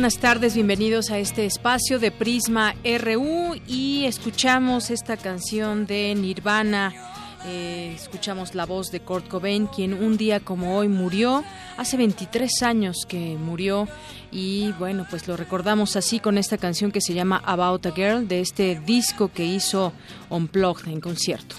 [0.00, 6.94] Buenas tardes, bienvenidos a este espacio de Prisma RU y escuchamos esta canción de Nirvana.
[7.44, 11.44] Eh, escuchamos la voz de Kurt Cobain, quien un día como hoy murió,
[11.76, 13.88] hace 23 años que murió
[14.32, 18.26] y bueno, pues lo recordamos así con esta canción que se llama About a Girl
[18.26, 19.92] de este disco que hizo
[20.30, 21.56] Unplugged en concierto.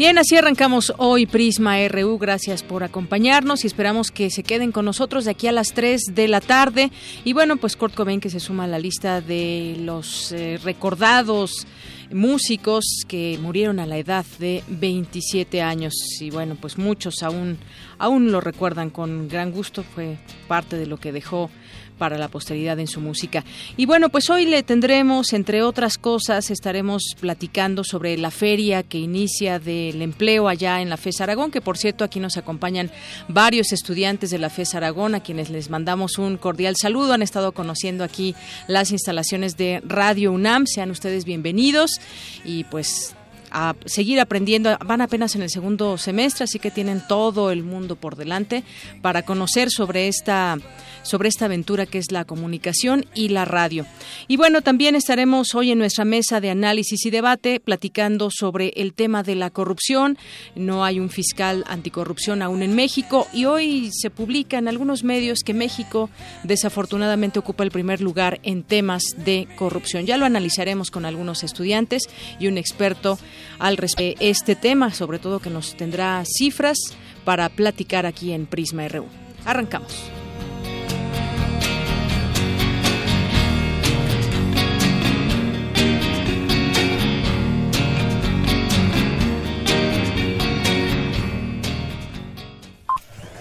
[0.00, 2.16] Bien, así arrancamos hoy Prisma RU.
[2.16, 6.14] Gracias por acompañarnos y esperamos que se queden con nosotros de aquí a las 3
[6.14, 6.90] de la tarde.
[7.22, 11.66] Y bueno, pues Kurt Cobain que se suma a la lista de los eh, recordados
[12.10, 17.58] músicos que murieron a la edad de 27 años y bueno, pues muchos aún
[17.98, 20.16] aún lo recuerdan con gran gusto, fue
[20.48, 21.50] parte de lo que dejó
[22.00, 23.44] para la posteridad en su música.
[23.76, 28.96] Y bueno, pues hoy le tendremos, entre otras cosas, estaremos platicando sobre la feria que
[28.96, 32.90] inicia del empleo allá en la FES Aragón, que por cierto aquí nos acompañan
[33.28, 37.12] varios estudiantes de la FES Aragón, a quienes les mandamos un cordial saludo.
[37.12, 38.34] Han estado conociendo aquí
[38.66, 40.64] las instalaciones de Radio UNAM.
[40.66, 42.00] Sean ustedes bienvenidos
[42.46, 43.14] y pues
[43.50, 44.76] a seguir aprendiendo.
[44.84, 48.64] Van apenas en el segundo semestre, así que tienen todo el mundo por delante
[49.02, 50.58] para conocer sobre esta
[51.02, 53.86] sobre esta aventura que es la comunicación y la radio.
[54.28, 58.92] Y bueno, también estaremos hoy en nuestra mesa de análisis y debate platicando sobre el
[58.92, 60.18] tema de la corrupción.
[60.54, 65.40] No hay un fiscal anticorrupción aún en México y hoy se publica en algunos medios
[65.40, 66.10] que México
[66.44, 70.06] desafortunadamente ocupa el primer lugar en temas de corrupción.
[70.06, 72.02] Ya lo analizaremos con algunos estudiantes
[72.38, 73.18] y un experto
[73.58, 76.78] al respecto de este tema, sobre todo que nos tendrá cifras
[77.24, 79.06] para platicar aquí en Prisma RU.
[79.44, 80.10] Arrancamos.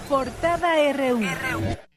[0.07, 1.88] Portada RU.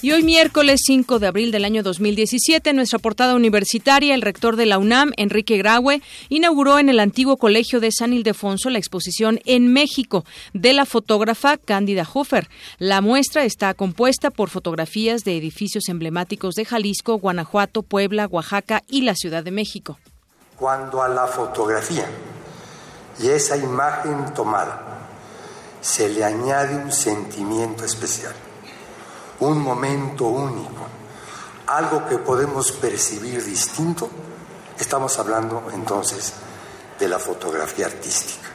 [0.00, 4.54] Y hoy miércoles 5 de abril del año 2017, en nuestra portada universitaria, el rector
[4.54, 9.40] de la UNAM, Enrique Graue, inauguró en el antiguo colegio de San Ildefonso la exposición
[9.44, 12.48] En México de la fotógrafa Cándida Hofer.
[12.78, 19.02] La muestra está compuesta por fotografías de edificios emblemáticos de Jalisco, Guanajuato, Puebla, Oaxaca y
[19.02, 19.98] la Ciudad de México.
[20.56, 22.06] Cuando a la fotografía
[23.20, 25.08] y esa imagen tomada
[25.80, 28.34] se le añade un sentimiento especial,
[29.40, 30.86] un momento único,
[31.66, 34.10] algo que podemos percibir distinto,
[34.78, 36.32] estamos hablando entonces
[36.98, 38.48] de la fotografía artística.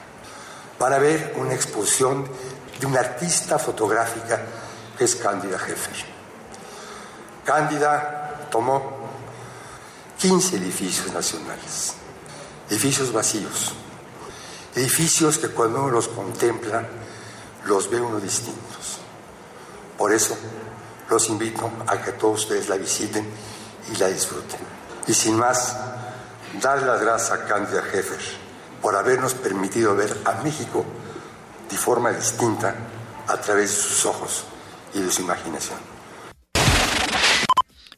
[0.80, 2.28] Van a ver una exposición
[2.80, 4.42] de una artista fotográfica
[4.98, 6.06] que es Cándida Heffer.
[7.46, 8.82] Cándida tomó
[10.18, 11.94] 15 edificios nacionales,
[12.70, 13.74] edificios vacíos,
[14.76, 16.84] Edificios que cuando uno los contempla,
[17.66, 18.98] los ve uno distintos.
[19.98, 20.36] Por eso
[21.10, 23.28] los invito a que todos ustedes la visiten
[23.92, 24.60] y la disfruten.
[25.08, 25.76] Y sin más,
[26.62, 28.22] dar las gracias a Cándida Heffer
[28.82, 30.86] por habernos permitido ver a México
[31.70, 32.76] de forma distinta
[33.28, 34.46] a través de sus ojos
[34.94, 35.93] y de su imaginación.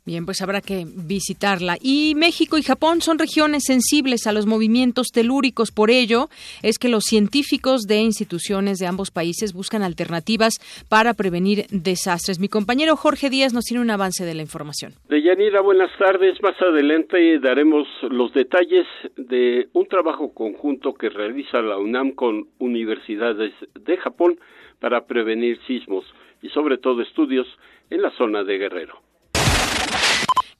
[0.08, 1.78] Bien, pues habrá que visitarla.
[1.82, 5.72] Y México y Japón son regiones sensibles a los movimientos telúricos.
[5.72, 6.30] Por ello,
[6.62, 10.60] es que los científicos de instituciones de ambos países buscan alternativas
[10.90, 12.40] para prevenir desastres.
[12.40, 14.94] Mi compañero Jorge Díaz nos tiene un avance de la información.
[15.10, 16.40] Deyanira, buenas tardes.
[16.44, 18.86] Más adelante daremos los detalles
[19.18, 24.40] de un trabajo conjunto que realiza la UNAM con universidades de Japón
[24.80, 26.06] para prevenir sismos
[26.44, 27.48] y sobre todo estudios
[27.90, 29.05] en la zona de Guerrero.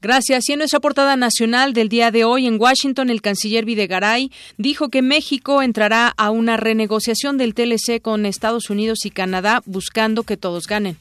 [0.06, 0.48] Gracias.
[0.48, 4.88] Y en nuestra portada nacional del día de hoy en Washington, el canciller Videgaray dijo
[4.88, 10.36] que México entrará a una renegociación del TLC con Estados Unidos y Canadá buscando que
[10.36, 10.96] todos ganen.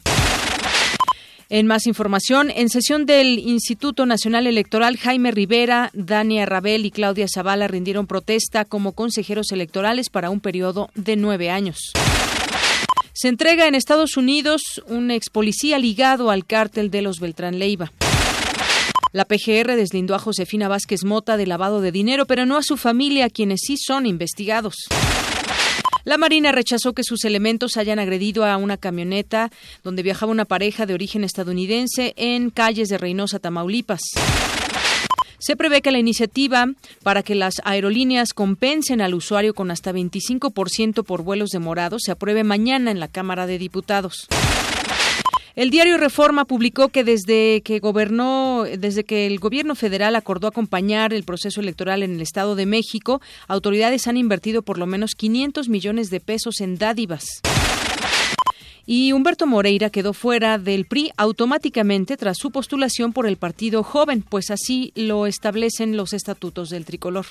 [1.50, 7.28] En más información, en sesión del Instituto Nacional Electoral, Jaime Rivera, Dania Rabel y Claudia
[7.31, 11.92] Zavala rindieron protesta como consejeros electorales para un periodo de nueve años.
[13.13, 17.92] Se entrega en Estados Unidos un ex policía ligado al cártel de los Beltrán Leiva.
[19.16, 22.76] La PGR deslindó a Josefina Vázquez Mota de lavado de dinero, pero no a su
[22.76, 24.76] familia, quienes sí son investigados.
[26.04, 29.54] La Marina rechazó que sus elementos hayan agredido a una camioneta
[29.86, 34.02] donde viajaba una pareja de origen estadounidense en calles de Reynosa, Tamaulipas.
[35.40, 36.66] Se prevé que la iniciativa
[37.02, 42.44] para que las aerolíneas compensen al usuario con hasta 25% por vuelos demorados se apruebe
[42.44, 44.28] mañana en la Cámara de Diputados.
[45.56, 51.13] El diario Reforma publicó que desde que gobernó, desde que el gobierno federal acordó acompañar
[51.13, 55.69] el proceso electoral en el Estado de México, autoridades han invertido por lo menos 500
[55.69, 57.24] millones de pesos en dádivas.
[58.86, 64.24] Y Humberto Moreira quedó fuera del PRI automáticamente tras su postulación por el Partido Joven,
[64.28, 67.28] pues así lo establecen los estatutos del tricolor.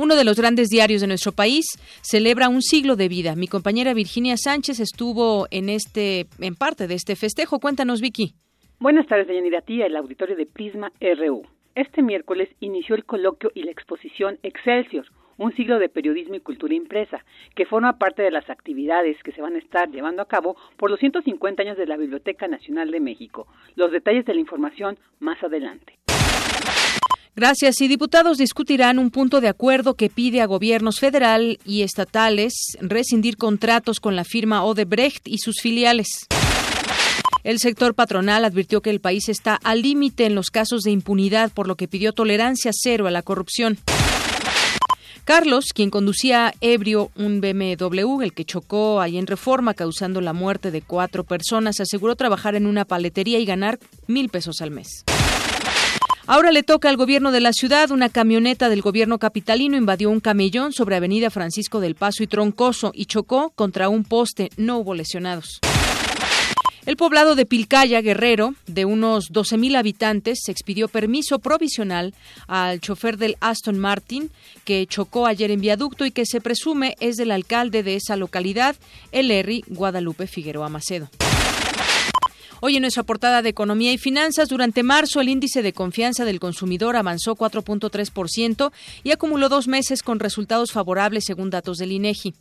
[0.00, 3.34] Uno de los grandes diarios de nuestro país celebra un siglo de vida.
[3.34, 7.58] Mi compañera Virginia Sánchez estuvo en este, en parte de este festejo.
[7.58, 8.32] Cuéntanos, Vicky.
[8.78, 11.42] Buenas tardes, Deyanira Tía, el auditorio de Prisma RU.
[11.74, 15.06] Este miércoles inició el coloquio y la exposición Excelsior,
[15.36, 17.24] un siglo de periodismo y cultura impresa,
[17.56, 20.92] que forma parte de las actividades que se van a estar llevando a cabo por
[20.92, 23.48] los 150 años de la Biblioteca Nacional de México.
[23.74, 25.98] Los detalles de la información más adelante.
[27.38, 27.80] Gracias.
[27.80, 33.36] Y diputados discutirán un punto de acuerdo que pide a gobiernos federal y estatales rescindir
[33.36, 36.08] contratos con la firma Odebrecht y sus filiales.
[37.44, 41.52] El sector patronal advirtió que el país está al límite en los casos de impunidad,
[41.52, 43.78] por lo que pidió tolerancia cero a la corrupción.
[45.22, 50.72] Carlos, quien conducía ebrio un BMW, el que chocó ahí en Reforma, causando la muerte
[50.72, 55.04] de cuatro personas, aseguró trabajar en una paletería y ganar mil pesos al mes.
[56.30, 57.90] Ahora le toca al gobierno de la ciudad.
[57.90, 62.92] Una camioneta del gobierno capitalino invadió un camellón sobre Avenida Francisco del Paso y Troncoso
[62.94, 64.50] y chocó contra un poste.
[64.58, 65.58] No hubo lesionados.
[66.84, 72.12] El poblado de Pilcaya, Guerrero, de unos 12.000 habitantes, se expidió permiso provisional
[72.46, 74.30] al chofer del Aston Martin
[74.64, 78.76] que chocó ayer en viaducto y que se presume es del alcalde de esa localidad,
[79.12, 81.08] el Guadalupe Figueroa Macedo.
[82.60, 86.40] Hoy en nuestra portada de Economía y Finanzas, durante marzo el índice de confianza del
[86.40, 88.72] consumidor avanzó 4.3%
[89.04, 92.34] y acumuló dos meses con resultados favorables según datos del INEGI.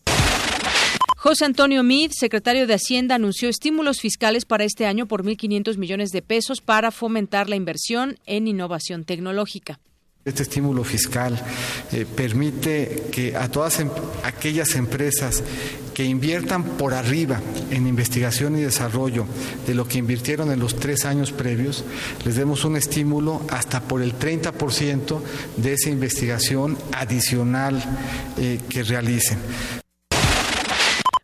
[1.18, 6.12] José Antonio Meade, secretario de Hacienda, anunció estímulos fiscales para este año por 1.500 millones
[6.12, 9.80] de pesos para fomentar la inversión en innovación tecnológica.
[10.28, 11.42] Este estímulo fiscal
[11.94, 13.90] eh, permite que a todas em,
[14.26, 15.42] aquellas empresas
[15.94, 17.40] que inviertan por arriba
[17.72, 19.26] en investigación y desarrollo
[19.66, 21.86] de lo que invirtieron en los tres años previos,
[22.26, 25.22] les demos un estímulo hasta por el 30%
[25.56, 27.82] de esa investigación adicional
[28.38, 29.40] eh, que realicen.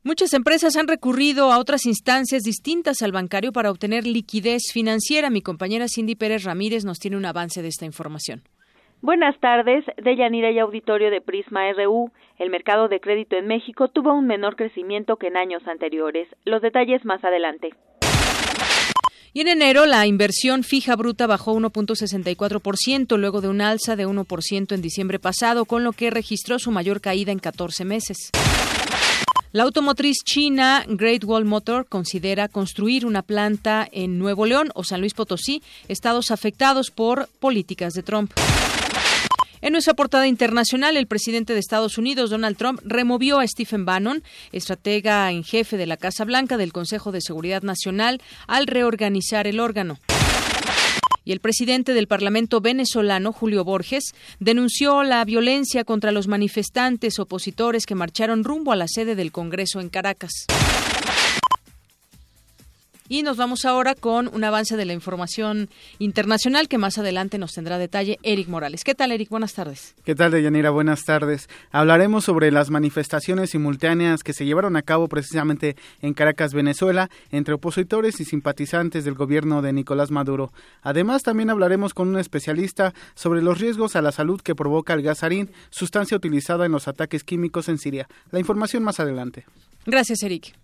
[0.05, 5.29] Muchas empresas han recurrido a otras instancias distintas al bancario para obtener liquidez financiera.
[5.29, 8.43] Mi compañera Cindy Pérez Ramírez nos tiene un avance de esta información.
[9.03, 12.09] Buenas tardes, Deyanira y auditorio de Prisma RU.
[12.39, 16.29] El mercado de crédito en México tuvo un menor crecimiento que en años anteriores.
[16.45, 17.71] Los detalles más adelante.
[19.33, 24.73] Y en enero la inversión fija bruta bajó 1.64% luego de un alza de 1%
[24.73, 28.31] en diciembre pasado, con lo que registró su mayor caída en 14 meses.
[29.51, 35.01] La automotriz china Great Wall Motor considera construir una planta en Nuevo León o San
[35.01, 38.31] Luis Potosí, estados afectados por políticas de Trump.
[39.63, 44.21] En nuestra portada internacional, el presidente de Estados Unidos, Donald Trump, removió a Stephen Bannon,
[44.51, 49.61] estratega en jefe de la Casa Blanca del Consejo de Seguridad Nacional, al reorganizar el
[49.61, 49.99] órgano.
[51.23, 57.85] Y el presidente del Parlamento venezolano, Julio Borges, denunció la violencia contra los manifestantes opositores
[57.85, 60.45] que marcharon rumbo a la sede del Congreso en Caracas.
[63.13, 67.53] Y nos vamos ahora con un avance de la información internacional que más adelante nos
[67.53, 68.83] tendrá detalle Eric Morales.
[68.83, 69.29] ¿Qué tal, Eric?
[69.29, 69.93] Buenas tardes.
[70.03, 70.71] ¿Qué tal, Deyanira?
[70.71, 71.47] Buenas tardes.
[71.71, 77.53] Hablaremos sobre las manifestaciones simultáneas que se llevaron a cabo precisamente en Caracas, Venezuela, entre
[77.53, 80.51] opositores y simpatizantes del gobierno de Nicolás Maduro.
[80.81, 85.03] Además, también hablaremos con un especialista sobre los riesgos a la salud que provoca el
[85.03, 88.07] gasarín, sustancia utilizada en los ataques químicos en Siria.
[88.31, 89.45] La información más adelante.
[89.85, 90.62] Gracias, Eric.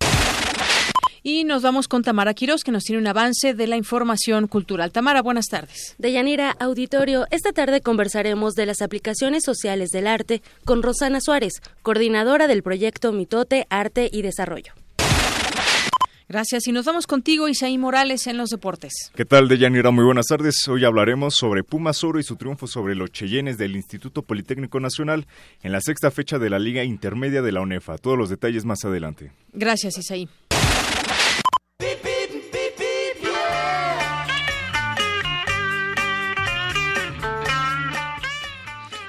[1.22, 4.92] Y nos vamos con Tamara Quiroz, que nos tiene un avance de la información cultural.
[4.92, 5.94] Tamara, buenas tardes.
[5.98, 12.46] Deyanira Auditorio, esta tarde conversaremos de las aplicaciones sociales del arte con Rosana Suárez, coordinadora
[12.46, 14.72] del proyecto Mitote, Arte y Desarrollo.
[16.30, 16.68] Gracias.
[16.68, 19.10] Y nos vamos contigo, Isaí Morales, en los deportes.
[19.16, 19.90] ¿Qué tal, Deyanira?
[19.90, 20.68] Muy buenas tardes.
[20.68, 25.26] Hoy hablaremos sobre Pumas Oro y su triunfo sobre los Cheyennes del Instituto Politécnico Nacional
[25.64, 27.98] en la sexta fecha de la Liga Intermedia de la UNEFA.
[27.98, 29.32] Todos los detalles más adelante.
[29.52, 30.28] Gracias, Isaí.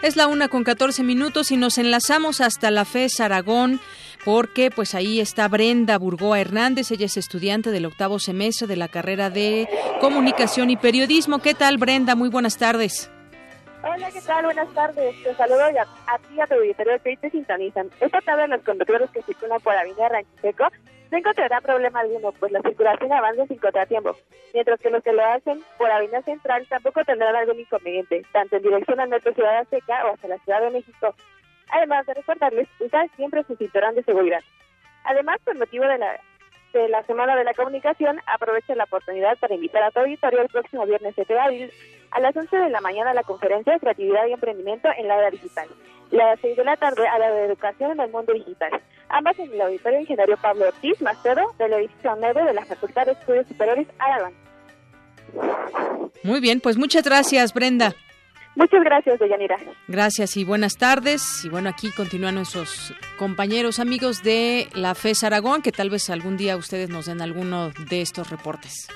[0.01, 3.79] Es la una con 14 minutos y nos enlazamos hasta la FES Aragón
[4.25, 8.87] porque pues ahí está Brenda Burgoa Hernández, ella es estudiante del octavo semestre de la
[8.87, 11.39] carrera de Comunicación y Periodismo.
[11.39, 12.15] ¿Qué tal Brenda?
[12.15, 13.11] Muy buenas tardes.
[13.83, 14.45] Hola, ¿qué tal?
[14.45, 15.23] Buenas tardes.
[15.23, 17.89] Te saludo a, a ti a tu auditorio que te sintonizan.
[17.99, 20.65] Esta tarde los conductores que circulan por Avenida Ranchiseco
[21.11, 24.15] no encontrará problema alguno, pues la circulación avanza sin contratiempo,
[24.53, 28.63] mientras que los que lo hacen por Avenida Central tampoco tendrán algún inconveniente, tanto en
[28.63, 31.13] dirección al Metro Ciudad Seca o hacia la Ciudad de México.
[31.69, 34.41] Además de recordarles usar siempre su cinturón de seguridad.
[35.03, 36.19] Además, por motivo de la,
[36.73, 40.49] de la Semana de la Comunicación, aprovecho la oportunidad para invitar a todo auditorio el
[40.49, 41.73] próximo viernes 7 de abril
[42.11, 45.17] a las 11 de la mañana a la conferencia de Creatividad y Emprendimiento en la
[45.17, 45.67] era digital
[46.11, 48.81] y a las 6 de la tarde a la de Educación en el Mundo Digital.
[49.11, 53.11] Ambas en el Auditorio Ingeniero Pablo Ortiz Macedo del edificio 9 de la Facultad de
[53.13, 54.33] Estudios Superiores Aragón.
[56.23, 57.93] Muy bien, pues muchas gracias, Brenda.
[58.55, 59.57] Muchas gracias, Deyanira.
[59.87, 61.43] Gracias y buenas tardes.
[61.45, 66.37] Y bueno, aquí continúan nuestros compañeros, amigos de la FES Aragón, que tal vez algún
[66.37, 68.87] día ustedes nos den alguno de estos reportes.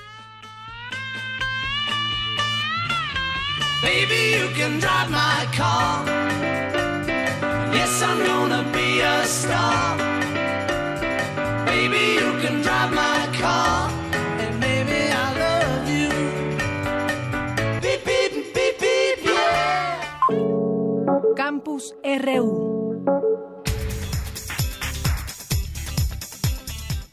[3.82, 6.95] Baby, you can drive my car.
[7.72, 9.96] Yes, I'm gonna be a star.
[11.66, 13.90] Baby, you can drive my car.
[14.42, 16.10] And I love you.
[19.24, 20.00] Yeah.
[21.36, 23.55] Campus RU.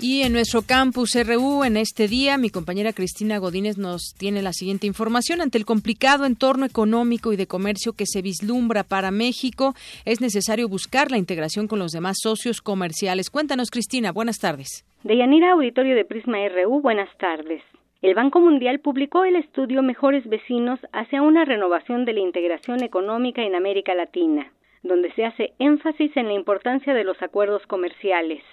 [0.05, 4.51] Y en nuestro campus RU, en este día, mi compañera Cristina Godínez nos tiene la
[4.51, 5.39] siguiente información.
[5.39, 10.67] Ante el complicado entorno económico y de comercio que se vislumbra para México, es necesario
[10.67, 13.29] buscar la integración con los demás socios comerciales.
[13.29, 14.11] Cuéntanos, Cristina.
[14.11, 14.83] Buenas tardes.
[15.05, 17.63] Deyanira, auditorio de Prisma RU, buenas tardes.
[18.01, 23.41] El Banco Mundial publicó el estudio Mejores Vecinos hacia una renovación de la integración económica
[23.41, 28.43] en América Latina, donde se hace énfasis en la importancia de los acuerdos comerciales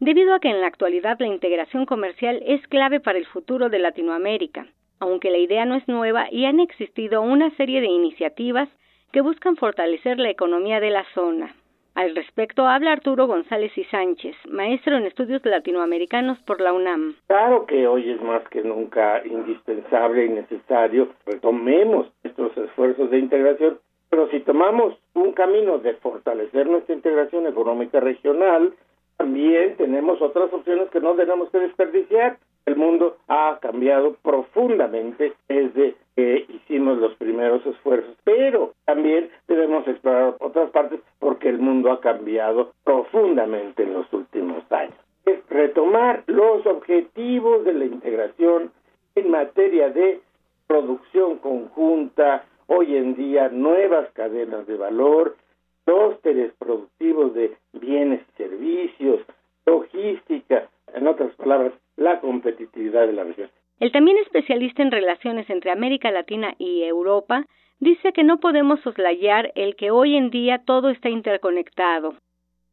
[0.00, 3.78] debido a que en la actualidad la integración comercial es clave para el futuro de
[3.78, 4.66] Latinoamérica,
[4.98, 8.68] aunque la idea no es nueva y han existido una serie de iniciativas
[9.12, 11.54] que buscan fortalecer la economía de la zona.
[11.94, 17.16] Al respecto habla Arturo González y Sánchez, maestro en estudios latinoamericanos por la UNAM.
[17.26, 23.80] Claro que hoy es más que nunca indispensable y necesario retomemos estos esfuerzos de integración,
[24.08, 28.72] pero si tomamos un camino de fortalecer nuestra integración económica regional,
[29.20, 32.38] también tenemos otras opciones que no tenemos que desperdiciar.
[32.64, 40.36] El mundo ha cambiado profundamente desde que hicimos los primeros esfuerzos, pero también debemos explorar
[40.40, 44.96] otras partes porque el mundo ha cambiado profundamente en los últimos años.
[45.26, 48.72] Es retomar los objetivos de la integración
[49.16, 50.22] en materia de
[50.66, 55.36] producción conjunta, hoy en día nuevas cadenas de valor,
[55.84, 59.20] clústeres productivos de bienes y servicios,
[59.66, 63.50] logística, en otras palabras, la competitividad de la región.
[63.78, 67.46] El también especialista en relaciones entre América Latina y Europa
[67.78, 72.14] dice que no podemos soslayar el que hoy en día todo está interconectado.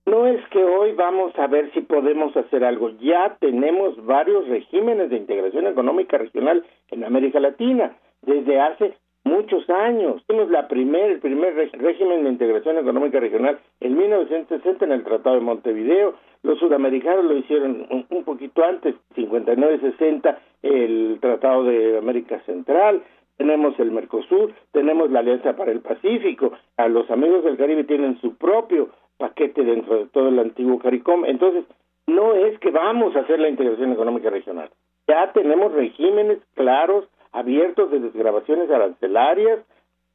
[0.06, 2.92] No es que hoy vamos a ver si podemos hacer algo.
[3.00, 8.94] Ya tenemos varios regímenes de integración económica regional en América Latina desde hace
[9.28, 10.24] muchos años.
[10.26, 15.36] Tuvimos la primer, el primer régimen de integración económica regional en 1960 en el Tratado
[15.36, 16.16] de Montevideo.
[16.44, 23.04] Los sudamericanos lo hicieron un, poquito antes, 59-60, el Tratado de América Central.
[23.38, 26.54] Tenemos el Mercosur, tenemos la Alianza para el Pacífico.
[26.78, 31.26] A los amigos del Caribe tienen su propio paquete dentro de todo el antiguo CARICOM.
[31.26, 31.66] Entonces,
[32.08, 34.70] no es que vamos a hacer la integración económica regional.
[35.08, 39.60] Ya tenemos regímenes claros, abiertos de desgrabaciones arancelarias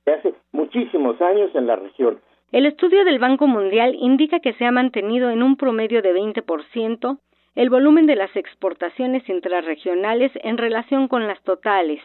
[0.05, 2.21] de hace muchísimos años en la región.
[2.51, 7.19] El estudio del Banco Mundial indica que se ha mantenido en un promedio de 20%
[7.55, 12.01] el volumen de las exportaciones intrarregionales en relación con las totales.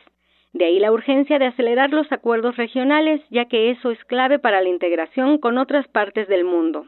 [0.53, 4.61] De ahí la urgencia de acelerar los acuerdos regionales, ya que eso es clave para
[4.61, 6.85] la integración con otras partes del mundo.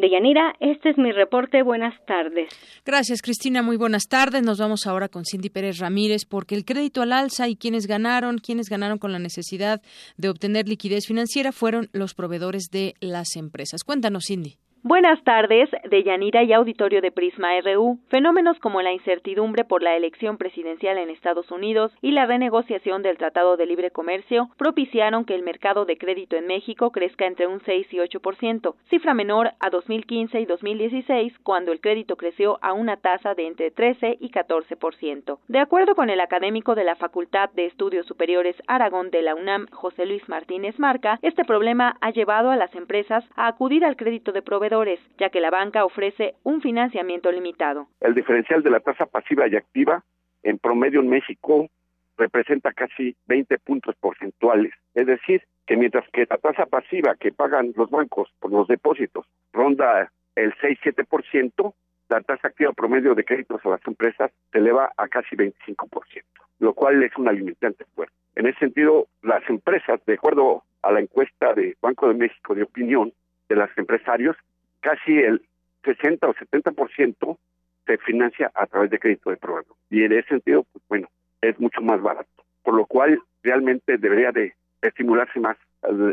[0.00, 1.62] Deyanira, este es mi reporte.
[1.62, 2.48] Buenas tardes.
[2.84, 3.62] Gracias, Cristina.
[3.62, 4.42] Muy buenas tardes.
[4.42, 8.38] Nos vamos ahora con Cindy Pérez Ramírez porque el crédito al alza y quienes ganaron,
[8.38, 9.82] quienes ganaron con la necesidad
[10.16, 13.84] de obtener liquidez financiera fueron los proveedores de las empresas.
[13.84, 14.56] Cuéntanos, Cindy.
[14.82, 17.98] Buenas tardes, de Yanira y auditorio de Prisma RU.
[18.08, 23.18] Fenómenos como la incertidumbre por la elección presidencial en Estados Unidos y la renegociación del
[23.18, 27.60] Tratado de Libre Comercio propiciaron que el mercado de crédito en México crezca entre un
[27.60, 32.96] 6 y 8%, cifra menor a 2015 y 2016, cuando el crédito creció a una
[32.96, 35.40] tasa de entre 13 y 14%.
[35.46, 39.66] De acuerdo con el académico de la Facultad de Estudios Superiores Aragón de la UNAM,
[39.72, 44.32] José Luis Martínez Marca, este problema ha llevado a las empresas a acudir al crédito
[44.32, 44.69] de proveedores
[45.18, 47.88] ya que la banca ofrece un financiamiento limitado.
[48.00, 50.02] El diferencial de la tasa pasiva y activa
[50.42, 51.68] en promedio en México
[52.16, 54.72] representa casi 20 puntos porcentuales.
[54.94, 59.26] Es decir, que mientras que la tasa pasiva que pagan los bancos por los depósitos
[59.52, 61.74] ronda el 6-7%,
[62.08, 65.86] la tasa activa promedio de créditos a las empresas se eleva a casi 25%,
[66.58, 68.14] lo cual es una limitante fuerte.
[68.36, 72.62] En ese sentido, las empresas, de acuerdo a la encuesta de Banco de México de
[72.62, 73.12] opinión
[73.48, 74.36] de los empresarios,
[74.80, 75.42] casi el
[75.84, 77.38] 60 o 70%
[77.86, 79.76] se financia a través de crédito de proveedor.
[79.90, 81.08] Y en ese sentido, pues bueno,
[81.40, 82.28] es mucho más barato.
[82.62, 85.56] Por lo cual, realmente debería de estimularse más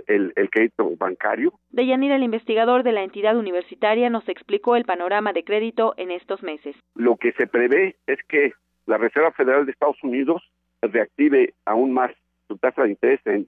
[0.07, 1.53] el, crédito bancario.
[1.69, 6.41] Deyanira, el investigador de la entidad universitaria, nos explicó el panorama de crédito en estos
[6.41, 6.75] meses.
[6.95, 8.53] Lo que se prevé es que
[8.85, 10.41] la Reserva Federal de Estados Unidos
[10.81, 12.11] reactive aún más
[12.47, 13.47] su tasa de interés en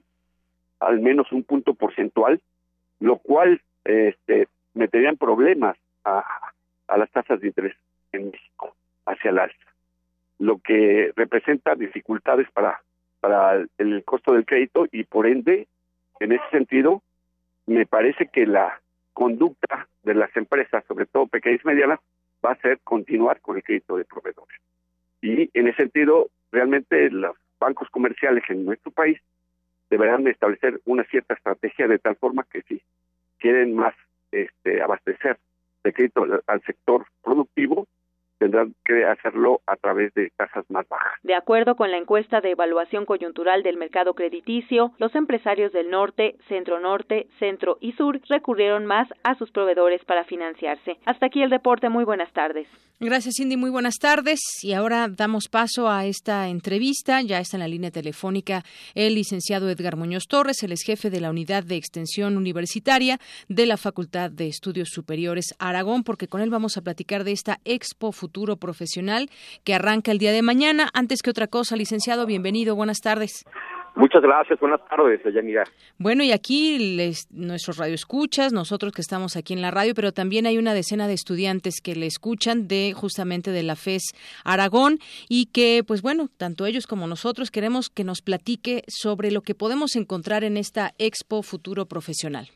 [0.78, 2.40] al menos un punto porcentual,
[3.00, 6.24] lo cual este, meterían problemas a,
[6.88, 7.76] a las tasas de interés
[8.12, 8.74] en México
[9.06, 9.74] hacia el alza,
[10.38, 12.80] lo que representa dificultades para,
[13.20, 15.68] para el, costo del crédito y por ende,
[16.18, 17.02] en ese sentido,
[17.66, 18.80] me parece que la
[19.12, 22.00] conducta de las empresas, sobre todo pequeñas y medianas,
[22.44, 24.58] va a ser continuar con el crédito de proveedores.
[25.20, 29.20] Y en ese sentido, realmente los bancos comerciales en nuestro país
[29.90, 32.80] deberán establecer una cierta estrategia de tal forma que si
[33.38, 33.94] quieren más
[34.32, 35.38] este, abastecer
[35.84, 37.86] de crédito al sector productivo,
[38.38, 41.12] tendrán que hacerlo a través de tasas más bajas.
[41.22, 46.36] De acuerdo con la encuesta de evaluación coyuntural del mercado crediticio, los empresarios del norte,
[46.48, 50.98] centro norte, centro y sur recurrieron más a sus proveedores para financiarse.
[51.04, 51.90] Hasta aquí el deporte.
[51.90, 52.66] Muy buenas tardes.
[53.02, 53.56] Gracias, Cindy.
[53.56, 54.40] Muy buenas tardes.
[54.60, 57.22] Y ahora damos paso a esta entrevista.
[57.22, 58.62] Ya está en la línea telefónica
[58.94, 63.64] el licenciado Edgar Muñoz Torres, el ex jefe de la Unidad de Extensión Universitaria de
[63.64, 68.12] la Facultad de Estudios Superiores Aragón, porque con él vamos a platicar de esta Expo
[68.12, 69.30] futuro profesional
[69.64, 70.90] que arranca el día de mañana.
[70.92, 73.46] Antes que otra cosa, licenciado, bienvenido, buenas tardes.
[74.00, 75.64] Muchas gracias, buenas tardes, Yanira.
[75.98, 80.46] Bueno, y aquí les, nuestros radioescuchas, nosotros que estamos aquí en la radio, pero también
[80.46, 85.50] hay una decena de estudiantes que le escuchan de justamente de la FES Aragón y
[85.52, 89.94] que, pues bueno, tanto ellos como nosotros queremos que nos platique sobre lo que podemos
[89.96, 92.46] encontrar en esta Expo Futuro Profesional.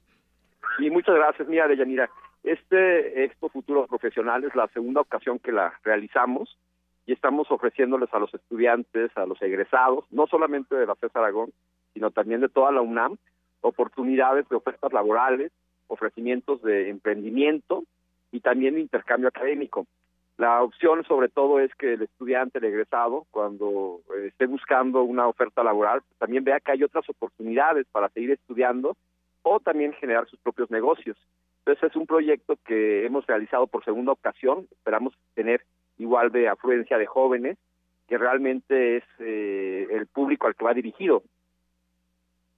[0.79, 2.09] Sí, muchas gracias, mira, Yanira.
[2.43, 6.57] Este Expo Futuro Profesional es la segunda ocasión que la realizamos
[7.07, 11.53] y estamos ofreciéndoles a los estudiantes, a los egresados, no solamente de la FES Aragón,
[11.93, 13.19] sino también de toda la UNAM,
[13.61, 15.53] oportunidades de ofertas laborales,
[15.89, 17.85] ofrecimientos de emprendimiento
[18.33, 19.87] y también de intercambio académico.
[20.37, 25.63] La opción sobre todo es que el estudiante, el egresado, cuando esté buscando una oferta
[25.63, 28.97] laboral, también vea que hay otras oportunidades para seguir estudiando
[29.43, 31.17] o también generar sus propios negocios.
[31.59, 35.63] Entonces es un proyecto que hemos realizado por segunda ocasión, esperamos tener
[35.99, 37.59] igual de afluencia de jóvenes,
[38.09, 41.23] que realmente es eh, el público al que va dirigido.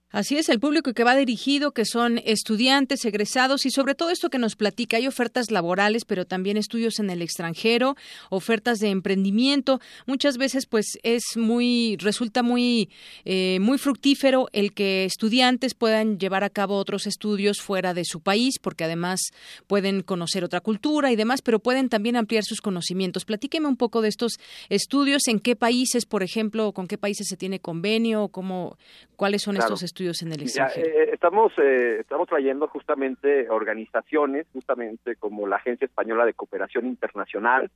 [0.09, 4.29] Así es, el público que va dirigido, que son estudiantes, egresados y sobre todo esto
[4.29, 7.97] que nos platica, hay ofertas laborales, pero también estudios en el extranjero,
[8.29, 9.81] ofertas de emprendimiento.
[10.05, 12.89] Muchas veces, pues, es muy, resulta muy,
[13.25, 18.21] eh, muy fructífero el que estudiantes puedan llevar a cabo otros estudios fuera de su
[18.21, 19.19] país, porque además
[19.67, 23.25] pueden conocer otra cultura y demás, pero pueden también ampliar sus conocimientos.
[23.25, 24.37] Platíqueme un poco de estos
[24.69, 28.77] estudios, en qué países, por ejemplo, con qué países se tiene convenio, cómo,
[29.17, 30.87] cuáles son estos estudios en el extranjero?
[30.87, 37.71] Eh, estamos, eh, estamos trayendo justamente organizaciones, justamente como la Agencia Española de Cooperación Internacional,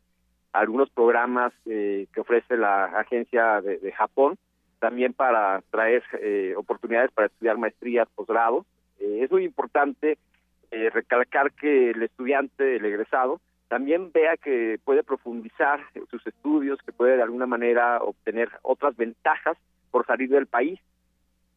[0.53, 4.38] algunos programas que ofrece la agencia de, Japón,
[4.79, 6.03] también para traer
[6.57, 8.65] oportunidades para estudiar maestrías, posgrados.
[8.99, 10.17] es muy importante
[10.69, 15.79] recalcar que el estudiante, el egresado, también vea que puede profundizar
[16.10, 19.57] sus estudios, que puede de alguna manera obtener otras ventajas
[19.89, 20.81] por salir del país.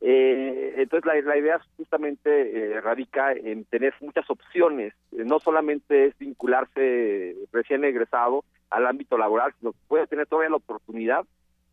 [0.06, 2.28] Eh, entonces la, la, idea justamente
[2.74, 9.16] eh, radica en tener muchas opciones, eh, no solamente es vincularse recién egresado al ámbito
[9.16, 11.24] laboral, sino que puede tener todavía la oportunidad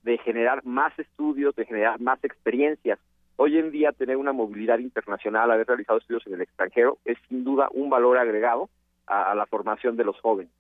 [0.04, 3.00] de generar más estudios, de generar más experiencias.
[3.36, 7.44] Hoy en día tener una movilidad internacional, haber realizado estudios en el extranjero, es sin
[7.44, 8.70] duda un valor agregado
[9.08, 10.54] a, la formación de los jóvenes.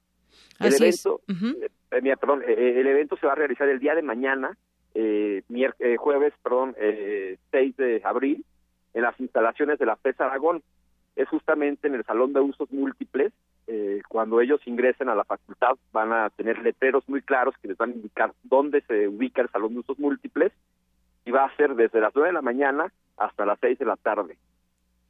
[0.59, 4.57] El evento, eh, eh, perdón, el evento se va a realizar el día de mañana,
[4.93, 6.75] eh, jueves, perdón,
[7.51, 8.45] 6 de abril,
[8.93, 10.61] en las instalaciones de la FES Aragón.
[11.15, 13.33] Es justamente en el Salón de Usos Múltiples.
[14.07, 17.91] cuando ellos ingresen a la facultad van a tener letreros muy claros que les van
[17.91, 20.51] a indicar dónde se ubica el Salón de Usos Múltiples
[21.25, 23.95] y va a ser desde las 9 de la mañana hasta las 6 de la
[23.95, 24.37] tarde.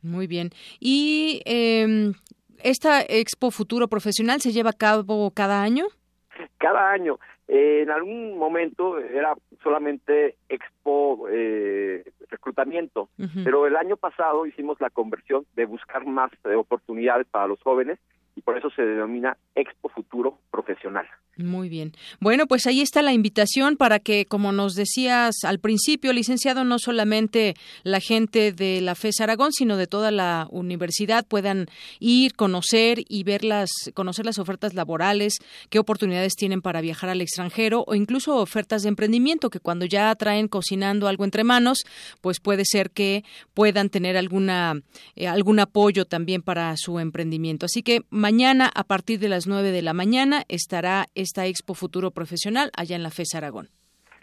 [0.02, 0.50] Muy bien.
[0.80, 2.12] ¿Y eh,
[2.64, 5.86] ¿Esta Expo Futuro Profesional se lleva a cabo cada año?
[6.58, 7.20] Cada año.
[7.48, 13.10] Eh, en algún momento era solamente Expo eh, Reclutamiento,
[13.44, 18.00] pero el año pasado hicimos la conversión de buscar más eh, oportunidades para los jóvenes
[18.36, 21.08] y por eso se denomina Expo Futuro Profesional.
[21.38, 21.94] Muy bien.
[22.20, 26.78] Bueno, pues ahí está la invitación para que, como nos decías al principio, licenciado, no
[26.78, 31.68] solamente la gente de la FES Aragón, sino de toda la universidad puedan
[32.00, 35.40] ir, conocer y ver las, conocer las ofertas laborales,
[35.70, 40.14] qué oportunidades tienen para viajar al extranjero o incluso ofertas de emprendimiento que cuando ya
[40.16, 41.86] traen cocinando algo entre manos,
[42.20, 44.82] pues puede ser que puedan tener alguna
[45.16, 47.66] eh, algún apoyo también para su emprendimiento.
[47.66, 52.12] Así que mañana a partir de las nueve de la mañana estará esta Expo Futuro
[52.12, 53.70] Profesional allá en la FES Aragón.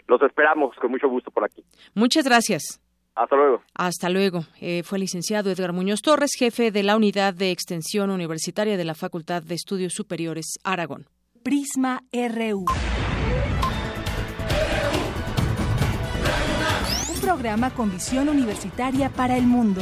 [0.07, 1.63] Los esperamos con mucho gusto por aquí.
[1.93, 2.81] Muchas gracias.
[3.13, 3.61] Hasta luego.
[3.75, 4.45] Hasta luego.
[4.61, 8.85] Eh, fue el licenciado Edgar Muñoz Torres, jefe de la Unidad de Extensión Universitaria de
[8.85, 11.05] la Facultad de Estudios Superiores Aragón.
[11.43, 12.65] Prisma RU.
[17.13, 19.81] Un programa con visión universitaria para el mundo.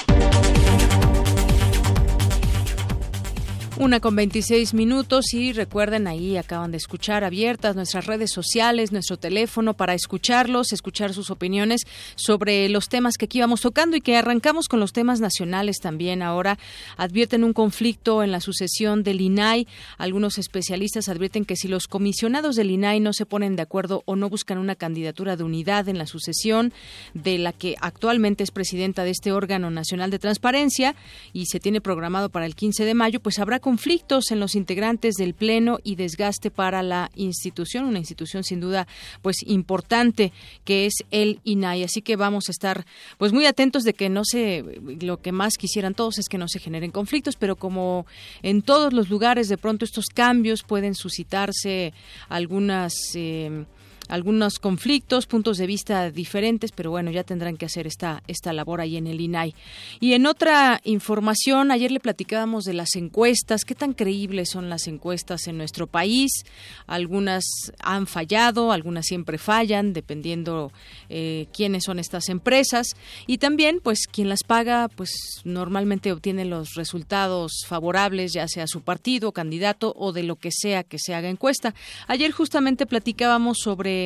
[3.81, 9.17] Una con 26 minutos y recuerden ahí acaban de escuchar abiertas nuestras redes sociales, nuestro
[9.17, 11.81] teléfono para escucharlos, escuchar sus opiniones
[12.13, 16.21] sobre los temas que aquí vamos tocando y que arrancamos con los temas nacionales también.
[16.21, 16.59] Ahora
[16.95, 19.67] advierten un conflicto en la sucesión del INAI.
[19.97, 24.15] Algunos especialistas advierten que si los comisionados del INAI no se ponen de acuerdo o
[24.15, 26.71] no buscan una candidatura de unidad en la sucesión
[27.15, 30.93] de la que actualmente es presidenta de este órgano nacional de transparencia
[31.33, 35.15] y se tiene programado para el 15 de mayo, pues habrá conflictos en los integrantes
[35.15, 38.85] del Pleno y desgaste para la institución, una institución sin duda
[39.21, 40.33] pues importante
[40.65, 41.85] que es el INAI.
[41.85, 42.85] Así que vamos a estar
[43.17, 44.65] pues muy atentos de que no se,
[44.99, 48.05] lo que más quisieran todos es que no se generen conflictos, pero como
[48.43, 51.93] en todos los lugares de pronto estos cambios pueden suscitarse
[52.27, 52.93] algunas...
[53.15, 53.63] Eh,
[54.11, 58.81] algunos conflictos, puntos de vista diferentes, pero bueno, ya tendrán que hacer esta, esta labor
[58.81, 59.55] ahí en el INAI.
[60.01, 64.87] Y en otra información, ayer le platicábamos de las encuestas, qué tan creíbles son las
[64.87, 66.43] encuestas en nuestro país.
[66.87, 67.45] Algunas
[67.81, 70.73] han fallado, algunas siempre fallan, dependiendo
[71.07, 72.97] eh, quiénes son estas empresas.
[73.27, 78.81] Y también, pues, quien las paga, pues normalmente obtiene los resultados favorables, ya sea su
[78.81, 81.73] partido, candidato o de lo que sea que se haga encuesta.
[82.07, 84.00] Ayer justamente platicábamos sobre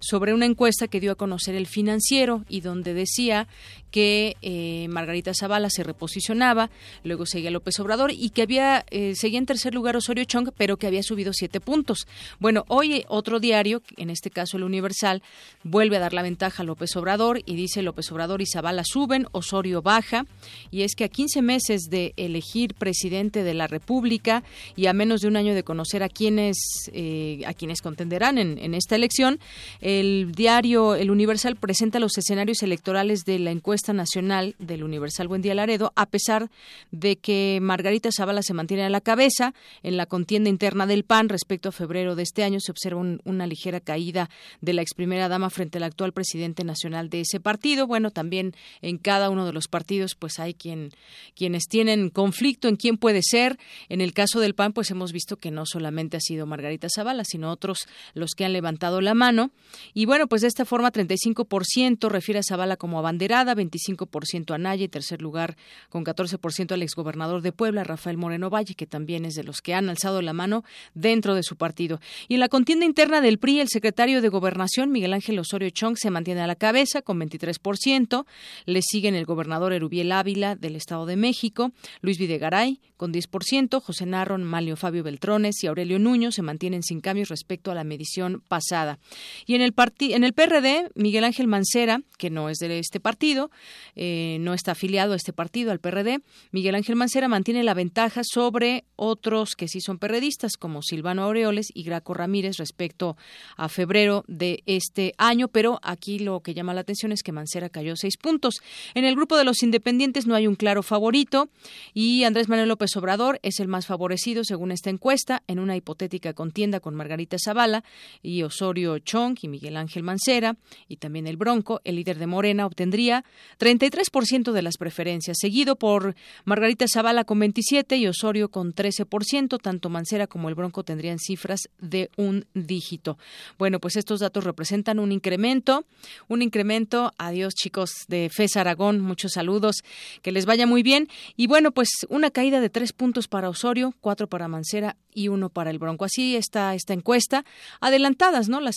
[0.00, 3.48] sobre, una encuesta que dio a conocer el financiero y donde decía
[3.90, 6.70] que eh, Margarita Zavala se reposicionaba,
[7.04, 10.76] luego seguía López Obrador y que había eh, seguía en tercer lugar Osorio Chong, pero
[10.76, 12.06] que había subido siete puntos.
[12.38, 15.22] Bueno, hoy otro diario, en este caso el Universal,
[15.64, 19.26] vuelve a dar la ventaja a López Obrador y dice López Obrador y Zavala suben,
[19.32, 20.26] Osorio baja,
[20.70, 24.42] y es que a 15 meses de elegir presidente de la República
[24.76, 26.56] y a menos de un año de conocer a quienes
[26.92, 29.38] eh, a quienes contenderán en, en esta elección,
[29.80, 35.42] El diario El Universal presenta los escenarios electorales de la encuesta nacional del Universal Buen
[35.42, 36.50] Día Laredo, a pesar
[36.90, 41.28] de que Margarita Zavala se mantiene a la cabeza en la contienda interna del PAN
[41.28, 42.60] respecto a febrero de este año.
[42.60, 44.28] Se observa una ligera caída
[44.60, 47.86] de la ex primera dama frente al actual presidente nacional de ese partido.
[47.86, 50.90] Bueno, también en cada uno de los partidos, pues hay quien,
[51.34, 53.58] quienes tienen conflicto en quién puede ser.
[53.88, 57.24] En el caso del PAN, pues hemos visto que no solamente ha sido Margarita Zavala,
[57.24, 59.50] sino otros los que han levantado la mano.
[59.94, 64.84] Y bueno, pues de esta forma, 35% refiere a Zavala como abanderada, 25% a Naya
[64.84, 65.56] y tercer lugar
[65.88, 69.74] con 14% al exgobernador de Puebla, Rafael Moreno Valle, que también es de los que
[69.74, 72.00] han alzado la mano dentro de su partido.
[72.28, 75.96] Y en la contienda interna del PRI, el secretario de Gobernación, Miguel Ángel Osorio Chong,
[75.96, 78.26] se mantiene a la cabeza con 23%.
[78.66, 84.04] Le siguen el gobernador Erubiel Ávila del Estado de México, Luis Videgaray con 10%, José
[84.04, 88.42] Narron, Malio Fabio Beltrones y Aurelio Nuño se mantienen sin cambios respecto a la medición
[88.46, 88.98] pasada.
[89.46, 93.50] Y en el, en el PRD, Miguel Ángel Mancera, que no es de este partido,
[93.96, 96.20] eh, no está afiliado a este partido, al PRD,
[96.52, 101.68] Miguel Ángel Mancera mantiene la ventaja sobre otros que sí son perredistas, como Silvano Aureoles
[101.74, 103.16] y Graco Ramírez respecto
[103.56, 107.68] a febrero de este año, pero aquí lo que llama la atención es que Mancera
[107.68, 108.56] cayó seis puntos.
[108.94, 111.48] En el grupo de los independientes no hay un claro favorito
[111.94, 116.32] y Andrés Manuel López Obrador es el más favorecido según esta encuesta en una hipotética
[116.32, 117.84] contienda con Margarita Zavala
[118.22, 120.56] y Osorio Chong y Miguel Ángel Mancera
[120.88, 123.24] y también el Bronco, el líder de Morena obtendría
[123.58, 129.88] 33% de las preferencias, seguido por Margarita Zavala con 27 y Osorio con 13%, tanto
[129.88, 133.18] Mancera como el Bronco tendrían cifras de un dígito.
[133.58, 135.84] Bueno, pues estos datos representan un incremento,
[136.28, 139.76] un incremento, adiós chicos de FES Aragón, muchos saludos,
[140.22, 141.08] que les vaya muy bien.
[141.36, 145.48] Y bueno, pues una caída de tres puntos para Osorio, cuatro para Mancera y uno
[145.50, 146.04] para el Bronco.
[146.04, 147.44] Así está esta encuesta,
[147.80, 148.60] adelantadas, ¿no?
[148.60, 148.74] Las,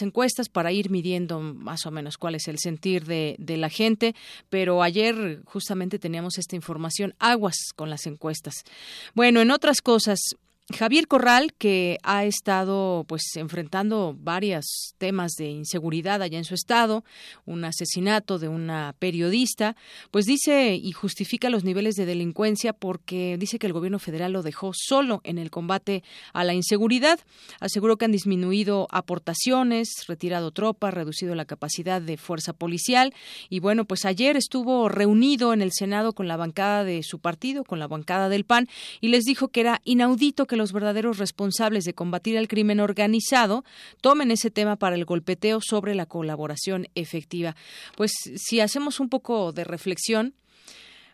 [0.00, 3.77] encuestas para ir midiendo más o menos cuál es el sentir de, de la gente,
[4.48, 8.54] pero ayer justamente teníamos esta información, aguas con las encuestas.
[9.14, 10.18] Bueno, en otras cosas,
[10.76, 17.04] Javier Corral, que ha estado pues enfrentando varios temas de inseguridad allá en su estado,
[17.46, 19.76] un asesinato de una periodista,
[20.10, 24.42] pues dice y justifica los niveles de delincuencia porque dice que el gobierno federal lo
[24.42, 26.04] dejó solo en el combate
[26.34, 27.18] a la inseguridad.
[27.60, 33.14] Aseguró que han disminuido aportaciones, retirado tropas, reducido la capacidad de fuerza policial
[33.48, 37.64] y bueno, pues ayer estuvo reunido en el Senado con la bancada de su partido,
[37.64, 38.68] con la bancada del PAN
[39.00, 43.64] y les dijo que era inaudito que los verdaderos responsables de combatir el crimen organizado
[44.02, 47.56] tomen ese tema para el golpeteo sobre la colaboración efectiva.
[47.96, 50.34] Pues si hacemos un poco de reflexión,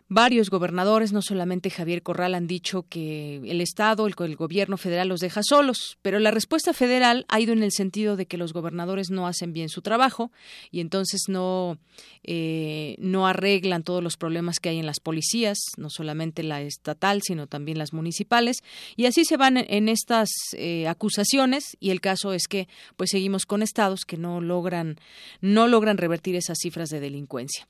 [0.07, 5.19] Varios gobernadores, no solamente Javier Corral, han dicho que el Estado, el, gobierno federal los
[5.19, 9.09] deja solos, pero la respuesta federal ha ido en el sentido de que los gobernadores
[9.09, 10.31] no hacen bien su trabajo
[10.69, 11.79] y entonces no,
[12.21, 17.23] eh, no arreglan todos los problemas que hay en las policías, no solamente la estatal,
[17.23, 18.57] sino también las municipales,
[18.95, 23.47] y así se van en estas eh, acusaciones y el caso es que pues seguimos
[23.47, 24.99] con estados que no logran
[25.41, 27.67] no logran revertir esas cifras de delincuencia.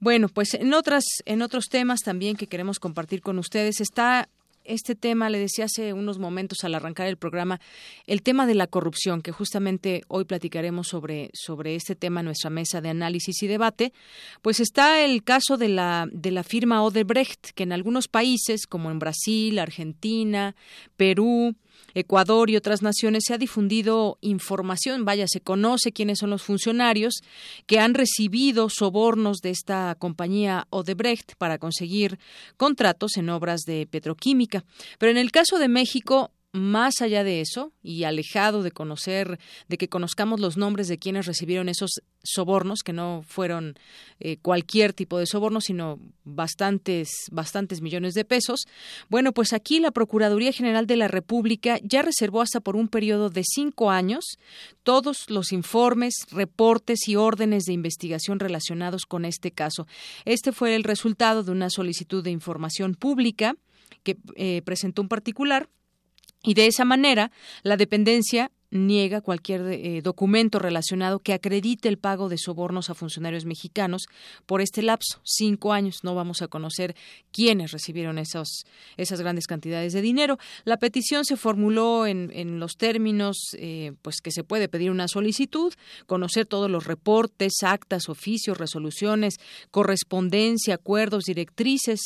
[0.00, 3.80] Bueno, pues en otras en otros temas temas también que queremos compartir con ustedes.
[3.80, 4.28] Está
[4.64, 7.60] este tema, le decía hace unos momentos al arrancar el programa,
[8.08, 12.50] el tema de la corrupción, que justamente hoy platicaremos sobre, sobre este tema en nuestra
[12.50, 13.92] mesa de análisis y debate,
[14.42, 18.90] pues está el caso de la, de la firma Odebrecht, que en algunos países, como
[18.90, 20.56] en Brasil, Argentina,
[20.96, 21.54] Perú,
[21.94, 27.14] Ecuador y otras naciones se ha difundido información, vaya, se conoce quiénes son los funcionarios
[27.66, 32.18] que han recibido sobornos de esta compañía Odebrecht para conseguir
[32.56, 34.64] contratos en obras de petroquímica.
[34.98, 39.76] Pero en el caso de México, más allá de eso y alejado de conocer, de
[39.76, 43.78] que conozcamos los nombres de quienes recibieron esos sobornos, que no fueron
[44.18, 48.66] eh, cualquier tipo de soborno, sino bastantes, bastantes millones de pesos.
[49.08, 53.28] Bueno, pues aquí la Procuraduría General de la República ya reservó hasta por un periodo
[53.28, 54.38] de cinco años
[54.82, 59.86] todos los informes, reportes y órdenes de investigación relacionados con este caso.
[60.24, 63.56] Este fue el resultado de una solicitud de información pública
[64.02, 65.68] que eh, presentó un particular
[66.42, 67.30] y de esa manera,
[67.62, 73.44] la dependencia niega cualquier eh, documento relacionado que acredite el pago de sobornos a funcionarios
[73.44, 74.06] mexicanos
[74.46, 76.00] por este lapso, cinco años.
[76.02, 76.94] No vamos a conocer
[77.32, 80.38] quiénes recibieron esos, esas grandes cantidades de dinero.
[80.64, 85.08] La petición se formuló en, en los términos eh, pues que se puede pedir una
[85.08, 85.72] solicitud,
[86.06, 89.36] conocer todos los reportes, actas, oficios, resoluciones,
[89.70, 92.00] correspondencia, acuerdos, directrices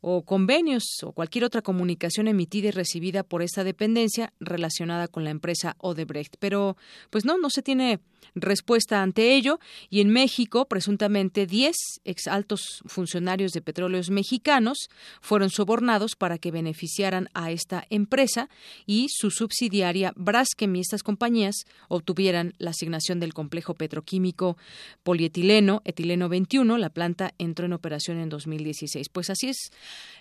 [0.00, 5.30] o convenios o cualquier otra comunicación emitida y recibida por esta dependencia relacionada con la
[5.30, 6.36] empresa o de Odebrecht.
[6.38, 6.76] Pero,
[7.10, 8.00] pues no, no se tiene
[8.34, 9.58] respuesta ante ello
[9.90, 14.88] y en México presuntamente 10 exaltos funcionarios de petróleos mexicanos
[15.20, 18.48] fueron sobornados para que beneficiaran a esta empresa
[18.86, 24.56] y su subsidiaria Braskem y estas compañías obtuvieran la asignación del complejo petroquímico
[25.02, 29.70] polietileno etileno 21 la planta entró en operación en 2016 pues así es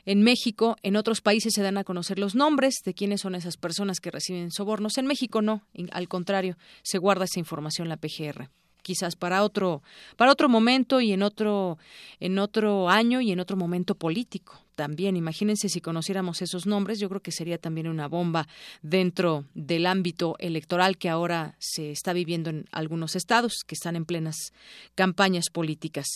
[0.06, 3.58] en México en otros países se dan a conocer los nombres de quiénes son esas
[3.58, 8.50] personas que reciben sobornos en México no al contrario se guarda esa información la PGR
[8.88, 9.84] quizás para otro
[10.16, 11.78] para otro momento y en otro
[12.22, 15.18] en otro año y en otro momento político también.
[15.18, 18.48] Imagínense si conociéramos esos nombres yo creo que sería también una bomba
[18.82, 24.06] dentro del ámbito electoral que ahora se está viviendo en algunos estados que están en
[24.06, 24.54] plenas
[24.96, 26.08] campañas políticas.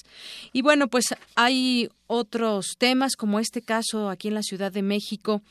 [0.53, 1.05] Y bueno pues
[1.35, 5.41] hay otros temas como este caso aquí en la Ciudad de México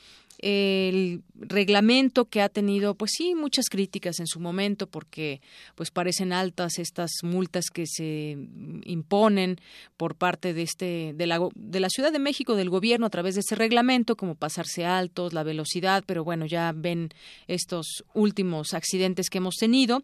[0.42, 5.40] el reglamento que ha tenido pues sí muchas críticas en su momento porque
[5.74, 8.36] pues parecen altas estas multas que se
[8.84, 9.58] imponen
[9.96, 13.34] por parte de este de la de la Ciudad de México del gobierno a través
[13.34, 17.10] de ese reglamento como pasarse altos la velocidad pero bueno ya ven
[17.46, 20.02] estos últimos accidentes que hemos tenido.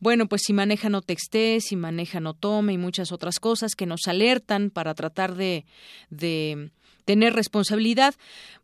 [0.00, 3.86] Bueno pues si maneja no texté si maneja no tome y muchas otras cosas que
[3.86, 5.64] nos alertan para tratar de
[6.10, 6.70] de
[7.06, 8.14] tener responsabilidad.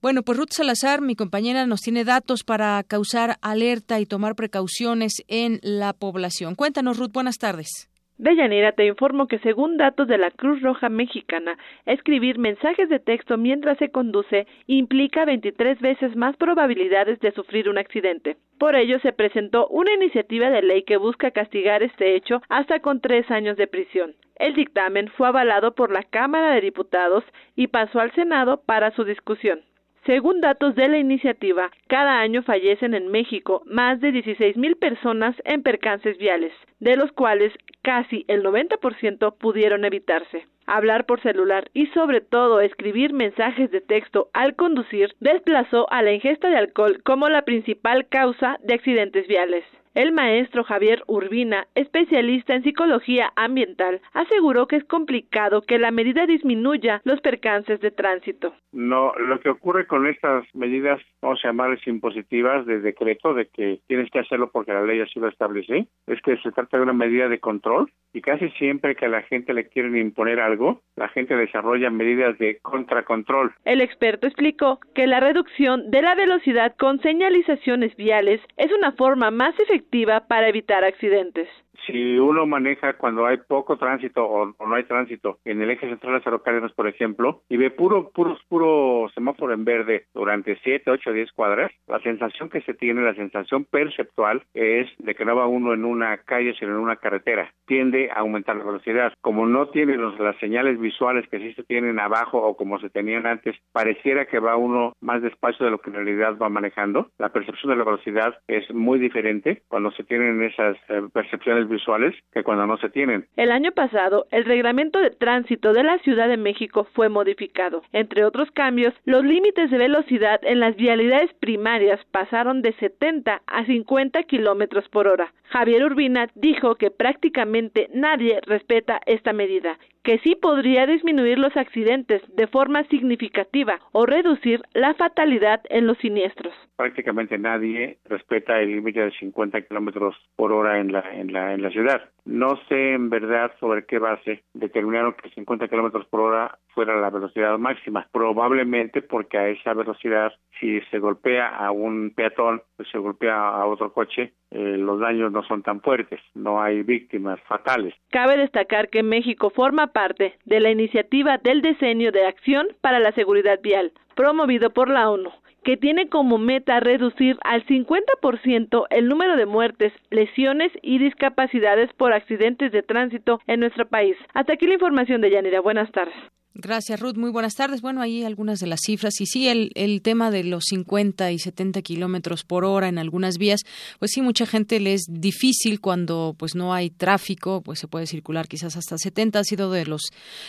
[0.03, 5.25] Bueno, pues Ruth Salazar, mi compañera, nos tiene datos para causar alerta y tomar precauciones
[5.29, 6.55] en la población.
[6.55, 7.89] Cuéntanos, Ruth, buenas tardes.
[8.19, 13.37] Deyanira, te informo que según datos de la Cruz Roja Mexicana, escribir mensajes de texto
[13.37, 18.37] mientras se conduce implica 23 veces más probabilidades de sufrir un accidente.
[18.59, 23.01] Por ello, se presentó una iniciativa de ley que busca castigar este hecho hasta con
[23.01, 24.15] tres años de prisión.
[24.37, 29.05] El dictamen fue avalado por la Cámara de Diputados y pasó al Senado para su
[29.05, 29.61] discusión.
[30.05, 35.37] Según datos de la iniciativa, cada año fallecen en México más de 16 mil personas
[35.45, 40.49] en percances viales, de los cuales casi el 90% pudieron evitarse.
[40.67, 46.13] Hablar por celular y sobre todo escribir mensajes de texto al conducir desplazó a la
[46.13, 49.65] ingesta de alcohol como la principal causa de accidentes viales.
[49.95, 56.25] El maestro Javier Urbina, especialista en psicología ambiental, aseguró que es complicado que la medida
[56.25, 58.55] disminuya los percances de tránsito.
[58.73, 63.81] No, lo que ocurre con estas medidas, vamos a llamarles impositivas de decreto, de que
[63.87, 66.95] tienes que hacerlo porque la ley así lo establece, es que se trata de una
[66.95, 71.09] medida de control y casi siempre que a la gente le quieren imponer algo, la
[71.09, 73.53] gente desarrolla medidas de contracontrol.
[73.67, 79.31] El experto explicó que la reducción de la velocidad con señalizaciones viales es una forma
[79.31, 79.82] más efectiva
[80.27, 81.49] para evitar accidentes
[81.87, 86.15] si uno maneja cuando hay poco tránsito o, no hay tránsito en el eje central
[86.15, 90.91] de Cerro Cárdenas, por ejemplo, y ve puro, puro, puro semáforo en verde durante 7,
[90.91, 95.37] 8, 10 cuadras, la sensación que se tiene, la sensación perceptual es de que no
[95.37, 97.53] va uno en una calle, sino en una carretera.
[97.67, 99.13] Tiende a aumentar la velocidad.
[99.21, 102.91] Como no tiene los, las señales visuales que sí se tienen abajo o como se
[102.91, 107.09] tenían antes, pareciera que va uno más despacio de lo que en realidad va manejando.
[107.19, 112.15] La percepción de la velocidad es muy diferente cuando se tienen esas eh, percepciones visuales
[112.33, 113.27] que cuando no se tienen.
[113.37, 117.83] El año pasado, el reglamento de tránsito de la Ciudad de México fue modificado.
[117.93, 123.65] Entre otros cambios, los límites de velocidad en las vialidades primarias pasaron de 70 a
[123.65, 125.33] 50 kilómetros por hora.
[125.45, 132.23] Javier Urbina dijo que prácticamente nadie respeta esta medida, que sí podría disminuir los accidentes
[132.35, 136.55] de forma significativa o reducir la fatalidad en los siniestros.
[136.77, 141.62] Prácticamente nadie respeta el límite de 50 kilómetros por hora en la, en la, en
[141.63, 142.03] la ciudad.
[142.25, 147.11] No sé en verdad sobre qué base determinaron que 50 kilómetros por hora fuera la
[147.11, 148.07] velocidad máxima.
[148.13, 153.67] Probablemente porque a esa velocidad, si se golpea a un peatón, pues se golpea a
[153.67, 157.95] otro coche, eh, los daños no son tan fuertes, no hay víctimas fatales.
[158.11, 163.13] Cabe destacar que México forma parte de la iniciativa del diseño de acción para la
[163.13, 165.31] seguridad vial, promovido por la ONU
[165.65, 172.13] que tiene como meta reducir al 50% el número de muertes, lesiones y discapacidades por
[172.13, 174.17] accidentes de tránsito en nuestro país.
[174.35, 175.61] Hasta aquí la información de Yanira.
[175.61, 176.15] Buenas tardes.
[176.55, 177.17] Gracias, Ruth.
[177.17, 177.81] Muy buenas tardes.
[177.81, 179.19] Bueno, ahí algunas de las cifras.
[179.23, 183.39] Y sí, el, el tema de los 50 y 70 kilómetros por hora en algunas
[183.39, 183.63] vías,
[183.99, 188.07] pues sí, mucha gente le es difícil cuando pues no hay tráfico, pues se puede
[188.07, 189.39] circular quizás hasta 70.
[189.39, 190.03] Ha sido de los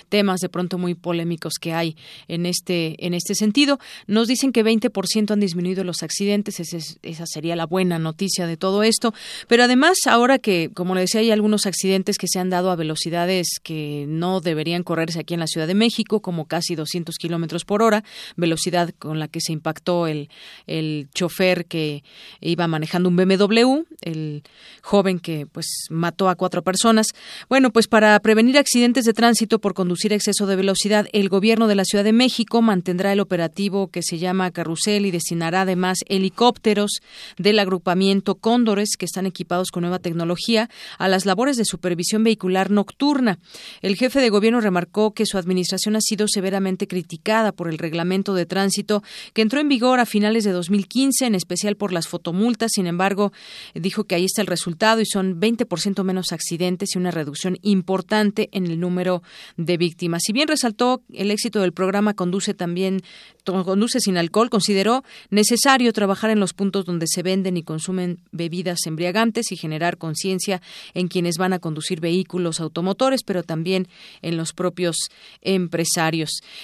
[0.10, 1.96] temas de pronto muy polémicos que hay
[2.28, 3.80] en este, en este sentido.
[4.06, 6.60] Nos dicen que 20% han disminuido los accidentes.
[6.60, 9.14] esa sería la buena noticia de todo esto.
[9.48, 12.76] Pero además, ahora que, como le decía, hay algunos accidentes que se han dado a
[12.76, 17.16] velocidades que no deberían correrse aquí en la Ciudad de México, México, como casi 200
[17.18, 18.04] kilómetros por hora,
[18.36, 20.30] velocidad con la que se impactó el,
[20.66, 22.04] el chofer que
[22.42, 24.42] iba manejando un BMW, el
[24.82, 27.08] joven que pues mató a cuatro personas.
[27.48, 31.76] Bueno, pues para prevenir accidentes de tránsito por conducir exceso de velocidad, el gobierno de
[31.76, 37.02] la Ciudad de México mantendrá el operativo que se llama Carrusel y destinará además helicópteros
[37.38, 42.72] del agrupamiento Cóndores que están equipados con nueva tecnología a las labores de supervisión vehicular
[42.72, 43.38] nocturna.
[43.82, 48.34] El jefe de gobierno remarcó que su administración ha sido severamente criticada por el reglamento
[48.34, 49.04] de tránsito
[49.34, 52.72] que entró en vigor a finales de 2015, en especial por las fotomultas.
[52.74, 53.32] Sin embargo,
[53.76, 58.50] dijo que ahí está el resultado y son 20% menos accidentes y una reducción importante
[58.52, 59.24] en el número
[59.58, 60.24] de víctimas.
[60.26, 63.02] Si bien resaltó el éxito del programa Conduce también
[63.44, 68.86] Conduce sin alcohol, consideró necesario trabajar en los puntos donde se venden y consumen bebidas
[68.86, 70.62] embriagantes y generar conciencia
[70.94, 73.90] en quienes van a conducir vehículos automotores, pero también
[74.22, 74.96] en los propios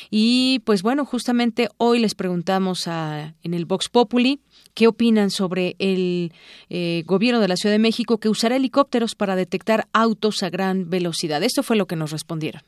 [0.10, 4.39] Y pues bueno, justamente hoy les preguntamos a, en el Vox Populi
[4.74, 6.32] qué opinan sobre el
[6.70, 10.89] eh, gobierno de la Ciudad de México que usará helicópteros para detectar autos a gran
[10.89, 11.43] velocidad.
[11.43, 12.62] Esto fue lo que nos respondieron.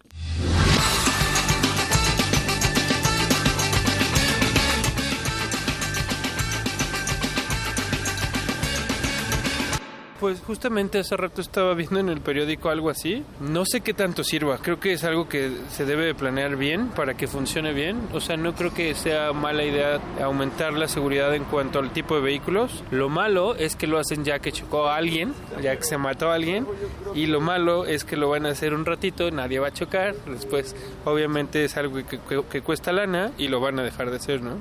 [10.22, 13.24] Pues justamente hace rato estaba viendo en el periódico algo así.
[13.40, 14.60] No sé qué tanto sirva.
[14.60, 18.00] Creo que es algo que se debe planear bien para que funcione bien.
[18.14, 22.14] O sea, no creo que sea mala idea aumentar la seguridad en cuanto al tipo
[22.14, 22.84] de vehículos.
[22.92, 26.30] Lo malo es que lo hacen ya que chocó a alguien, ya que se mató
[26.30, 26.68] a alguien.
[27.16, 30.14] Y lo malo es que lo van a hacer un ratito, nadie va a chocar.
[30.28, 34.44] Después, obviamente, es algo que, que cuesta lana y lo van a dejar de hacer,
[34.44, 34.58] ¿no?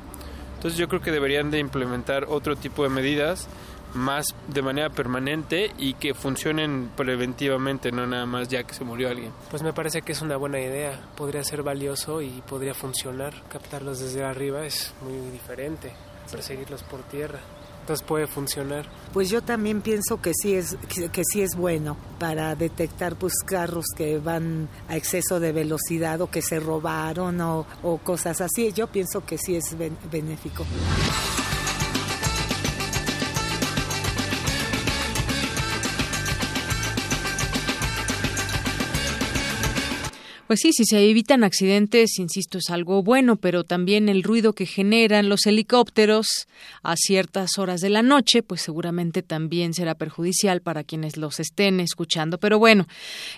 [0.55, 3.49] Entonces yo creo que deberían de implementar otro tipo de medidas
[3.95, 9.09] más de manera permanente y que funcionen preventivamente, no nada más ya que se murió
[9.09, 9.33] alguien.
[9.51, 13.35] Pues me parece que es una buena idea, podría ser valioso y podría funcionar.
[13.49, 15.93] Captarlos desde arriba es muy diferente,
[16.31, 17.41] perseguirlos por tierra.
[17.81, 18.87] Entonces puede funcionar.
[19.13, 20.77] Pues yo también pienso que sí es
[21.13, 26.31] que, sí es bueno para detectar pues carros que van a exceso de velocidad o
[26.31, 28.73] que se robaron o, o cosas así.
[28.73, 29.77] Yo pienso que sí es
[30.11, 30.65] benéfico.
[40.51, 44.67] Pues sí, si se evitan accidentes, insisto, es algo bueno, pero también el ruido que
[44.67, 46.27] generan los helicópteros
[46.83, 51.79] a ciertas horas de la noche, pues seguramente también será perjudicial para quienes los estén
[51.79, 52.39] escuchando.
[52.39, 52.89] Pero bueno,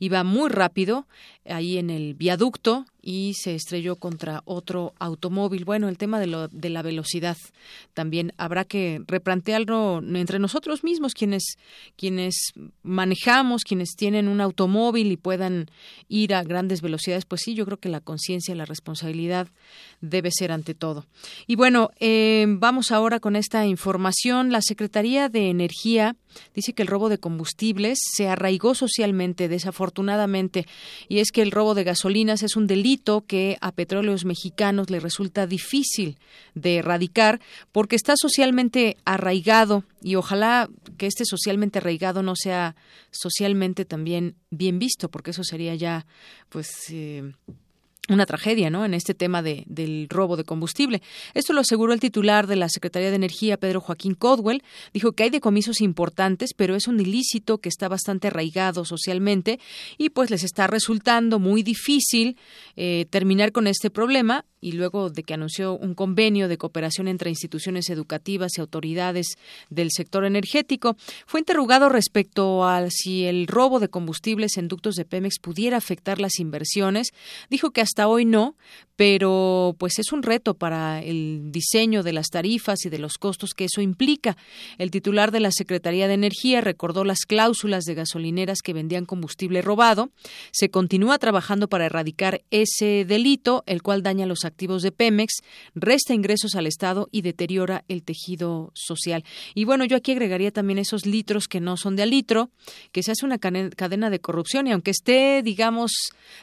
[0.00, 1.06] iba muy rápido
[1.44, 5.64] ahí en el viaducto y se estrelló contra otro automóvil.
[5.64, 7.36] Bueno, el tema de, lo, de la velocidad
[7.94, 11.56] también habrá que replantearlo entre nosotros mismos, quienes,
[11.96, 15.70] quienes manejamos, quienes tienen un automóvil y puedan
[16.08, 19.48] ir a grandes velocidades, pues sí, yo creo que la conciencia, la responsabilidad
[20.00, 21.06] debe ser ante todo.
[21.46, 24.52] Y bueno, eh, vamos ahora con esta información.
[24.52, 26.16] La Secretaría de Energía
[26.54, 30.66] dice que el robo de combustibles se arraigó socialmente, desafortunadamente,
[31.08, 35.00] y es que el robo de gasolinas es un delito que a petróleos mexicanos le
[35.00, 36.18] resulta difícil
[36.54, 37.40] de erradicar
[37.72, 42.76] porque está socialmente arraigado y ojalá que este socialmente arraigado no sea
[43.10, 46.06] socialmente también bien visto, porque eso sería ya,
[46.48, 47.32] pues, eh,
[48.10, 48.84] una tragedia, ¿no?
[48.84, 51.00] En este tema de, del robo de combustible.
[51.34, 54.62] Esto lo aseguró el titular de la Secretaría de Energía, Pedro Joaquín Codwell.
[54.92, 59.60] Dijo que hay decomisos importantes, pero es un ilícito que está bastante arraigado socialmente
[59.96, 62.36] y pues les está resultando muy difícil
[62.76, 67.30] eh, terminar con este problema y luego de que anunció un convenio de cooperación entre
[67.30, 69.38] instituciones educativas y autoridades
[69.70, 70.96] del sector energético,
[71.26, 76.20] fue interrogado respecto a si el robo de combustibles en ductos de Pemex pudiera afectar
[76.20, 77.08] las inversiones.
[77.48, 78.56] Dijo que hasta hoy no,
[79.00, 83.54] pero pues es un reto para el diseño de las tarifas y de los costos
[83.54, 84.36] que eso implica.
[84.76, 89.62] El titular de la Secretaría de Energía recordó las cláusulas de gasolineras que vendían combustible
[89.62, 90.10] robado.
[90.52, 95.32] Se continúa trabajando para erradicar ese delito, el cual daña los activos de Pemex,
[95.74, 99.24] resta ingresos al Estado y deteriora el tejido social.
[99.54, 102.50] Y bueno, yo aquí agregaría también esos litros que no son de a litro,
[102.92, 105.90] que se hace una cadena de corrupción y aunque esté, digamos,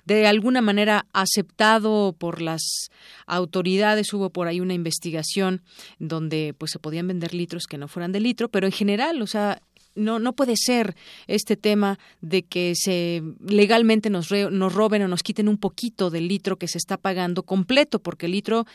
[0.06, 1.06] de alguna manera
[1.38, 2.90] aceptado por las
[3.28, 5.62] autoridades, hubo por ahí una investigación
[6.00, 9.28] donde pues se podían vender litros que no fueran de litro, pero en general, o
[9.28, 9.62] sea,
[9.98, 10.96] no, no puede ser
[11.28, 16.28] este tema de que se legalmente nos, nos roben o nos quiten un poquito del
[16.28, 18.66] litro que se está pagando completo, porque el litro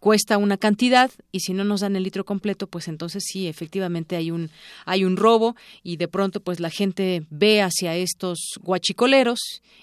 [0.00, 4.16] cuesta una cantidad y si no nos dan el litro completo, pues entonces sí, efectivamente
[4.16, 4.50] hay un,
[4.84, 9.40] hay un robo y de pronto pues la gente ve hacia estos guachicoleros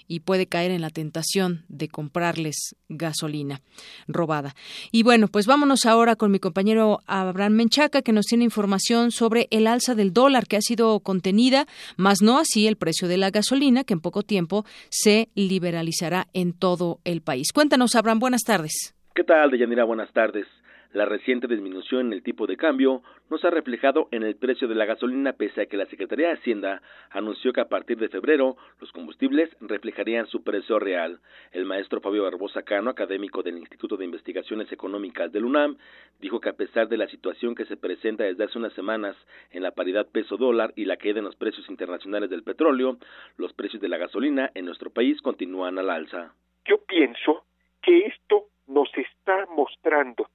[0.08, 3.62] y puede caer en la tentación de comprarles gasolina
[4.08, 4.56] robada.
[4.92, 9.48] Y bueno, pues vámonos ahora con mi compañero Abraham Menchaca que nos tiene información sobre
[9.52, 11.66] el alza del dólar que ha sido contenida,
[11.98, 16.54] más no así el precio de la gasolina, que en poco tiempo se liberalizará en
[16.54, 17.52] todo el país.
[17.54, 18.96] Cuéntanos, Abraham, buenas tardes.
[19.14, 19.84] ¿Qué tal, Deyanira?
[19.84, 20.48] Buenas tardes.
[20.94, 24.68] La reciente disminución en el tipo de cambio no se ha reflejado en el precio
[24.68, 26.82] de la gasolina pese a que la Secretaría de Hacienda
[27.12, 31.22] anunció que a partir de febrero los combustibles reflejarían su precio real.
[31.54, 35.78] El maestro Fabio Barbosa Cano, académico del Instituto de Investigaciones Económicas del UNAM,
[36.20, 39.16] dijo que a pesar de la situación que se presenta desde hace unas semanas
[39.52, 42.98] en la paridad peso-dólar y la caída en los precios internacionales del petróleo,
[43.38, 46.34] los precios de la gasolina en nuestro país continúan al alza.
[46.66, 47.46] Yo pienso
[47.82, 50.28] que esto nos está mostrando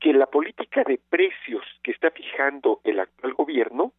[0.00, 3.92] que la política de precios que está fijando el actual gobierno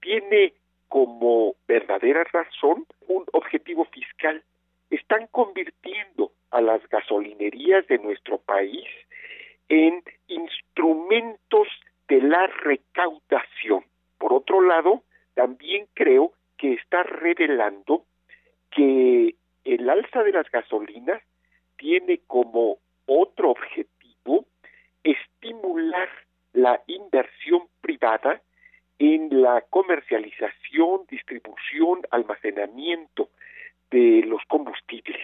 [0.00, 0.52] tiene
[0.88, 4.42] como verdadera razón un objetivo fiscal.
[4.90, 8.86] Están convirtiendo a las gasolinerías de nuestro país
[9.68, 11.68] en instrumentos
[12.08, 13.84] de la recaudación.
[14.18, 15.02] Por otro lado,
[15.34, 18.04] también creo que está revelando
[18.70, 19.34] que
[19.64, 21.22] el alza de las gasolinas
[21.76, 24.46] tiene como otro objetivo
[25.06, 26.08] estimular
[26.52, 28.40] la inversión privada
[28.98, 33.28] en la comercialización, distribución, almacenamiento
[33.90, 35.20] de los combustibles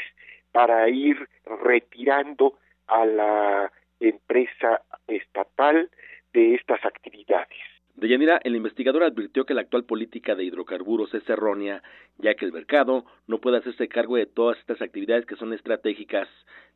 [0.52, 5.90] para ir retirando a la empresa estatal
[6.32, 7.71] de estas actividades.
[7.94, 11.82] Deyanira, el investigador advirtió que la actual política de hidrocarburos es errónea,
[12.18, 16.28] ya que el mercado no puede hacerse cargo de todas estas actividades que son estratégicas.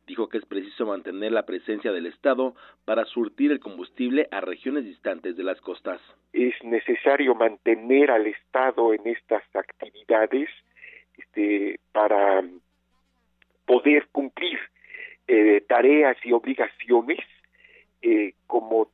[0.05, 2.55] Dijo que es preciso mantener la presencia del Estado
[2.85, 5.99] para surtir el combustible a regiones distantes de las costas.
[6.33, 10.49] Es necesario mantener al Estado en estas actividades
[11.17, 12.43] este, para
[13.65, 14.59] poder cumplir
[15.27, 17.19] eh, tareas y obligaciones
[18.01, 18.89] eh, como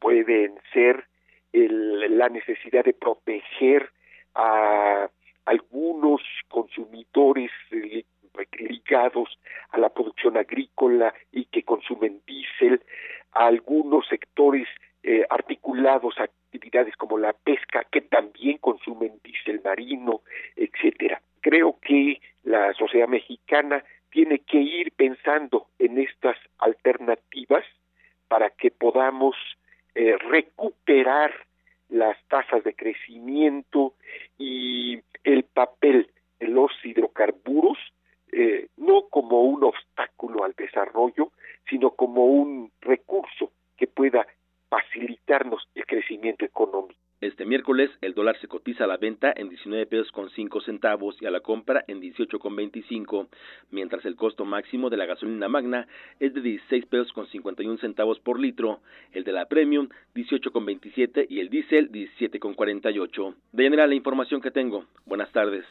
[0.00, 1.07] pueden ser
[1.52, 3.90] la necesidad de proteger
[4.34, 5.08] a
[5.46, 8.04] algunos consumidores eh,
[8.58, 9.38] ligados
[9.70, 12.82] a la producción agrícola y que consumen diésel,
[13.32, 14.68] a algunos sectores
[15.02, 20.22] eh, articulados actividades como la pesca que también consumen diésel marino,
[20.56, 21.20] etcétera.
[21.40, 27.64] Creo que la sociedad mexicana tiene que ir pensando en estas alternativas
[28.28, 29.36] para que podamos
[30.00, 31.34] eh, recuperar
[31.88, 33.94] las tasas de crecimiento
[34.38, 37.76] y el papel de los hidrocarburos
[38.30, 41.32] eh, no como un obstáculo al desarrollo,
[41.68, 44.24] sino como un recurso que pueda
[44.68, 47.00] facilitarnos el crecimiento económico.
[47.20, 51.16] Este miércoles el dólar se cotiza a la venta en 19 pesos con 5 centavos
[51.20, 53.26] y a la compra en 18 con 25,
[53.72, 55.88] mientras el costo máximo de la gasolina magna
[56.20, 58.80] es de 16 pesos con 51 centavos por litro,
[59.12, 63.34] el de la premium 18 con 27 y el diésel 17 con 48.
[63.50, 64.84] De general la información que tengo.
[65.04, 65.64] Buenas tardes.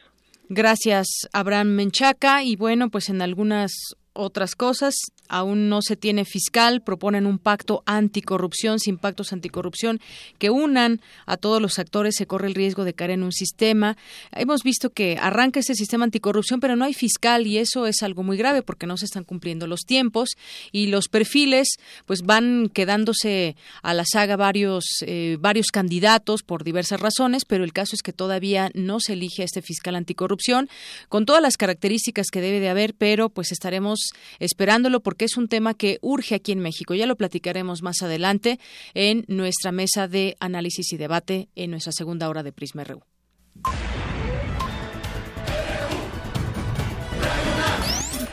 [0.50, 2.42] Gracias, Abraham Menchaca.
[2.42, 4.94] Y bueno, pues en algunas otras cosas.
[5.28, 10.00] Aún no se tiene fiscal, proponen un pacto anticorrupción, sin pactos anticorrupción,
[10.38, 13.96] que unan a todos los actores, se corre el riesgo de caer en un sistema.
[14.32, 18.22] Hemos visto que arranca ese sistema anticorrupción, pero no hay fiscal y eso es algo
[18.22, 20.30] muy grave porque no se están cumpliendo los tiempos
[20.72, 27.00] y los perfiles pues van quedándose a la saga varios, eh, varios candidatos por diversas
[27.00, 30.68] razones, pero el caso es que todavía no se elige a este fiscal anticorrupción
[31.08, 33.97] con todas las características que debe de haber, pero pues estaremos
[34.38, 36.94] esperándolo porque es un tema que urge aquí en México.
[36.94, 38.58] Ya lo platicaremos más adelante
[38.94, 43.02] en nuestra mesa de análisis y debate en nuestra segunda hora de Prisma RU.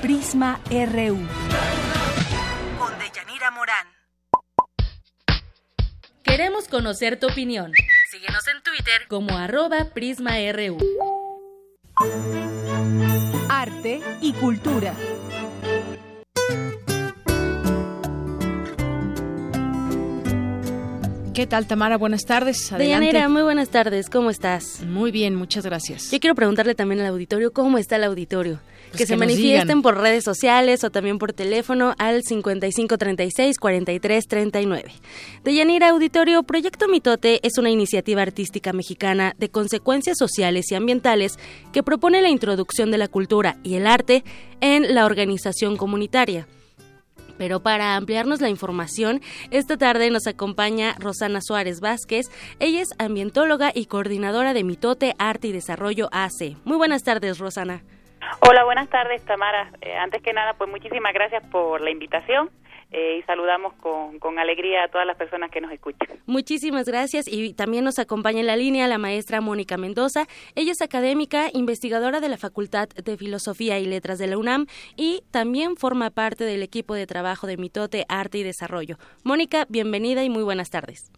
[0.02, 1.18] Prisma RU.
[2.78, 3.88] Con Deyanira Morán.
[6.24, 7.72] Queremos conocer tu opinión.
[8.12, 10.78] Síguenos en Twitter como arroba PrismaRU.
[13.50, 14.94] Arte y cultura.
[21.36, 21.98] ¿Qué tal, Tamara?
[21.98, 22.72] Buenas tardes.
[22.72, 23.08] Adelante.
[23.08, 24.10] Deyanira, muy buenas tardes.
[24.10, 24.80] ¿Cómo estás?
[24.88, 26.10] Muy bien, muchas gracias.
[26.10, 28.62] Yo quiero preguntarle también al auditorio cómo está el auditorio.
[28.86, 29.82] Pues que, que se manifiesten digan.
[29.82, 34.86] por redes sociales o también por teléfono al 5536-4339.
[35.44, 41.38] Deyanira Auditorio, Proyecto Mitote es una iniciativa artística mexicana de consecuencias sociales y ambientales
[41.74, 44.24] que propone la introducción de la cultura y el arte
[44.62, 46.48] en la organización comunitaria.
[47.38, 49.22] Pero para ampliarnos la información,
[49.52, 52.28] esta tarde nos acompaña Rosana Suárez Vázquez.
[52.60, 56.58] Ella es ambientóloga y coordinadora de Mitote Arte y Desarrollo AC.
[56.66, 57.82] Muy buenas tardes, Rosana.
[58.42, 59.72] Hola, buenas tardes, Tamara.
[59.82, 62.50] Eh, antes que nada, pues muchísimas gracias por la invitación
[62.98, 66.08] eh, y saludamos con, con alegría a todas las personas que nos escuchan.
[66.26, 70.28] Muchísimas gracias y también nos acompaña en la línea la maestra Mónica Mendoza.
[70.56, 75.24] Ella es académica, investigadora de la Facultad de Filosofía y Letras de la UNAM y
[75.30, 78.96] también forma parte del equipo de trabajo de Mitote Arte y Desarrollo.
[79.26, 81.12] Mónica, bienvenida y muy buenas tardes.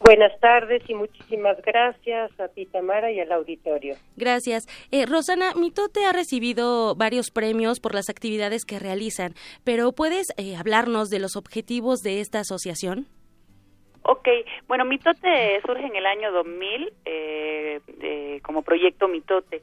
[0.00, 3.94] Buenas tardes y muchísimas gracias a ti, Tamara, y al auditorio.
[4.16, 4.66] Gracias.
[4.90, 10.56] Eh, Rosana, Mitote ha recibido varios premios por las actividades que realizan, pero ¿puedes eh,
[10.56, 13.06] hablarnos de los objetivos de esta asociación?
[14.02, 14.28] Ok,
[14.68, 19.62] bueno, Mitote surge en el año 2000 eh, de- como proyecto Mitote.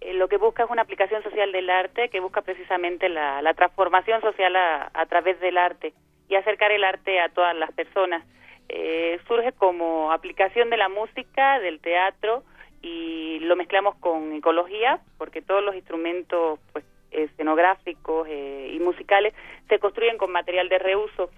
[0.00, 3.54] Eh, lo que busca es una aplicación social del arte que busca precisamente la, la
[3.54, 5.92] transformación social a, a través del arte
[6.28, 8.24] y acercar el arte a todas las personas.
[8.68, 12.42] Eh, surge como aplicación de la música, del teatro
[12.82, 19.34] y lo mezclamos con ecología porque todos los instrumentos pues, escenográficos eh, y musicales
[19.68, 21.30] se construyen con material de reuso.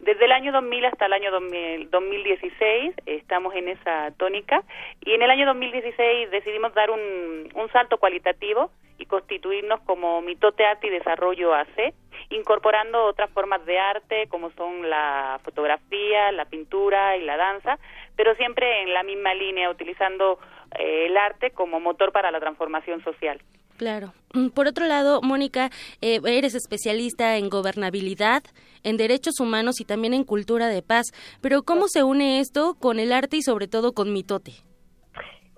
[0.00, 4.62] Desde el año 2000 hasta el año 2000 2016 estamos en esa tónica
[5.04, 10.86] y en el año 2016 decidimos dar un, salto cualitativo y constituirnos como Mitote Arte
[10.86, 11.92] y Desarrollo AC,
[12.30, 17.78] incorporando otras formas de arte como son la fotografía, la pintura y la danza,
[18.16, 20.38] pero siempre en la misma línea, utilizando
[20.78, 23.40] eh, el arte como motor para la transformación social.
[23.76, 24.12] Claro.
[24.32, 25.70] Mm, Por otro lado, Mónica,
[26.00, 28.42] eh, eres especialista en gobernabilidad,
[28.84, 31.06] en derechos humanos y también en cultura de paz.
[31.40, 34.52] Pero ¿cómo se une esto con el arte y sobre todo con Mitote?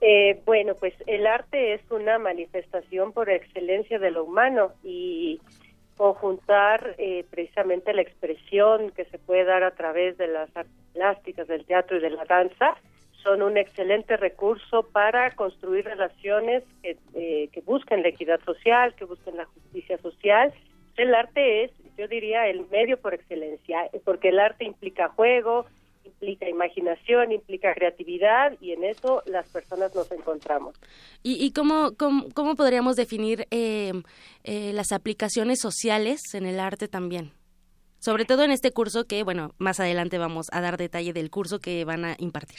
[0.00, 5.40] Eh, bueno, pues el arte es una manifestación por excelencia de lo humano y
[5.96, 11.48] conjuntar eh, precisamente la expresión que se puede dar a través de las artes plásticas,
[11.48, 12.76] del teatro y de la danza
[13.22, 19.04] son un excelente recurso para construir relaciones que, eh, que busquen la equidad social, que
[19.04, 20.52] busquen la justicia social.
[20.96, 25.66] El arte es, yo diría, el medio por excelencia, porque el arte implica juego,
[26.06, 30.74] implica imaginación, implica creatividad y en eso las personas nos encontramos.
[31.22, 33.92] ¿Y, y cómo, cómo, cómo podríamos definir eh,
[34.44, 37.32] eh, las aplicaciones sociales en el arte también?
[37.98, 41.58] Sobre todo en este curso que, bueno, más adelante vamos a dar detalle del curso
[41.58, 42.58] que van a impartir.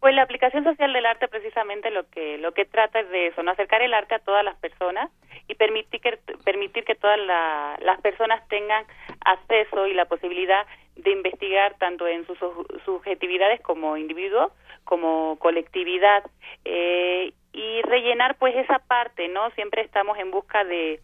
[0.00, 3.42] Pues la aplicación social del arte precisamente lo que lo que trata es de eso,
[3.42, 3.52] ¿no?
[3.52, 5.10] acercar el arte a todas las personas
[5.48, 8.84] y permitir que permitir que todas la- las personas tengan
[9.24, 10.66] acceso y la posibilidad
[10.96, 14.52] de investigar tanto en sus su- subjetividades como individuo
[14.84, 16.24] como colectividad
[16.64, 19.50] eh, y rellenar pues esa parte, ¿no?
[19.52, 21.00] Siempre estamos en busca de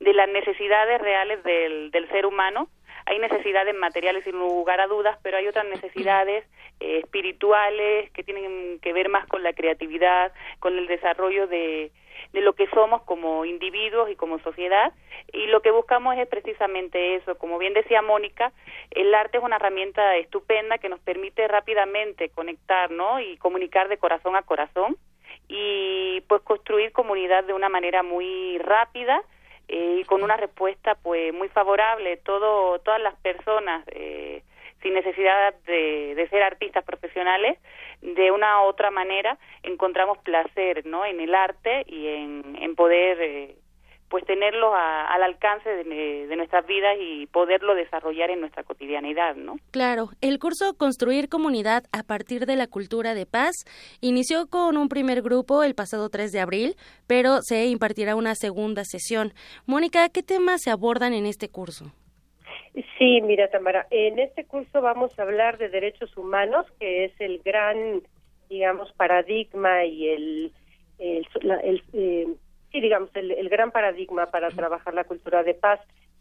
[0.00, 2.68] de las necesidades reales del, del ser humano.
[3.06, 6.44] Hay necesidades materiales sin lugar a dudas, pero hay otras necesidades
[6.80, 11.92] eh, espirituales que tienen que ver más con la creatividad, con el desarrollo de,
[12.32, 14.92] de lo que somos como individuos y como sociedad.
[15.32, 17.36] Y lo que buscamos es precisamente eso.
[17.36, 18.52] Como bien decía Mónica,
[18.90, 23.20] el arte es una herramienta estupenda que nos permite rápidamente conectar ¿no?
[23.20, 24.96] y comunicar de corazón a corazón
[25.48, 29.22] y pues construir comunidad de una manera muy rápida
[29.68, 32.16] eh, y con una respuesta pues muy favorable.
[32.18, 34.42] Todo, todas las personas eh,
[34.82, 37.58] sin necesidad de, de, ser artistas profesionales,
[38.02, 41.04] de una u otra manera encontramos placer ¿no?
[41.04, 43.56] en el arte y en, en poder eh,
[44.12, 49.56] pues tenerlo al alcance de, de, nuestras vidas y poderlo desarrollar en nuestra cotidianidad, ¿no?
[49.70, 53.54] Claro, el curso Construir Comunidad a partir de la cultura de paz
[54.02, 56.76] inició con un primer grupo el pasado 3 de abril,
[57.06, 59.32] pero se impartirá una segunda sesión.
[59.64, 61.86] Mónica, ¿qué temas se abordan en este curso?
[62.98, 67.40] Sí, mira, Tamara, en este curso vamos a hablar de derechos humanos, que es el
[67.44, 68.02] gran,
[68.48, 70.52] digamos, paradigma y el,
[70.98, 71.26] el,
[71.62, 72.28] el eh,
[72.70, 75.80] sí, digamos, el, gran paradigma para trabajar la cultura de paz.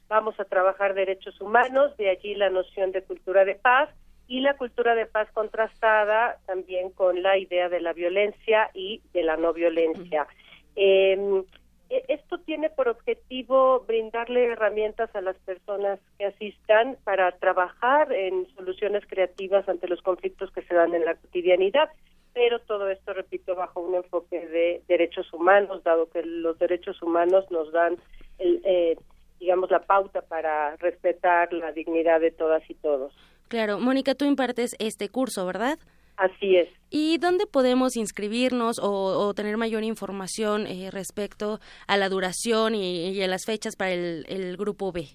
[0.10, 3.89] Vamos a trabajar derechos humanos, de allí la noción de cultura de paz
[4.28, 9.24] y la cultura de paz contrastada también con la idea de la violencia y de
[9.24, 10.28] la no violencia.
[10.76, 11.43] Em, e,
[12.08, 19.04] esto tiene por objetivo brindarle herramientas a las personas que asistan para trabajar en soluciones
[19.08, 21.89] creativas ante los conflictos que se dan en la cotidianidad
[22.34, 27.46] pero todo esto, repito, bajo un enfoque de derechos humanos, dado que los derechos humanos
[27.52, 27.98] nos dan,
[28.39, 28.98] el, eh,
[29.39, 33.14] digamos, la pauta para respetar la dignidad de todas y todos.
[33.50, 35.78] Claro, Mónica, tú impartes este curso, ¿verdad?
[36.22, 36.70] Así es.
[36.92, 43.28] ¿Y dónde podemos inscribirnos o, tener mayor información eh, respecto a la duración y, a
[43.28, 45.08] las fechas para el, grupo B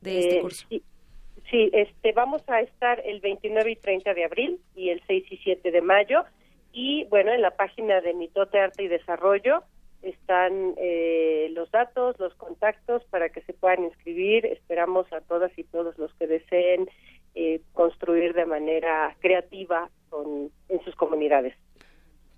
[0.00, 0.68] de este eh, curso?
[0.68, 5.36] Sí, este, vamos a estar el 29 y 30 de abril y el 6 y
[5.38, 6.22] 7 de mayo.
[6.72, 9.64] Y bueno, en la página de Mitote Arte y Desarrollo
[10.02, 14.46] están eh, los datos, los contactos para que se puedan inscribir.
[14.46, 16.88] Esperamos a todas y todos los que deseen
[17.34, 19.90] eh, construir de manera creativa
[20.68, 21.54] en sus comunidades.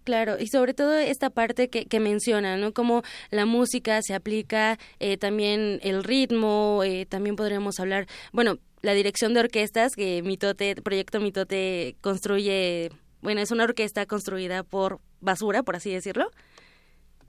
[0.05, 2.75] Claro, y sobre todo esta parte que, que menciona, ¿no?
[2.75, 8.93] Cómo la música se aplica, eh, también el ritmo, eh, también podríamos hablar, bueno, la
[8.93, 12.91] dirección de orquestas que Mitote, Proyecto Mitote construye,
[13.23, 16.31] bueno, es una orquesta construida por basura, por así decirlo.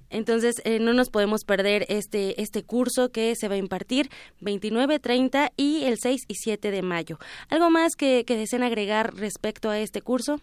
[0.09, 4.09] Entonces, eh, no nos podemos perder este, este curso que se va a impartir
[4.41, 7.17] 29, 30 y el 6 y 7 de mayo.
[7.49, 10.37] ¿Algo más que, que deseen agregar respecto a este curso?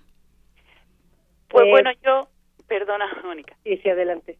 [1.48, 2.28] Pues bueno, yo,
[2.66, 3.56] perdona, Mónica.
[3.64, 4.38] Sí, sí, adelante.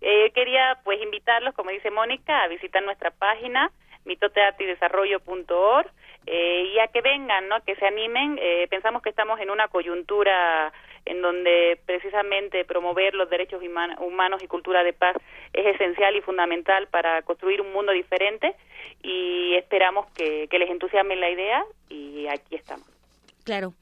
[0.00, 3.70] Eh, quería pues invitarlos, como dice Mónica, a visitar nuestra página
[4.04, 5.90] mitoteartidesarrollo.org
[6.26, 7.62] eh, y a que vengan, ¿no?
[7.64, 8.38] que se animen.
[8.40, 10.72] Eh, pensamos que estamos en una coyuntura
[11.06, 15.16] en donde precisamente promover los derechos humanos y cultura de paz
[15.52, 18.54] es esencial y fundamental para construir un mundo diferente
[19.02, 22.86] y esperamos que, les entusiasme la idea y aquí estamos.
[23.44, 23.74] Claro.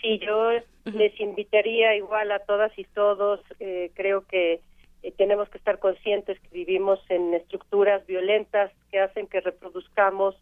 [0.00, 0.52] Sí, yo
[0.84, 4.60] les invitaría igual a todas y todos, eh, creo que
[5.02, 10.36] eh, tenemos que estar conscientes que vivimos en estructuras violentas que hacen que reproduzcamos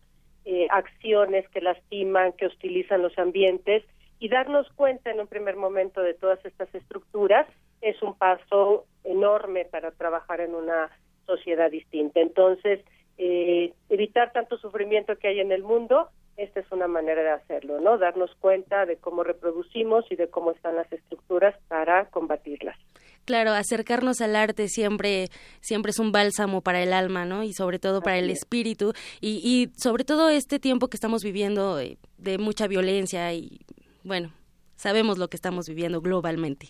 [0.45, 3.82] eh, acciones que lastiman, que hostilizan los ambientes
[4.21, 7.49] y darnos cuenta en un primer momento de todas estas estructuras
[7.81, 10.91] es un paso enorme para trabajar en una
[11.27, 12.21] sociedad distinta.
[12.21, 12.81] Entonces,
[13.16, 17.81] eh, evitar tanto sufrimiento que hay en el mundo, esta es una manera de hacerlo,
[17.81, 17.97] ¿no?
[17.97, 22.77] Darnos cuenta de cómo reproducimos y de cómo están las estructuras para combatirlas.
[23.25, 25.27] Claro, acercarnos al arte siempre,
[25.61, 27.43] siempre es un bálsamo para el alma, ¿no?
[27.43, 31.79] Y sobre todo para el espíritu y, y sobre todo este tiempo que estamos viviendo
[31.79, 33.61] eh, de mucha violencia y,
[34.05, 34.32] bueno,
[34.76, 36.68] sabemos lo que estamos viviendo globalmente.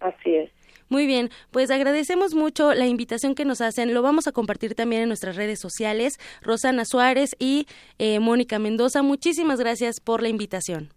[0.00, 0.50] Así es.
[0.88, 3.92] Muy bien, pues agradecemos mucho la invitación que nos hacen.
[3.92, 6.18] Lo vamos a compartir también en nuestras redes sociales.
[6.40, 7.66] Rosana Suárez y
[7.98, 10.88] eh, Mónica Mendoza, muchísimas gracias por la invitación.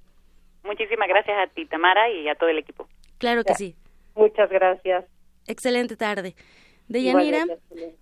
[0.63, 2.87] Muchísimas gracias a ti, Tamara, y a todo el equipo.
[3.17, 3.75] Claro que sí.
[4.15, 5.05] Muchas gracias.
[5.47, 6.35] Excelente tarde.
[6.87, 7.45] De Yanira,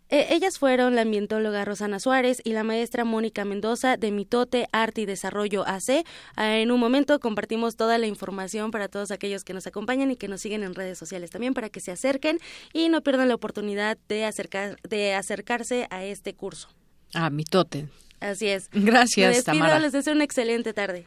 [0.10, 5.02] eh, ellas fueron la ambientóloga Rosana Suárez y la maestra Mónica Mendoza de Mitote Arte
[5.02, 6.04] y Desarrollo AC.
[6.36, 10.16] Ah, en un momento compartimos toda la información para todos aquellos que nos acompañan y
[10.16, 12.40] que nos siguen en redes sociales también para que se acerquen
[12.74, 16.70] y no pierdan la oportunidad de, acercar, de acercarse a este curso.
[17.14, 17.88] Ah, Mitote.
[18.20, 18.70] Así es.
[18.74, 19.80] Gracias, Tamara.
[19.80, 21.06] Les deseo una excelente tarde.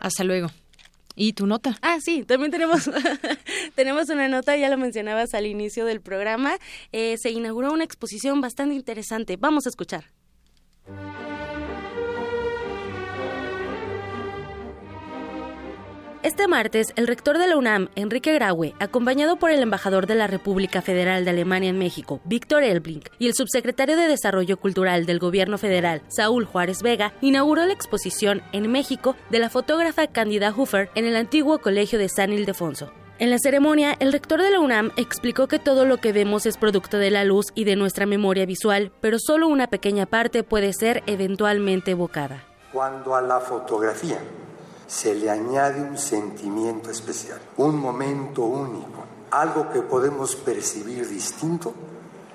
[0.00, 0.50] Hasta luego.
[1.16, 1.76] ¿Y tu nota?
[1.80, 2.90] Ah, sí, también tenemos,
[3.74, 6.56] tenemos una nota, ya lo mencionabas al inicio del programa.
[6.92, 9.36] Eh, se inauguró una exposición bastante interesante.
[9.36, 10.04] Vamos a escuchar.
[16.24, 20.26] Este martes, el rector de la UNAM, Enrique Graue, acompañado por el embajador de la
[20.26, 25.18] República Federal de Alemania en México, Víctor Elblink, y el subsecretario de Desarrollo Cultural del
[25.18, 30.88] Gobierno Federal, Saúl Juárez Vega, inauguró la exposición en México de la fotógrafa Candida Huffer
[30.94, 32.90] en el antiguo Colegio de San Ildefonso.
[33.18, 36.56] En la ceremonia, el rector de la UNAM explicó que todo lo que vemos es
[36.56, 40.72] producto de la luz y de nuestra memoria visual, pero solo una pequeña parte puede
[40.72, 42.44] ser eventualmente evocada.
[42.72, 44.18] Cuando a la fotografía
[44.86, 51.72] se le añade un sentimiento especial, un momento único, algo que podemos percibir distinto,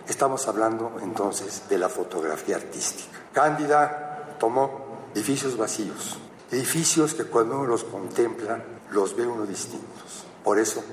[0.07, 3.17] estamos hablando entonces de la fotografía artística.
[3.31, 6.17] Cándida tomó edificios vacíos,
[6.51, 10.25] edificios que cuando uno los contempla los ve uno distintos.
[10.43, 10.83] Por eso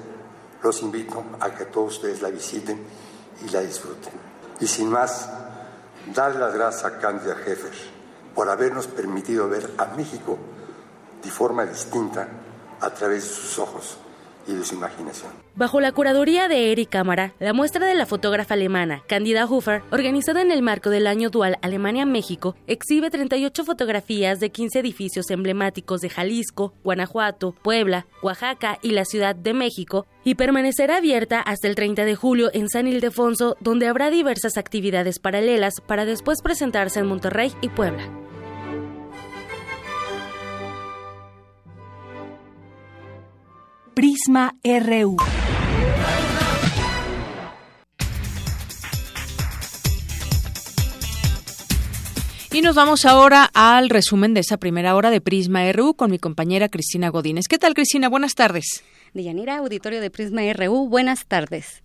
[0.63, 2.83] los invito a que todos ustedes la visiten
[3.45, 4.13] y la disfruten.
[4.61, 5.29] Y sin más,
[6.15, 7.75] dar las gracias a Cándida Heffer
[8.35, 10.39] por habernos permitido ver a México
[11.27, 12.29] de forma distinta
[12.81, 13.99] a través de sus ojos
[14.47, 15.33] y de su imaginación.
[15.57, 20.43] Bajo la curaduría de Eric Cámara, la muestra de la fotógrafa alemana Candida Hofer, organizada
[20.43, 26.11] en el marco del año dual Alemania-México, exhibe 38 fotografías de 15 edificios emblemáticos de
[26.11, 32.05] Jalisco, Guanajuato, Puebla, Oaxaca y la Ciudad de México, y permanecerá abierta hasta el 30
[32.05, 37.53] de julio en San Ildefonso, donde habrá diversas actividades paralelas para después presentarse en Monterrey
[37.63, 38.26] y Puebla.
[43.97, 45.17] Prisma RU.
[52.53, 56.19] Y nos vamos ahora al resumen de esta primera hora de Prisma RU con mi
[56.19, 57.47] compañera Cristina Godínez.
[57.49, 58.11] ¿Qué tal, Cristina?
[58.11, 58.85] Buenas tardes.
[59.15, 61.83] Deyanira, auditorio de Prisma RU, buenas tardes.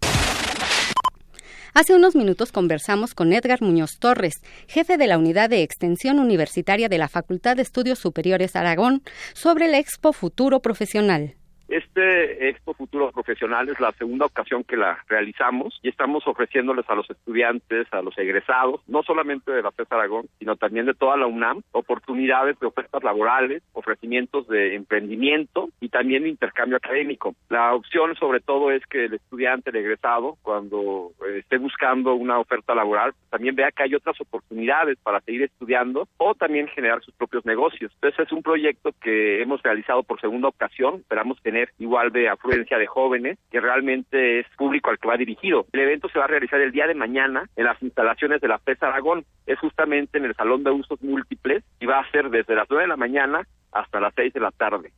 [1.73, 6.89] Hace unos minutos conversamos con Edgar Muñoz Torres, jefe de la Unidad de Extensión Universitaria
[6.89, 9.01] de la Facultad de Estudios Superiores Aragón,
[9.33, 11.35] sobre el Expo Futuro Profesional.
[11.71, 16.95] Este Expo Futuro Profesional es la segunda ocasión que la realizamos y estamos ofreciéndoles a
[16.95, 21.15] los estudiantes, a los egresados, no solamente de la FES Aragón, sino también de toda
[21.15, 27.35] la UNAM, oportunidades de ofertas laborales, ofrecimientos de emprendimiento y también de intercambio académico.
[27.47, 32.37] La opción sobre todo es que el estudiante, el egresado, cuando eh, esté buscando una
[32.37, 37.13] oferta laboral, también vea que hay otras oportunidades para seguir estudiando o también generar sus
[37.13, 37.93] propios negocios.
[37.93, 42.77] Entonces es un proyecto que hemos realizado por segunda ocasión, esperamos tener igual de afluencia
[42.77, 45.65] de jóvenes, que realmente es público al que va dirigido.
[45.71, 48.59] El evento se va a realizar el día de mañana en las instalaciones de la
[48.59, 49.25] FES Aragón.
[49.45, 52.83] Es justamente en el Salón de Usos Múltiples y va a ser desde las 9
[52.83, 54.91] de la mañana hasta las 6 de la tarde.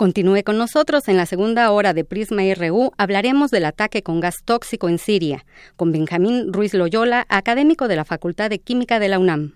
[0.00, 2.90] Continúe con nosotros en la segunda hora de Prisma RU.
[2.96, 5.44] Hablaremos del ataque con gas tóxico en Siria,
[5.76, 9.52] con Benjamín Ruiz Loyola, académico de la Facultad de Química de la UNAM.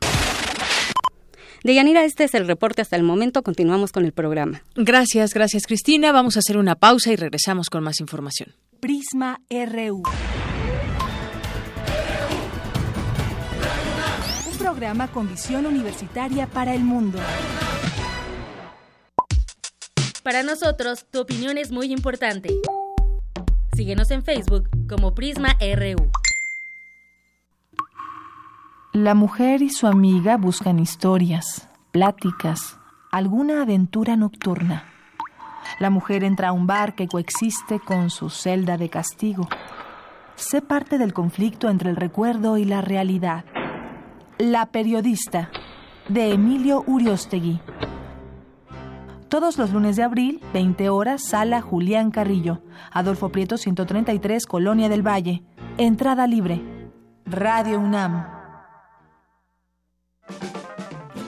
[1.65, 3.43] Deyanira, este es el reporte hasta el momento.
[3.43, 4.63] Continuamos con el programa.
[4.77, 6.13] Gracias, gracias Cristina.
[6.13, 8.55] Vamos a hacer una pausa y regresamos con más información.
[8.81, 10.03] Prisma RU.
[14.53, 17.19] Un programa con visión universitaria para el mundo.
[20.23, 22.51] Para nosotros, tu opinión es muy importante.
[23.75, 26.11] Síguenos en Facebook como Prisma RU.
[28.95, 32.79] La mujer y su amiga buscan historias, pláticas,
[33.11, 34.85] alguna aventura nocturna.
[35.81, 39.49] La mujer entra a un bar que coexiste con su celda de castigo.
[40.37, 43.45] Sé parte del conflicto entre el recuerdo y la realidad.
[44.39, 45.51] La periodista,
[46.09, 47.61] de Emilio Uriostegui.
[49.27, 55.05] Todos los lunes de abril, 20 horas, sala Julián Carrillo, Adolfo Prieto 133, Colonia del
[55.05, 55.43] Valle.
[55.79, 56.63] Entrada libre.
[57.27, 58.44] Radio UNAM.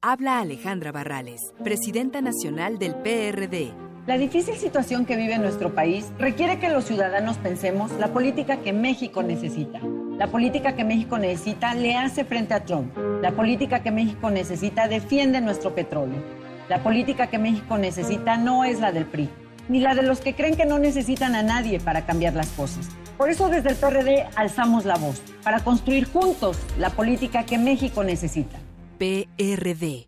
[0.00, 3.87] Habla Alejandra Barrales, presidenta nacional del PRD.
[4.08, 8.72] La difícil situación que vive nuestro país requiere que los ciudadanos pensemos la política que
[8.72, 9.80] México necesita.
[10.16, 12.96] La política que México necesita le hace frente a Trump.
[13.20, 16.24] La política que México necesita defiende nuestro petróleo.
[16.70, 19.28] La política que México necesita no es la del PRI,
[19.68, 22.88] ni la de los que creen que no necesitan a nadie para cambiar las cosas.
[23.18, 28.02] Por eso desde el PRD alzamos la voz, para construir juntos la política que México
[28.02, 28.56] necesita.
[28.96, 30.07] PRD.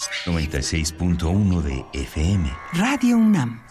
[0.25, 2.51] 96.1 de FM.
[2.73, 3.65] Radio UNAM.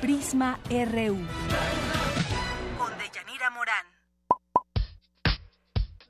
[0.00, 1.18] Prisma RU.
[2.76, 3.86] Con Deyanira Morán.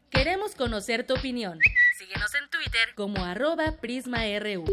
[0.09, 1.59] Queremos conocer tu opinión.
[1.99, 4.65] Síguenos en Twitter como arroba PrismaRU.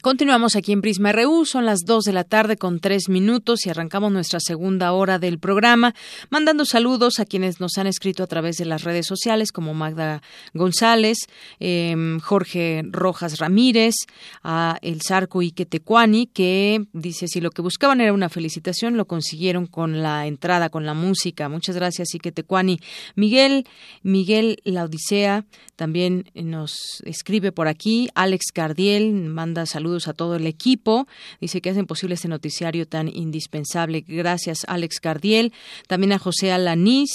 [0.00, 3.70] Continuamos aquí en Prisma RU, son las 2 de la tarde con 3 minutos y
[3.70, 5.94] arrancamos nuestra segunda hora del programa,
[6.30, 10.22] mandando saludos a quienes nos han escrito a través de las redes sociales, como Magda
[10.54, 11.18] González,
[11.60, 13.94] eh, Jorge Rojas Ramírez,
[14.42, 19.66] a El Zarco Iquetecuani, que dice si lo que buscaban era una felicitación, lo consiguieron
[19.66, 21.50] con la entrada, con la música.
[21.50, 22.80] Muchas gracias, Iquetecuani.
[23.14, 23.66] Miguel,
[24.02, 25.44] Miguel La Odisea
[25.76, 31.08] también nos escribe por aquí, Alex Cardiel manda saludos saludos a todo el equipo.
[31.40, 34.04] Dice que hacen posible este noticiario tan indispensable.
[34.06, 35.52] Gracias, Alex Cardiel.
[35.88, 37.10] También a José Alanís,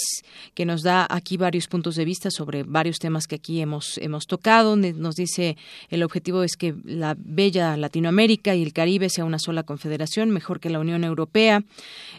[0.52, 4.26] que nos da aquí varios puntos de vista sobre varios temas que aquí hemos, hemos
[4.26, 4.76] tocado.
[4.76, 5.56] Nos dice
[5.88, 10.60] el objetivo es que la bella Latinoamérica y el Caribe sea una sola confederación, mejor
[10.60, 11.64] que la Unión Europea.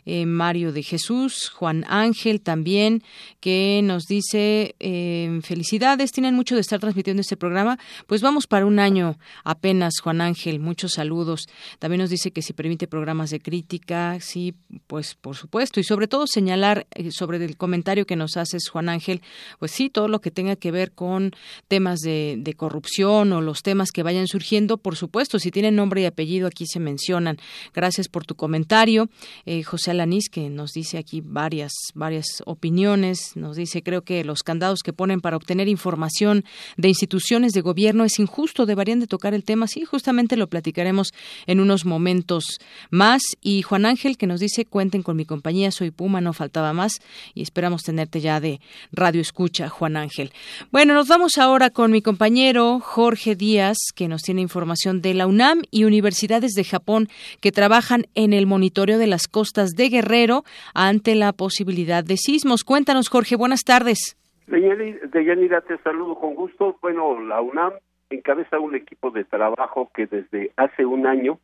[0.07, 3.03] Eh, Mario de Jesús, Juan Ángel también,
[3.39, 7.77] que nos dice eh, felicidades, tienen mucho de estar transmitiendo este programa.
[8.07, 11.47] Pues vamos para un año apenas, Juan Ángel muchos saludos.
[11.79, 14.53] También nos dice que si permite programas de crítica, sí,
[14.87, 15.79] pues por supuesto.
[15.79, 19.21] Y sobre todo señalar eh, sobre el comentario que nos haces, Juan Ángel,
[19.59, 21.31] pues sí, todo lo que tenga que ver con
[21.67, 26.01] temas de, de corrupción o los temas que vayan surgiendo, por supuesto, si tienen nombre
[26.01, 27.37] y apellido, aquí se mencionan.
[27.73, 29.09] Gracias por tu comentario.
[29.45, 34.43] Eh, José Alanís, que nos dice aquí varias, varias opiniones, nos dice, creo que los
[34.43, 36.45] candados que ponen para obtener información
[36.77, 39.67] de instituciones de gobierno es injusto, deberían de tocar el tema.
[39.67, 41.13] Sí, justamente lo platicaremos
[41.47, 42.59] en unos momentos
[42.89, 43.21] más.
[43.41, 46.99] Y Juan Ángel que nos dice, cuenten con mi compañía, soy Puma, no faltaba más
[47.33, 48.59] y esperamos tenerte ya de
[48.91, 50.31] radio escucha, Juan Ángel.
[50.71, 55.27] Bueno, nos vamos ahora con mi compañero Jorge Díaz, que nos tiene información de la
[55.27, 57.07] UNAM y universidades de Japón
[57.41, 62.63] que trabajan en el monitoreo de las costas de Guerrero ante la posibilidad de sismos.
[62.63, 64.17] Cuéntanos, Jorge, buenas tardes.
[64.47, 66.77] Deyanira, te saludo con gusto.
[66.81, 67.73] Bueno, la UNAM
[68.09, 71.39] encabeza un equipo de trabajo que desde hace un año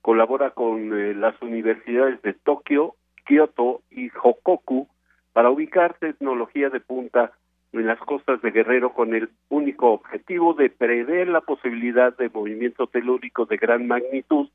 [0.00, 2.94] colabora con eh, las universidades de Tokio,
[3.26, 4.88] Kioto y Hokoku
[5.32, 7.32] para ubicar tecnología de punta
[7.72, 12.86] en las costas de Guerrero con el único objetivo de prever la posibilidad de movimiento
[12.86, 14.48] telúrico de gran magnitud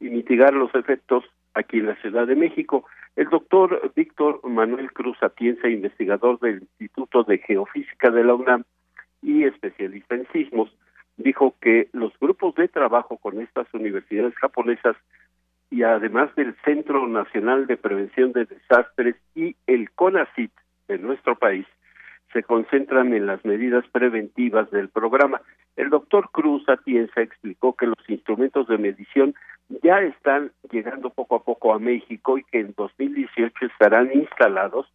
[0.00, 1.24] y mitigar los efectos
[1.54, 2.84] aquí en la Ciudad de México.
[3.14, 8.64] El doctor Víctor Manuel Cruz Atienza, investigador del Instituto de Geofísica de la UNAM
[9.22, 10.70] y especialista en sismos,
[11.16, 14.96] dijo que los grupos de trabajo con estas universidades japonesas
[15.70, 20.52] y además del Centro Nacional de Prevención de Desastres y el CONACIT
[20.88, 21.66] de nuestro país
[22.32, 25.40] se concentran en las medidas preventivas del programa.
[25.76, 29.34] El doctor Cruz Atienza explicó que los instrumentos de medición
[29.82, 34.86] ya están llegando poco a poco a México y que en 2018 estarán instalados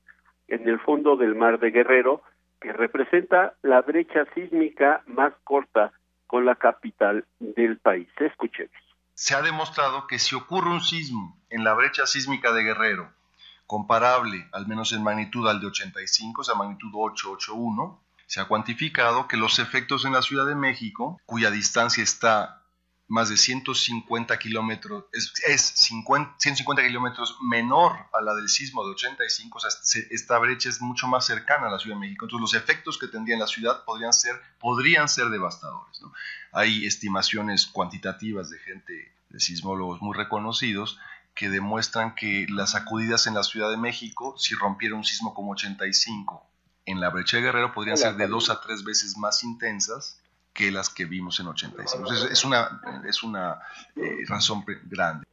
[0.47, 2.21] en el fondo del mar de Guerrero,
[2.59, 5.91] que representa la brecha sísmica más corta
[6.31, 8.07] con la capital del país.
[8.17, 8.71] Escuchemos.
[9.13, 13.11] Se ha demostrado que si ocurre un sismo en la brecha sísmica de Guerrero,
[13.67, 19.27] comparable al menos en magnitud al de 85, o sea, magnitud 881, se ha cuantificado
[19.27, 22.60] que los efectos en la Ciudad de México, cuya distancia está
[23.11, 28.91] más de 150 kilómetros, es, es 50, 150 kilómetros menor a la del sismo de
[28.91, 29.69] 85, o sea,
[30.11, 33.07] esta brecha es mucho más cercana a la Ciudad de México, entonces los efectos que
[33.07, 36.01] tendría en la ciudad podrían ser, podrían ser devastadores.
[36.01, 36.13] ¿no?
[36.53, 40.97] Hay estimaciones cuantitativas de gente, de sismólogos muy reconocidos,
[41.35, 45.51] que demuestran que las sacudidas en la Ciudad de México, si rompiera un sismo como
[45.51, 46.45] 85
[46.85, 50.20] en la brecha de Guerrero, podrían ser de dos a tres veces más intensas
[50.53, 52.11] que las que vimos en 85.
[52.31, 53.59] Es, una, es una
[53.95, 55.25] eh, razón grande.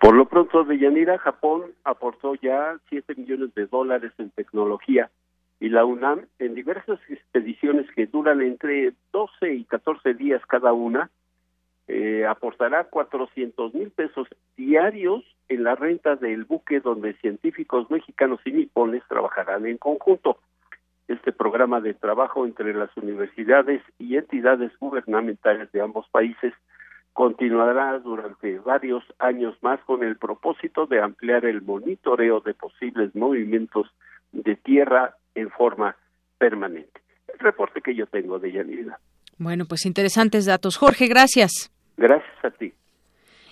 [0.00, 5.10] Por lo pronto, de Yanira, Japón aportó ya 7 millones de dólares en tecnología
[5.60, 11.10] y la UNAM en diversas expediciones que duran entre 12 y 14 días cada una,
[11.86, 14.26] eh, aportará 400 mil pesos
[14.56, 20.38] diarios en la renta del buque donde científicos mexicanos y nipones trabajarán en conjunto.
[21.08, 26.54] Este programa de trabajo entre las universidades y entidades gubernamentales de ambos países
[27.12, 33.86] continuará durante varios años más con el propósito de ampliar el monitoreo de posibles movimientos
[34.32, 35.96] de tierra en forma
[36.38, 37.00] permanente.
[37.32, 38.98] El reporte que yo tengo de Yanira.
[39.38, 40.76] Bueno, pues interesantes datos.
[40.76, 41.70] Jorge, gracias.
[41.96, 42.72] Gracias a ti.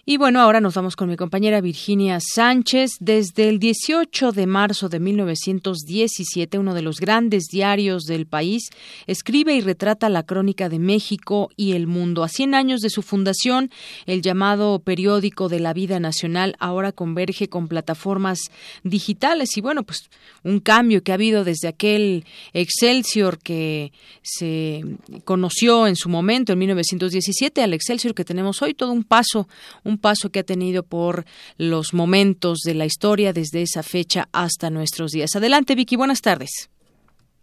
[0.04, 2.96] Y bueno, ahora nos vamos con mi compañera Virginia Sánchez.
[2.98, 8.70] Desde el 18 de marzo de 1917, uno de los grandes diarios del país
[9.06, 12.24] escribe y retrata la crónica de México y el mundo.
[12.24, 13.70] A 100 años de su fundación,
[14.04, 18.40] el llamado periódico de la vida nacional ahora converge con plataformas
[18.82, 20.10] digitales y bueno, pues
[20.42, 22.24] un cambio que ha habido desde aquel
[22.54, 23.92] Excelsior que
[24.22, 24.82] se
[25.24, 29.46] conoció en su momento en 1917 al Excelsior que tenemos hoy, todo un paso,
[29.84, 31.24] un paso que ha tenido por
[31.58, 35.34] los momentos de la historia desde esa fecha hasta nuestros días.
[35.36, 36.70] Adelante, Vicky, buenas tardes.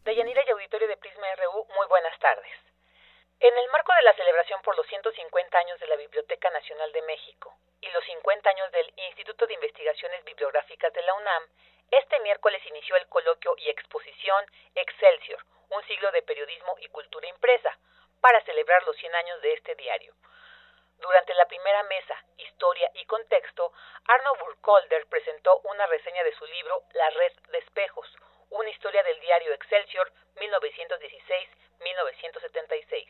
[0.06, 2.52] Deyanira y auditorio de Prisma RU, muy buenas tardes.
[3.40, 7.02] En el marco de la celebración por los 150 años de la Biblioteca Nacional de
[7.04, 11.44] México y los 50 años del Instituto de Investigaciones Bibliográficas de la UNAM,
[11.92, 14.46] este miércoles inició el coloquio y exposición
[14.76, 15.40] Excelsior,
[15.70, 17.72] un siglo de periodismo y cultura impresa,
[18.20, 20.14] para celebrar los 100 años de este diario.
[21.00, 23.72] Durante la primera mesa, Historia y Contexto,
[24.06, 28.06] Arno Burkholder presentó una reseña de su libro La Red de Espejos,
[28.50, 33.08] una historia del diario Excelsior 1916-1976.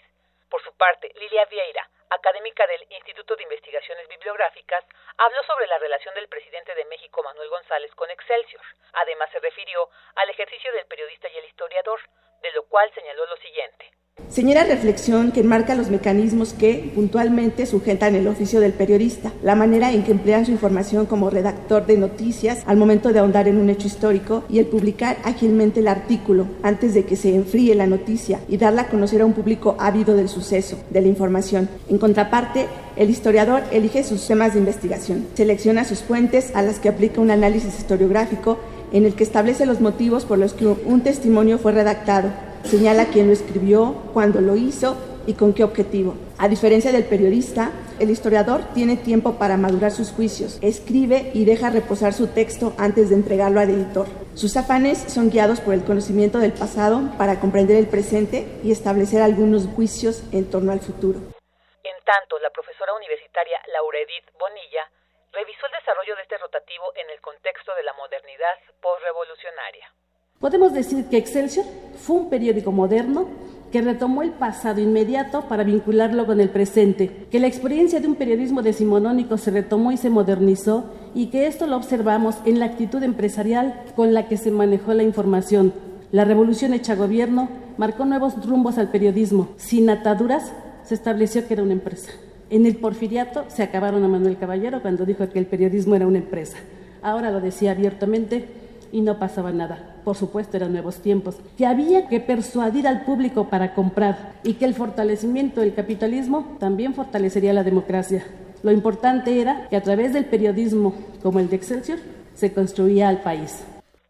[0.49, 4.85] Por su parte, Lilia Vieira, académica del Instituto de Investigaciones Bibliográficas,
[5.17, 8.61] habló sobre la relación del presidente de México Manuel González con Excelsior.
[8.93, 11.99] Además, se refirió al ejercicio del periodista y el historiador,
[12.41, 13.91] de lo cual señaló lo siguiente.
[14.29, 19.91] Señora reflexión que enmarca los mecanismos que puntualmente sujetan el oficio del periodista, la manera
[19.91, 23.71] en que emplean su información como redactor de noticias al momento de ahondar en un
[23.71, 28.39] hecho histórico y el publicar ágilmente el artículo antes de que se enfríe la noticia
[28.47, 31.67] y darla a conocer a un público ávido del suceso, de la información.
[31.89, 32.67] En contraparte,
[32.97, 37.31] el historiador elige sus temas de investigación, selecciona sus fuentes a las que aplica un
[37.31, 38.59] análisis historiográfico
[38.93, 42.29] en el que establece los motivos por los que un testimonio fue redactado
[42.63, 44.97] señala quién lo escribió, cuándo lo hizo
[45.27, 46.15] y con qué objetivo.
[46.37, 51.69] A diferencia del periodista, el historiador tiene tiempo para madurar sus juicios, escribe y deja
[51.69, 54.07] reposar su texto antes de entregarlo al editor.
[54.35, 59.21] Sus afanes son guiados por el conocimiento del pasado para comprender el presente y establecer
[59.21, 61.19] algunos juicios en torno al futuro.
[61.19, 64.89] En tanto, la profesora universitaria Laura Edith Bonilla
[65.33, 69.91] revisó el desarrollo de este rotativo en el contexto de la modernidad postrevolucionaria.
[70.39, 71.65] Podemos decir que Excelsior
[71.97, 73.25] fue un periódico moderno
[73.73, 78.15] que retomó el pasado inmediato para vincularlo con el presente, que la experiencia de un
[78.15, 83.03] periodismo decimonónico se retomó y se modernizó y que esto lo observamos en la actitud
[83.03, 85.73] empresarial con la que se manejó la información.
[86.13, 89.49] La revolución hecha gobierno marcó nuevos rumbos al periodismo.
[89.57, 92.11] Sin ataduras, se estableció que era una empresa.
[92.49, 96.19] En el porfiriato se acabaron a Manuel Caballero cuando dijo que el periodismo era una
[96.19, 96.57] empresa.
[97.01, 98.47] Ahora lo decía abiertamente
[98.91, 99.98] y no pasaba nada.
[100.09, 104.65] Por supuesto, eran nuevos tiempos, que había que persuadir al público para comprar y que
[104.65, 108.25] el fortalecimiento del capitalismo también fortalecería la democracia.
[108.63, 111.99] Lo importante era que a través del periodismo como el de Excelsior
[112.33, 113.61] se construía al país.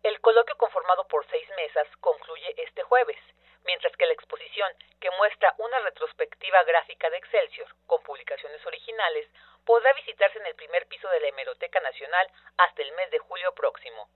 [0.01, 3.19] El coloquio conformado por seis mesas concluye este jueves,
[3.67, 4.71] mientras que la exposición,
[5.03, 9.27] que muestra una retrospectiva gráfica de Excelsior con publicaciones originales,
[9.67, 13.51] podrá visitarse en el primer piso de la Hemeroteca Nacional hasta el mes de julio
[13.51, 14.07] próximo.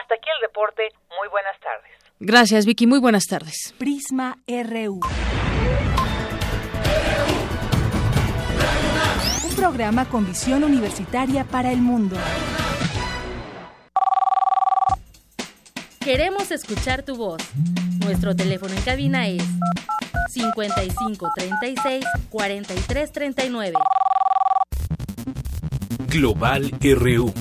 [0.00, 0.88] Hasta aquí el reporte.
[1.18, 1.92] Muy buenas tardes.
[2.18, 2.86] Gracias, Vicky.
[2.86, 3.74] Muy buenas tardes.
[3.78, 5.00] Prisma RU.
[9.44, 12.16] Un programa con visión universitaria para el mundo.
[16.00, 17.42] Queremos escuchar tu voz.
[18.04, 19.42] Nuestro teléfono en cabina es
[20.30, 23.74] 55 36 43 39.
[26.08, 27.32] Global RU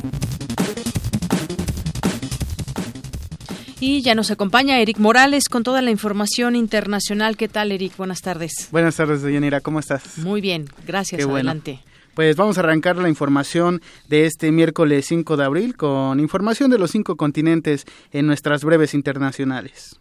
[3.85, 7.35] Y ya nos acompaña Eric Morales con toda la información internacional.
[7.35, 7.97] ¿Qué tal, Eric?
[7.97, 8.69] Buenas tardes.
[8.71, 9.59] Buenas tardes, Yanira.
[9.59, 10.19] ¿Cómo estás?
[10.19, 11.21] Muy bien, gracias.
[11.21, 11.81] Adelante.
[12.13, 16.77] Pues vamos a arrancar la información de este miércoles 5 de abril con información de
[16.77, 19.99] los cinco continentes en nuestras breves internacionales.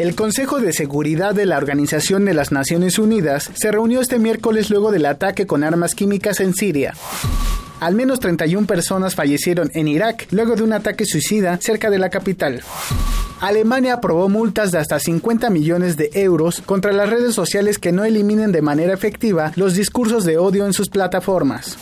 [0.00, 4.70] El Consejo de Seguridad de la Organización de las Naciones Unidas se reunió este miércoles
[4.70, 6.94] luego del ataque con armas químicas en Siria.
[7.80, 12.08] Al menos 31 personas fallecieron en Irak luego de un ataque suicida cerca de la
[12.08, 12.62] capital.
[13.42, 18.06] Alemania aprobó multas de hasta 50 millones de euros contra las redes sociales que no
[18.06, 21.76] eliminen de manera efectiva los discursos de odio en sus plataformas.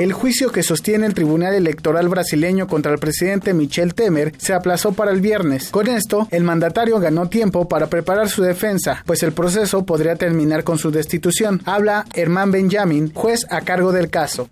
[0.00, 4.92] El juicio que sostiene el Tribunal Electoral brasileño contra el presidente Michel Temer se aplazó
[4.92, 5.68] para el viernes.
[5.68, 10.64] Con esto, el mandatario ganó tiempo para preparar su defensa, pues el proceso podría terminar
[10.64, 11.62] con su destitución.
[11.64, 14.48] Habla Herman Benjamin, juez a cargo del caso.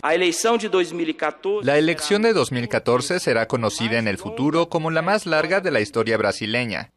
[1.62, 5.80] La elección de 2014 será conocida en el futuro como la más larga de la
[5.80, 6.90] historia brasileña.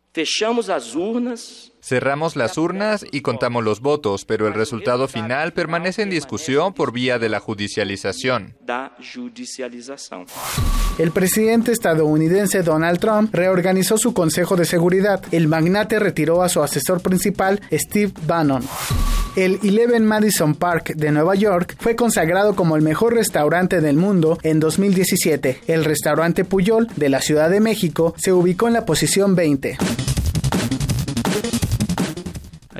[1.81, 6.93] Cerramos las urnas y contamos los votos, pero el resultado final permanece en discusión por
[6.93, 8.55] vía de la judicialización.
[10.99, 15.23] El presidente estadounidense Donald Trump reorganizó su Consejo de Seguridad.
[15.31, 18.63] El magnate retiró a su asesor principal, Steve Bannon.
[19.35, 24.37] El Eleven Madison Park de Nueva York fue consagrado como el mejor restaurante del mundo
[24.43, 25.61] en 2017.
[25.67, 29.77] El restaurante Puyol de la Ciudad de México se ubicó en la posición 20.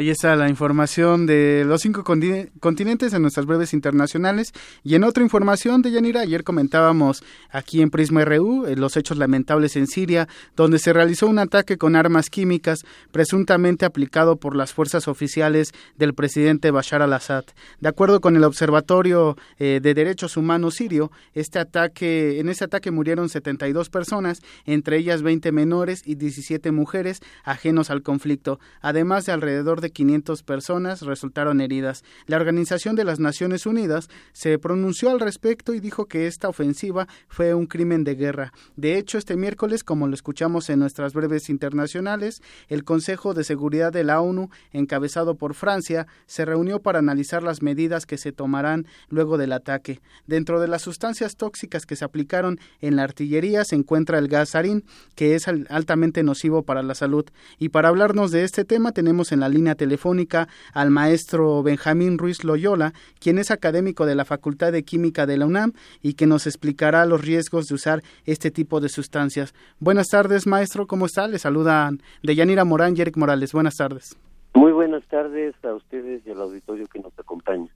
[0.01, 4.51] Ahí está la información de los cinco continentes en nuestras breves internacionales.
[4.83, 9.19] Y en otra información de Yanira, ayer comentábamos aquí en Prisma RU eh, los hechos
[9.19, 12.79] lamentables en Siria, donde se realizó un ataque con armas químicas
[13.11, 17.43] presuntamente aplicado por las fuerzas oficiales del presidente Bashar al-Assad.
[17.79, 22.89] De acuerdo con el Observatorio eh, de Derechos Humanos sirio, este ataque, en ese ataque
[22.89, 29.33] murieron 72 personas, entre ellas 20 menores y 17 mujeres ajenos al conflicto, además de
[29.33, 32.03] alrededor de 500 personas resultaron heridas.
[32.25, 37.07] La Organización de las Naciones Unidas se pronunció al respecto y dijo que esta ofensiva
[37.27, 38.53] fue un crimen de guerra.
[38.75, 43.91] De hecho, este miércoles, como lo escuchamos en nuestras breves internacionales, el Consejo de Seguridad
[43.91, 48.85] de la ONU, encabezado por Francia, se reunió para analizar las medidas que se tomarán
[49.09, 50.01] luego del ataque.
[50.27, 54.49] Dentro de las sustancias tóxicas que se aplicaron en la artillería se encuentra el gas
[54.49, 54.83] sarín,
[55.15, 57.25] que es altamente nocivo para la salud.
[57.57, 62.43] Y para hablarnos de este tema tenemos en la línea telefónica al maestro Benjamín Ruiz
[62.43, 66.45] Loyola, quien es académico de la Facultad de Química de la UNAM y que nos
[66.45, 69.55] explicará los riesgos de usar este tipo de sustancias.
[69.79, 71.27] Buenas tardes, maestro, ¿cómo está?
[71.27, 73.53] Le saludan de Yanira Morán y Eric Morales.
[73.53, 74.15] Buenas tardes.
[74.53, 77.71] Muy buenas tardes a ustedes y al auditorio que nos acompaña.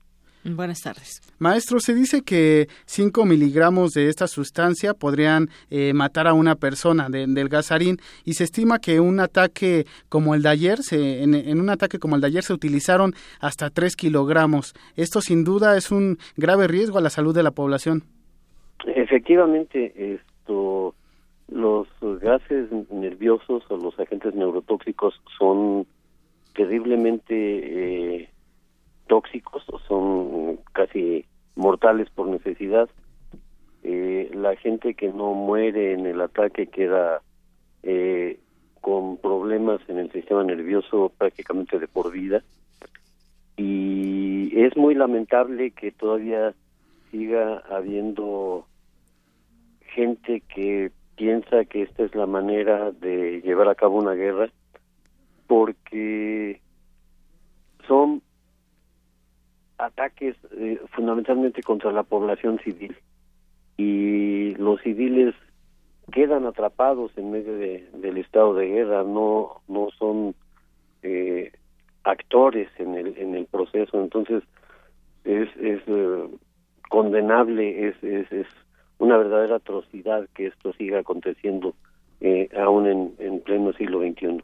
[0.54, 1.20] Buenas tardes.
[1.40, 7.08] Maestro, se dice que 5 miligramos de esta sustancia podrían eh, matar a una persona
[7.08, 11.68] del gasarín y se estima que un ataque como el de ayer, se, en, un
[11.68, 14.74] ataque como el de ayer se utilizaron hasta 3 kilogramos.
[14.94, 18.04] Esto sin duda es un grave riesgo a la salud de la población.
[18.86, 20.94] Efectivamente, esto,
[21.48, 21.88] los
[22.20, 25.86] gases nerviosos o los agentes neurotóxicos son
[26.54, 27.34] terriblemente
[28.20, 28.28] eh,
[29.06, 31.24] tóxicos o son casi
[31.54, 32.88] mortales por necesidad.
[33.82, 37.22] Eh, la gente que no muere en el ataque queda
[37.82, 38.40] eh,
[38.80, 42.42] con problemas en el sistema nervioso prácticamente de por vida.
[43.56, 46.54] Y es muy lamentable que todavía
[47.10, 48.66] siga habiendo
[49.94, 54.50] gente que piensa que esta es la manera de llevar a cabo una guerra
[55.46, 56.60] porque
[57.86, 58.22] son
[59.78, 62.96] ataques eh, fundamentalmente contra la población civil
[63.76, 65.34] y los civiles
[66.12, 70.34] quedan atrapados en medio de, del estado de guerra no no son
[71.02, 71.52] eh,
[72.04, 74.42] actores en el en el proceso entonces
[75.24, 76.28] es es eh,
[76.88, 78.46] condenable es, es es
[78.98, 81.74] una verdadera atrocidad que esto siga aconteciendo
[82.58, 84.42] aún en, en pleno siglo XXI.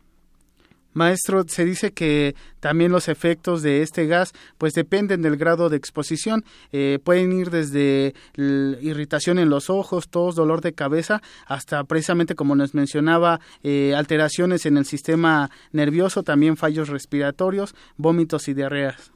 [0.94, 5.76] Maestro, se dice que también los efectos de este gas pues dependen del grado de
[5.76, 6.44] exposición.
[6.72, 12.54] Eh, pueden ir desde irritación en los ojos, tos, dolor de cabeza, hasta precisamente como
[12.54, 19.12] nos mencionaba, eh, alteraciones en el sistema nervioso, también fallos respiratorios, vómitos y diarreas.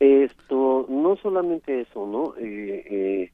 [0.00, 2.34] Esto, no solamente eso, ¿no?
[2.38, 3.30] Eh,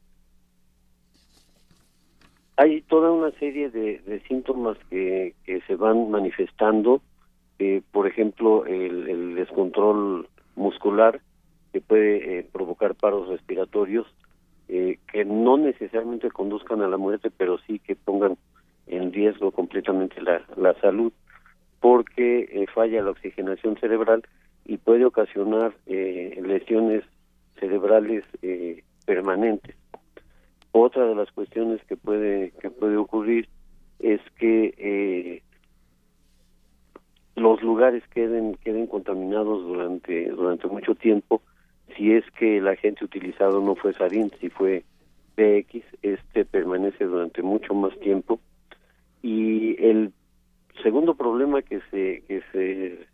[2.56, 5.34] hay toda una serie de, síntomas que
[5.66, 7.00] se van manifestando
[7.64, 10.26] eh, por ejemplo, el, descontrol
[10.56, 11.20] muscular
[11.72, 14.04] que puede eh, provocar paros respiratorios
[14.68, 18.36] eh, que no necesariamente conduzcan a la muerte, pero sí que pongan
[18.88, 21.12] en riesgo completamente la, la salud,
[21.78, 24.24] porque falla la oxigenación cerebral
[24.64, 27.04] y puede ocasionar lesiones
[27.60, 28.24] cerebrales
[29.06, 29.76] permanentes.
[30.72, 33.48] Otra de las cuestiones que puede que puede ocurrir
[34.00, 35.41] es que
[39.02, 41.42] durante durante mucho tiempo
[41.96, 44.84] si es que el agente utilizado no fue sarín si fue
[45.34, 48.40] PX este permanece durante mucho más tiempo.
[49.22, 50.12] Y el
[50.82, 53.06] segundo problema que se que se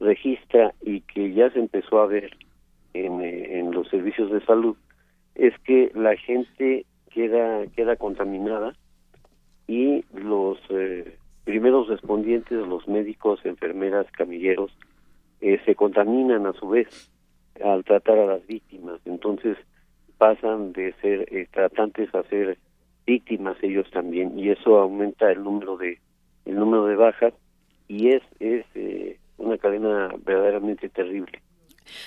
[0.00, 2.36] registra y que ya se empezó a ver
[2.94, 4.76] en, en los servicios de salud
[5.34, 8.74] es que la gente queda queda contaminada
[9.66, 14.72] y los eh, primeros respondientes, los médicos, enfermeras, camilleros,
[15.40, 17.10] eh, se contaminan a su vez
[17.62, 19.00] al tratar a las víctimas.
[19.04, 19.56] Entonces
[20.18, 22.58] pasan de ser eh, tratantes a ser
[23.06, 25.98] víctimas ellos también y eso aumenta el número de
[26.44, 27.34] el número de bajas
[27.88, 28.64] y es es
[29.38, 31.40] una cadena verdaderamente terrible.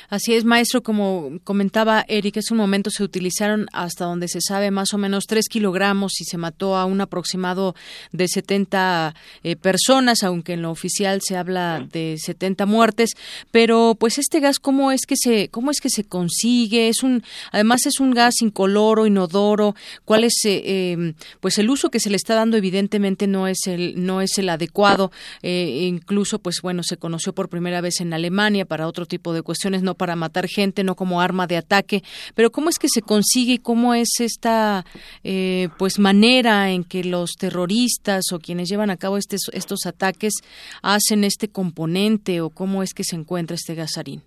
[0.09, 4.71] Así es, maestro, como comentaba Eric, hace un momento se utilizaron hasta donde se sabe
[4.71, 7.75] más o menos tres kilogramos y se mató a un aproximado
[8.11, 13.11] de 70 eh, personas, aunque en lo oficial se habla de 70 muertes.
[13.51, 16.89] Pero, pues, este gas, ¿cómo es que se, cómo es que se consigue?
[16.89, 19.75] Es un, además es un gas incoloro, inodoro.
[20.05, 22.57] ¿Cuál es, eh, em, pues, el uso que se le está dando?
[22.57, 25.11] Evidentemente no es el, no es el adecuado.
[25.41, 29.41] Eh, incluso, pues, bueno, se conoció por primera vez en Alemania para otro tipo de
[29.41, 32.03] cuestiones no para matar gente, no como arma de ataque,
[32.35, 34.85] pero cómo es que se consigue, cómo es esta
[35.23, 40.33] eh, pues manera en que los terroristas o quienes llevan a cabo estos, estos ataques
[40.81, 44.21] hacen este componente o cómo es que se encuentra este gasarín.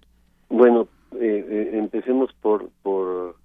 [0.48, 0.88] Bueno,
[1.20, 3.36] eh, eh, empecemos por, por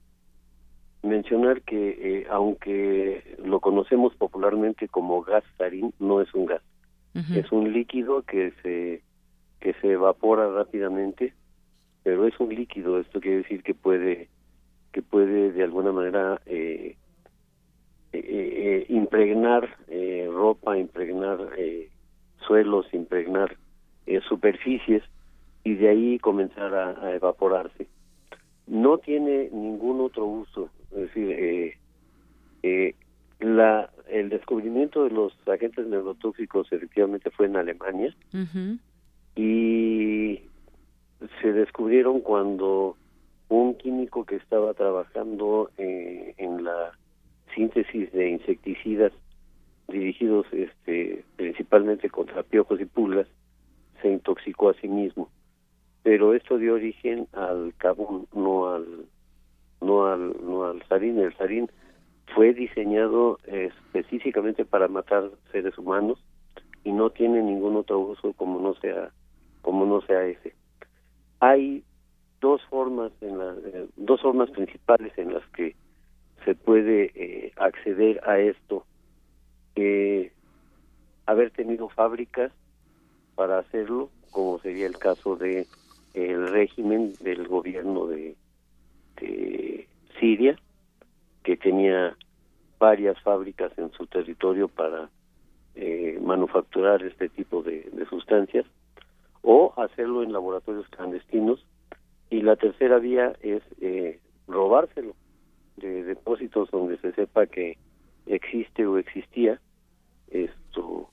[1.04, 6.62] mencionar que aunque lo conocemos popularmente como gasarín, no es un gas,
[7.36, 9.02] es un líquido que se
[9.62, 11.34] que se evapora rápidamente
[12.04, 14.30] pero es un líquido esto quiere decir que puede
[14.92, 16.96] que puede de alguna manera eh,
[18.14, 21.40] eh, eh impregnar eh, ropa impregnar
[22.48, 23.56] suelos impregnar
[24.28, 25.04] superficies
[25.64, 27.88] y de ahí comenzar a, evaporarse.
[28.66, 31.76] No tiene ningún otro uso es decir
[33.40, 38.14] la el descubrimiento de los agentes neurotóxicos efectivamente fue en Alemania
[39.36, 40.42] y
[41.42, 42.98] se descubrieron cuando
[43.50, 46.92] un químico que estaba trabajando eh, en la
[47.54, 49.12] síntesis de insecticidas
[49.88, 53.28] dirigidos este, principalmente contra piojos y pulgas
[54.02, 55.30] se intoxicó a sí mismo.
[56.02, 59.06] Pero esto dio origen al carbón no al
[59.82, 61.20] no al no al sarín.
[61.20, 61.70] El sarín
[62.34, 66.24] fue diseñado específicamente para matar seres humanos
[66.84, 69.12] y no tiene ningún otro uso como no sea
[69.62, 70.56] como no sea ese
[71.42, 71.84] hay
[72.40, 75.76] dos formas en la, eh, dos formas principales en las que
[76.46, 78.86] se puede eh, acceder a esto
[79.76, 80.32] eh,
[81.26, 82.52] haber tenido fábricas
[83.36, 85.68] para hacerlo como sería el caso de
[86.14, 88.36] el régimen del gobierno de,
[90.20, 90.56] Siria
[91.44, 92.16] que tenía
[92.80, 95.10] varias fábricas en su territorio para
[96.22, 98.66] manufacturar este tipo de sustancias
[99.42, 101.66] o hacerlo en laboratorios clandestinos.
[102.30, 105.16] Y la tercera vía es eh, robárselo
[105.78, 107.78] de depósitos donde se sepa que
[108.26, 109.60] existe o existía
[110.30, 111.10] esto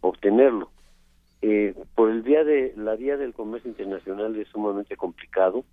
[0.00, 0.70] obtenerlo.
[1.42, 5.64] Eh, por el vía de la vía del comercio internacional es sumamente complicado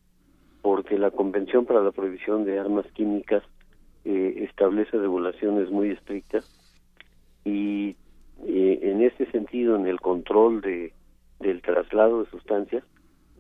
[0.62, 3.44] porque la convención para la prohibición de armas químicas
[4.06, 6.50] eh, establece regulaciones muy estrictas
[7.44, 7.96] y
[8.46, 10.94] eh, en ese sentido en el control de
[11.40, 12.84] del traslado de sustancias,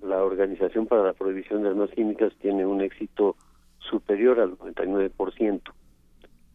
[0.01, 3.35] la Organización para la Prohibición de Armas Químicas tiene un éxito
[3.79, 5.61] superior al 99%.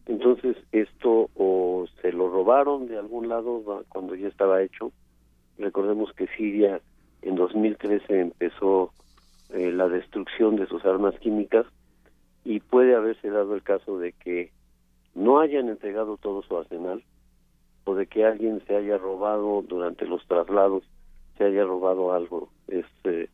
[0.05, 4.91] Entonces, esto o se lo robaron de algún lado cuando ya estaba hecho.
[5.57, 6.81] Recordemos que Siria
[7.21, 8.91] en 2013 empezó
[9.49, 11.65] eh, la destrucción de sus armas químicas
[12.43, 14.51] y puede haberse dado el caso de que
[15.15, 17.03] no hayan entregado todo su arsenal
[17.85, 20.83] o de que alguien se haya robado durante los traslados
[21.37, 23.29] se haya robado algo es eh,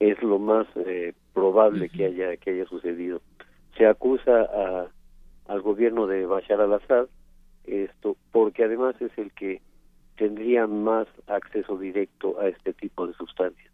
[0.00, 3.20] es lo más eh, probable que haya que haya sucedido.
[3.76, 4.88] Se acusa a,
[5.48, 7.06] al gobierno de Bashar al-Assad
[7.64, 9.62] esto porque además es el que
[10.16, 13.73] tendría más acceso directo a este tipo de sustancias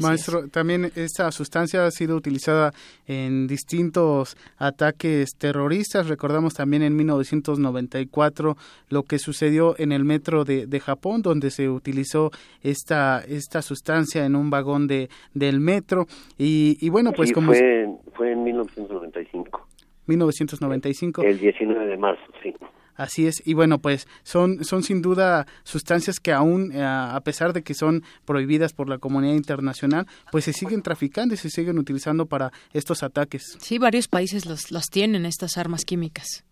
[0.00, 2.72] Maestro, también esta sustancia ha sido utilizada
[3.06, 6.08] en distintos ataques terroristas.
[6.08, 8.56] Recordamos también en 1994
[8.88, 12.30] lo que sucedió en el metro de, de Japón, donde se utilizó
[12.62, 16.06] esta, esta sustancia en un vagón de, del metro.
[16.38, 17.52] Y, y bueno, pues como...
[17.52, 19.68] Fue, fue en 1995.
[20.06, 21.22] 1995.
[21.22, 22.54] El 19 de marzo, sí.
[22.96, 27.52] Así es, y bueno, pues son, son sin duda sustancias que aún, eh, a pesar
[27.52, 31.78] de que son prohibidas por la comunidad internacional, pues se siguen traficando y se siguen
[31.78, 33.56] utilizando para estos ataques.
[33.60, 36.44] Sí, varios países los, las tienen, estas armas químicas.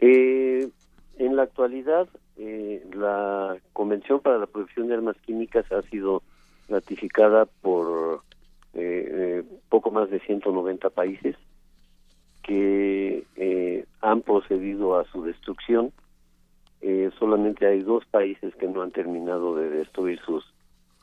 [0.00, 0.68] Eh,
[1.16, 6.22] en la actualidad, eh, la Convención para la Prohibición de Armas Químicas ha sido
[6.68, 8.22] ratificada por
[9.68, 11.36] poco más de 190 países
[12.44, 15.92] que eh, han procedido a su destrucción.
[16.82, 20.44] Eh, solamente hay dos países que no han terminado de destruir sus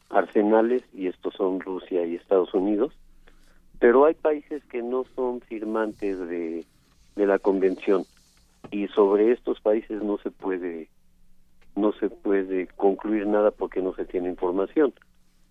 [0.10, 2.94] arsenales y estos son Rusia y Estados Unidos.
[3.80, 6.64] Pero hay países que no son firmantes de,
[7.16, 8.06] de la convención
[8.70, 10.88] y sobre estos países no se puede
[11.76, 14.94] no se puede concluir nada porque no se tiene información.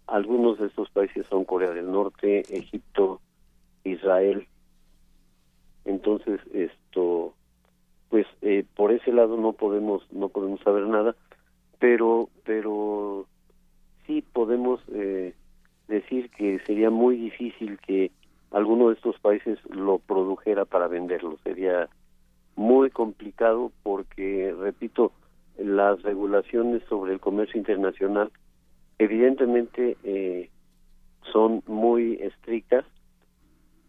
[0.07, 3.21] Algunos de estos países son Corea del Norte, Egipto,
[3.85, 4.47] Israel,
[5.85, 7.35] entonces esto
[8.09, 11.15] pues eh, por ese lado no podemos no podemos saber nada
[11.79, 13.27] pero pero
[14.07, 15.35] sí podemos eh,
[15.89, 18.11] decir que sería muy difícil que
[18.51, 21.39] alguno de estos países lo produjera para venderlo.
[21.45, 21.89] Sería
[22.57, 25.13] muy complicado porque repito
[25.59, 28.31] las regulaciones sobre el comercio internacional
[28.99, 30.51] evidentemente eh,
[31.33, 32.85] son muy estrictas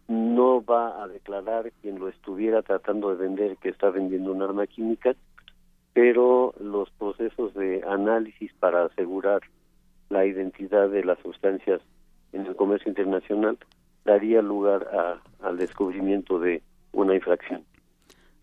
[0.08, 4.66] no va a declarar quien lo estuviera tratando de vender que está vendiendo un arma
[4.66, 5.14] química,
[5.92, 9.42] pero los procesos de análisis para asegurar
[10.08, 11.80] la identidad de las sustancias
[12.32, 13.58] en el comercio internacional
[14.04, 16.62] daría lugar al descubrimiento de
[16.92, 17.64] una infracción.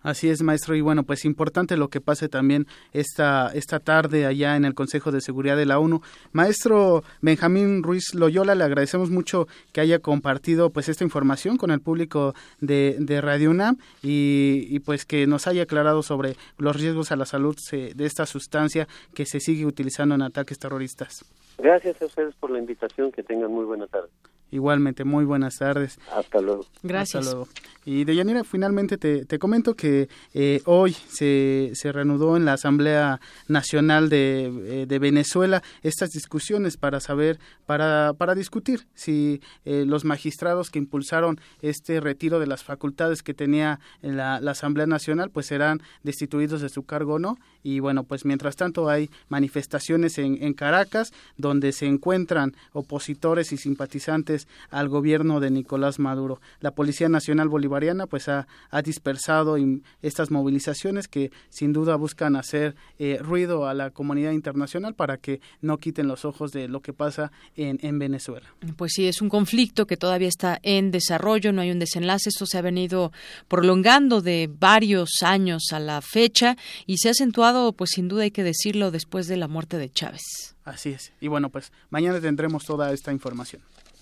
[0.02, 0.76] Así es, maestro.
[0.76, 5.12] Y bueno, pues importante lo que pase también esta, esta tarde allá en el Consejo
[5.12, 6.02] de Seguridad de la ONU.
[6.32, 11.82] Maestro Benjamín Ruiz Loyola, le agradecemos mucho que haya compartido pues esta información con el
[11.82, 17.26] público de, Radio UNAM y, pues que nos haya aclarado sobre los riesgos a la
[17.26, 21.26] salud de esta sustancia que se sigue utilizando en ataques terroristas.
[21.58, 23.12] Gracias a ustedes por la invitación.
[23.12, 24.10] Que tengan muy buena tarde.
[24.52, 26.00] Igualmente, muy buenas tardes.
[26.12, 26.66] Hasta luego.
[26.84, 27.26] Gracias.
[27.26, 27.50] Hasta luego.
[27.86, 33.20] Y Deyanira, finalmente te, te comento que eh, hoy se, se reanudó en la Asamblea
[33.48, 40.06] Nacional de, eh, de, Venezuela estas discusiones para saber, para, para discutir si eh, los
[40.06, 45.48] magistrados que impulsaron este retiro de las facultades que tenía la, la Asamblea Nacional, pues
[45.48, 47.38] serán destituidos de su cargo o no.
[47.64, 53.58] Y bueno, pues mientras tanto hay manifestaciones en, en Caracas donde se encuentran opositores y
[53.58, 54.39] simpatizantes
[54.70, 56.42] al gobierno de Nicolás Maduro.
[56.60, 59.58] La Policía Nacional Bolivariana pues ha, ha dispersado
[60.02, 65.42] estas movilizaciones que sin duda buscan hacer eh, ruido a la comunidad internacional para que
[65.62, 68.48] no quiten los ojos de lo que pasa en, en Venezuela.
[68.76, 72.46] Pues sí, es un conflicto que todavía está en desarrollo, no hay un desenlace, esto
[72.46, 73.12] se ha venido
[73.48, 78.32] prolongando de varios años a la fecha y se ha acentuado, pues sin duda hay
[78.32, 80.56] que decirlo, después de la muerte de Chávez.
[80.64, 81.12] Así es.
[81.20, 83.62] Y bueno, pues mañana tendremos toda esta información.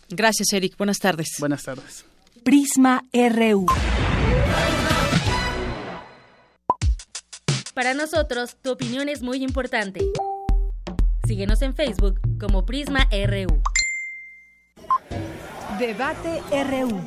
[0.09, 0.77] Gracias, Eric.
[0.77, 1.27] Buenas tardes.
[1.39, 2.05] Buenas tardes.
[2.43, 3.65] Prisma RU.
[7.73, 10.01] Para nosotros, tu opinión es muy importante.
[11.27, 13.61] Síguenos en Facebook como Prisma RU.
[15.77, 17.01] Debate RU.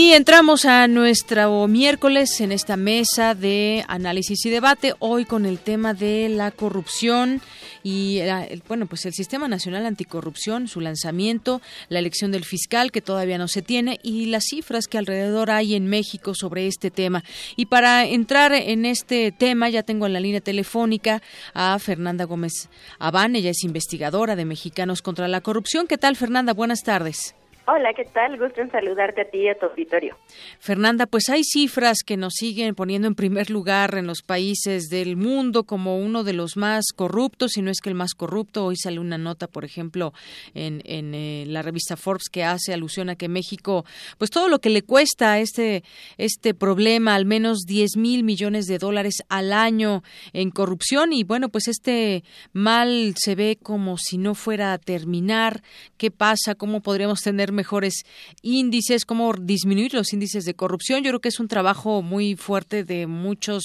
[0.00, 5.58] Y entramos a nuestro miércoles en esta mesa de análisis y debate, hoy con el
[5.58, 7.42] tema de la corrupción
[7.82, 8.20] y
[8.68, 13.48] bueno, pues el Sistema Nacional Anticorrupción, su lanzamiento, la elección del fiscal que todavía no
[13.48, 17.24] se tiene y las cifras que alrededor hay en México sobre este tema.
[17.56, 21.22] Y para entrar en este tema ya tengo en la línea telefónica
[21.54, 22.68] a Fernanda Gómez
[23.00, 25.88] Abán, ella es investigadora de Mexicanos contra la Corrupción.
[25.88, 26.54] ¿Qué tal, Fernanda?
[26.54, 27.34] Buenas tardes.
[27.70, 28.38] Hola, ¿qué tal?
[28.38, 30.16] Gusto en saludarte a ti y a tu auditorio.
[30.58, 35.18] Fernanda, pues hay cifras que nos siguen poniendo en primer lugar en los países del
[35.18, 38.64] mundo como uno de los más corruptos, si no es que el más corrupto.
[38.64, 40.14] Hoy sale una nota, por ejemplo,
[40.54, 43.84] en, eh, la revista Forbes que hace alusión a que México,
[44.16, 45.84] pues todo lo que le cuesta este,
[46.16, 51.12] este problema, al menos 10 mil millones de dólares al año en corrupción.
[51.12, 52.24] Y bueno, pues este
[52.54, 55.62] mal se ve como si no fuera a terminar.
[55.98, 56.54] ¿Qué pasa?
[56.54, 58.04] ¿Cómo podríamos tener mejores
[58.42, 61.02] índices, cómo disminuir los índices de corrupción.
[61.02, 63.62] Yo creo que es un trabajo muy fuerte de muchos,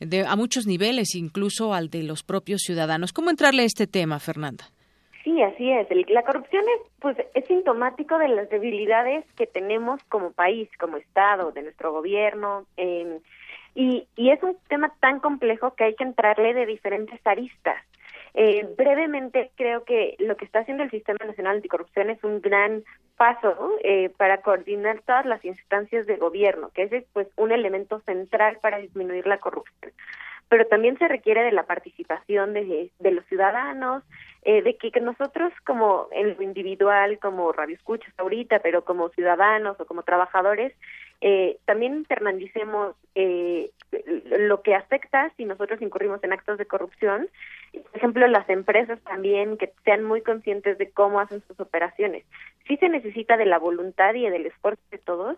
[0.00, 3.12] de, a muchos niveles, incluso al de los propios ciudadanos.
[3.12, 4.64] ¿Cómo entrarle a este tema, Fernanda?
[5.22, 5.86] Sí, así es.
[6.08, 11.52] La corrupción es, pues, es sintomático de las debilidades que tenemos como país, como Estado,
[11.52, 12.64] de nuestro gobierno.
[12.76, 13.20] Eh,
[13.74, 17.76] y, y es un tema tan complejo que hay que entrarle de diferentes aristas.
[18.38, 22.84] Eh, brevemente, creo que lo que está haciendo el Sistema Nacional Anticorrupción es un gran
[23.16, 28.58] paso eh, para coordinar todas las instancias de gobierno, que es pues un elemento central
[28.60, 29.92] para disminuir la corrupción.
[30.48, 34.04] Pero también se requiere de la participación de, los ciudadanos,
[34.42, 39.80] eh, de que, nosotros como en lo individual, como radio escuchas ahorita, pero como ciudadanos
[39.80, 40.72] o como trabajadores,
[41.20, 43.70] eh, también internalicemos eh,
[44.38, 47.28] lo que afecta si nosotros incurrimos en actos de corrupción.
[47.72, 52.24] Por ejemplo, las empresas también que sean muy conscientes de cómo hacen sus operaciones.
[52.66, 55.36] Sí se necesita de la voluntad y del esfuerzo de todos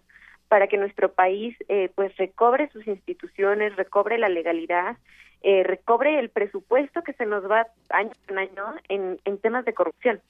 [0.48, 4.96] para que nuestro país eh, pues recobre sus instituciones, recobre la legalidad,
[5.42, 9.74] eh, recobre el presupuesto que se nos va año con año en, en temas de
[9.74, 10.20] corrupción.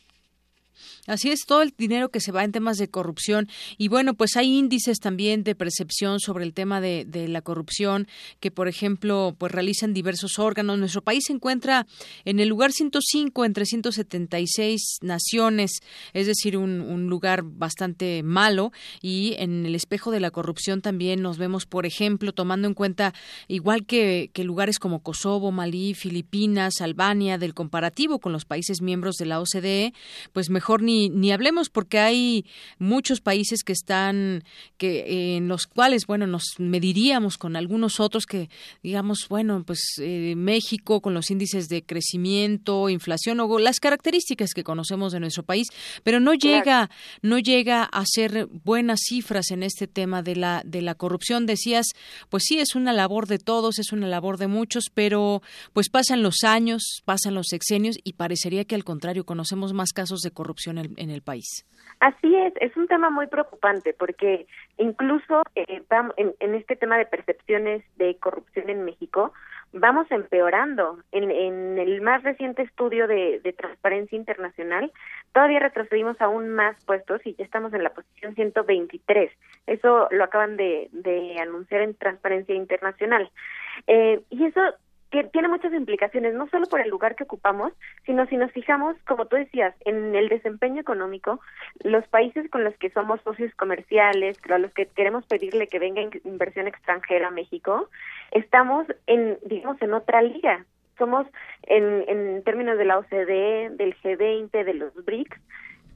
[1.07, 3.49] Así es, todo el dinero que se va en temas de corrupción.
[3.79, 8.07] Y bueno, pues hay índices también de percepción sobre el tema de, la corrupción
[8.41, 10.79] que, por ejemplo, pues realizan diversos órganos.
[10.79, 11.87] Nuestro país se encuentra
[12.25, 15.81] en el lugar 105 entre 176 naciones,
[16.13, 18.73] es decir, un, lugar bastante malo.
[19.01, 23.15] Y en el espejo de la corrupción también nos vemos, por ejemplo, tomando en cuenta,
[23.47, 29.17] igual que, que lugares como Kosovo, Malí, Filipinas, Albania, del comparativo con los países miembros
[29.17, 29.95] de la OCDE,
[30.33, 32.45] pues mejor mejor ni, ni hablemos porque hay
[32.79, 34.45] muchos países que están,
[34.77, 38.51] que en los cuales, bueno, nos mediríamos con algunos otros que,
[38.83, 44.63] digamos, bueno, pues eh, México con los índices de crecimiento, inflación o las características que
[44.63, 45.69] conocemos de nuestro país,
[46.03, 46.91] pero no llega,
[47.23, 51.47] no llega a ser buenas cifras en este tema de la, de la corrupción.
[51.47, 51.87] Decías,
[52.29, 55.41] pues sí, es una labor de todos, es una labor de muchos, pero
[55.73, 60.21] pues pasan los años, pasan los sexenios y parecería que al contrario conocemos más casos
[60.21, 61.67] de corrupción en, el país.
[62.01, 65.83] Así es, es un tema muy preocupante porque incluso eh,
[66.17, 69.33] en, este tema de percepciones de corrupción en México
[69.73, 70.99] vamos empeorando.
[71.13, 74.93] En, en el más reciente estudio de, Transparencia Internacional
[75.33, 79.31] todavía retrocedimos aún más puestos y ya estamos en la posición 123.
[79.67, 80.89] Eso lo acaban de,
[81.41, 83.31] anunciar en Transparencia Internacional.
[83.87, 84.61] Eh, y eso
[85.11, 87.73] tiene muchas implicaciones, no solo por el lugar que ocupamos,
[88.05, 91.41] sino si nos fijamos, como tú decías, en el desempeño económico,
[91.83, 96.03] los países con los que somos socios comerciales, a los que queremos pedirle que venga
[96.25, 97.89] inversión extranjera a México,
[98.33, 100.65] estamos en, digamos, en otra liga.
[100.99, 101.27] Somos,
[101.63, 105.41] en, en términos de la OCDE, del G20, de los BRICS,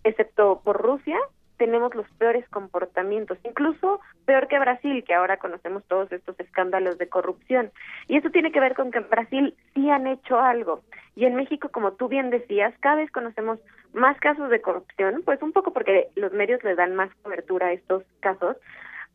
[0.04, 1.18] excepto por Rusia,
[1.62, 7.08] tenemos los peores comportamientos, incluso peor que Brasil, que ahora conocemos todos estos escándalos de
[7.08, 7.70] corrupción.
[8.08, 10.80] Y eso tiene que ver con que en Brasil sí han hecho algo.
[11.14, 13.60] Y en México, como tú bien decías, cada vez conocemos
[13.92, 17.72] más casos de corrupción, pues un poco porque los medios le dan más cobertura a
[17.74, 18.56] estos casos,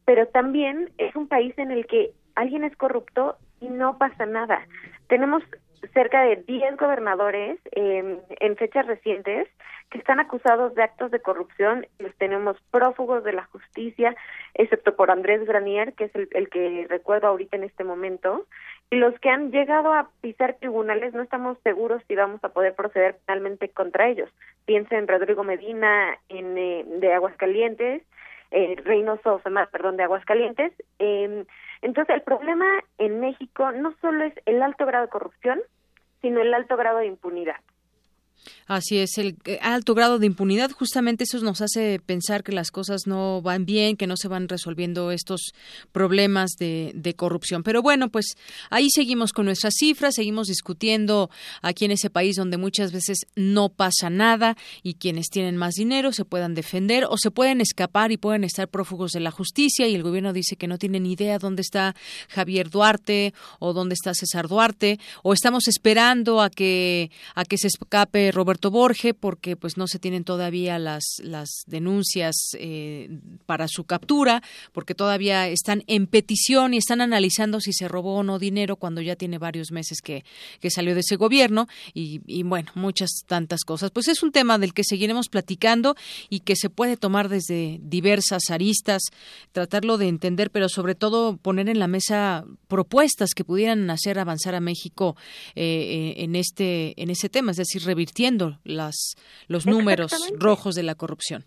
[0.06, 4.66] pero también es un país en el que alguien es corrupto y no pasa nada.
[5.10, 5.44] Tenemos
[5.94, 9.48] cerca de 10 gobernadores eh, en fechas recientes
[9.90, 11.88] que están acusados de actos de corrupción.
[12.00, 14.16] Los tenemos prófugos de la justicia,
[14.54, 18.46] excepto por Andrés Granier, que es el, el que recuerdo ahorita en este momento.
[18.90, 22.74] Y los que han llegado a pisar tribunales no estamos seguros si vamos a poder
[22.74, 24.30] proceder penalmente contra ellos.
[24.66, 28.04] Piensa en Rodrigo Medina en, eh, de Aguascalientes,
[28.52, 29.42] eh, Reynoso
[29.72, 30.74] perdón, de Aguascalientes.
[31.00, 31.46] Eh,
[31.82, 32.66] entonces, el problema
[32.98, 35.60] en México no solo es el alto grado de corrupción,
[36.22, 37.58] sino el alto grado de impunidad.
[38.68, 42.70] Así es, el eh, alto grado de impunidad, justamente eso nos hace pensar que las
[42.70, 45.54] cosas no van bien, que no se van resolviendo estos
[45.94, 47.64] problemas de, corrupción.
[47.64, 48.36] Pero bueno, pues
[48.70, 51.30] ahí seguimos con nuestras cifras, seguimos discutiendo
[51.62, 56.12] aquí en ese país donde muchas veces no pasa nada y quienes tienen más dinero
[56.12, 59.96] se puedan defender o se pueden escapar y pueden estar prófugos de la justicia y
[59.96, 61.96] el gobierno dice que no tiene ni idea dónde está
[62.28, 67.68] Javier Duarte o dónde está César Duarte o estamos esperando a que a que se
[67.68, 73.84] escape Roberto Borge porque pues no se tienen todavía las las denuncias eh, para su
[73.84, 74.42] captura
[74.72, 79.02] porque todavía están en petición y están analizando si se robó o no dinero cuando
[79.02, 80.24] ya tiene varios meses que,
[80.60, 81.68] que salió de ese gobierno.
[81.94, 83.92] Y, y bueno muchas tantas cosas.
[83.92, 85.96] Pues es un tema del que seguiremos platicando
[86.30, 89.02] y que se puede tomar desde diversas aristas
[89.52, 94.56] tratarlo de entender pero sobre todo poner en la mesa propuestas que pudieran hacer avanzar
[94.56, 95.16] a México
[95.56, 95.64] eh,
[96.18, 97.84] eh, en este en ese tema es decir
[98.18, 99.16] revirtiendo las,
[99.48, 101.44] los números rojos de la corrupción?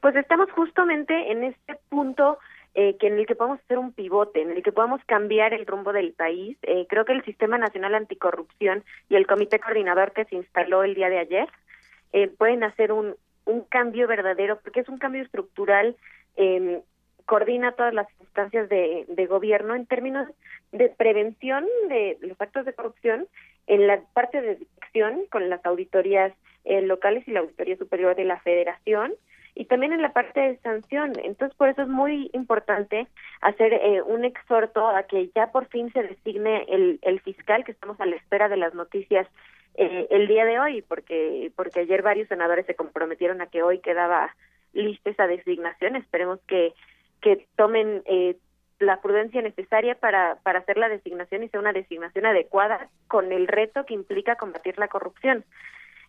[0.00, 2.38] Pues estamos justamente en este punto
[2.74, 5.66] eh, que en el que podemos hacer un pivote, en el que podamos cambiar el
[5.66, 6.58] rumbo del país.
[6.62, 10.94] Eh, creo que el Sistema Nacional Anticorrupción y el Comité Coordinador que se instaló el
[10.94, 11.48] día de ayer
[12.12, 13.14] eh, pueden hacer un,
[13.46, 15.96] un cambio verdadero, porque es un cambio estructural,
[16.36, 16.82] eh,
[17.26, 20.28] coordina todas las instancias de, de gobierno en términos
[20.72, 23.26] de prevención de los actos de corrupción,
[23.66, 26.32] en la parte de dirección con las auditorías
[26.64, 29.12] eh, locales y la Auditoría Superior de la Federación,
[29.54, 31.12] y también en la parte de sanción.
[31.22, 33.06] Entonces, por eso es muy importante
[33.40, 37.72] hacer eh, un exhorto a que ya por fin se designe el, el fiscal, que
[37.72, 39.28] estamos a la espera de las noticias
[39.76, 43.78] eh, el día de hoy, porque, porque ayer varios senadores se comprometieron a que hoy
[43.78, 44.34] quedaba
[44.72, 45.94] lista esa designación.
[45.94, 46.72] Esperemos que,
[47.20, 48.36] que tomen eh,
[48.84, 53.48] la prudencia necesaria para, para hacer la designación y sea una designación adecuada con el
[53.48, 55.44] reto que implica combatir la corrupción.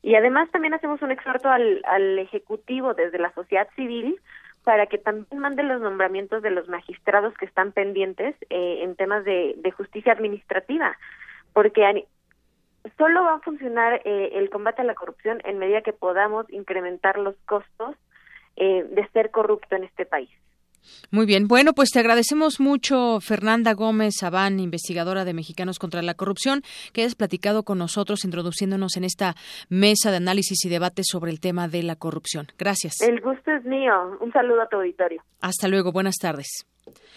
[0.02, 4.20] Y además también hacemos un exhorto al, al Ejecutivo desde la sociedad civil
[4.64, 9.24] para que también mande los nombramientos de los magistrados que están pendientes eh, en temas
[9.24, 10.98] de, de, justicia administrativa,
[11.54, 12.08] porque
[12.98, 17.18] solo va a funcionar eh, el combate a la corrupción en medida que podamos incrementar
[17.18, 17.96] los costos
[18.58, 20.30] eh, de ser corrupto en este país.
[21.12, 26.14] Muy bien, bueno, pues te agradecemos mucho, Fernanda Gómez Sabán, investigadora de Mexicanos contra la
[26.14, 26.64] Corrupción,
[26.94, 29.36] que hayas platicado con nosotros, introduciéndonos en esta
[29.70, 32.48] mesa de análisis y debate sobre el tema de la corrupción.
[32.58, 33.02] Gracias.
[33.02, 34.18] El gusto es mío.
[34.20, 35.24] Un saludo a tu auditorio.
[35.42, 36.66] Hasta luego, buenas tardes.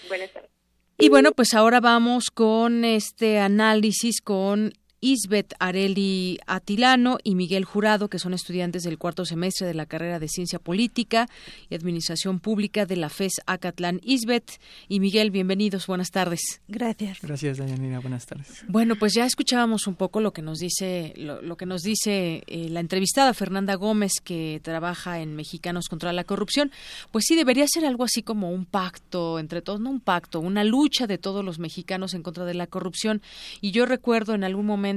[0.09, 0.51] Buenas tardes.
[0.99, 8.09] Y bueno, pues ahora vamos con este análisis con Isbeth Areli Atilano y Miguel Jurado,
[8.09, 11.29] que son estudiantes del cuarto semestre de la carrera de Ciencia Política
[11.71, 14.01] y Administración Pública de la FES Acatlán.
[14.03, 16.61] Isbeth y Miguel, bienvenidos, buenas tardes.
[16.67, 17.19] Gracias.
[17.23, 18.65] Gracias, Dayanira, buenas tardes.
[18.67, 22.43] Bueno, pues ya escuchábamos un poco lo que nos dice, lo, lo que nos dice
[22.47, 26.73] eh, la entrevistada Fernanda Gómez, que trabaja en Mexicanos contra la Corrupción.
[27.13, 30.65] Pues sí, debería ser algo así como un pacto entre todos, no un pacto, una
[30.65, 33.23] lucha de todos los mexicanos en contra de la corrupción.
[33.61, 34.88] Y yo recuerdo en algún momento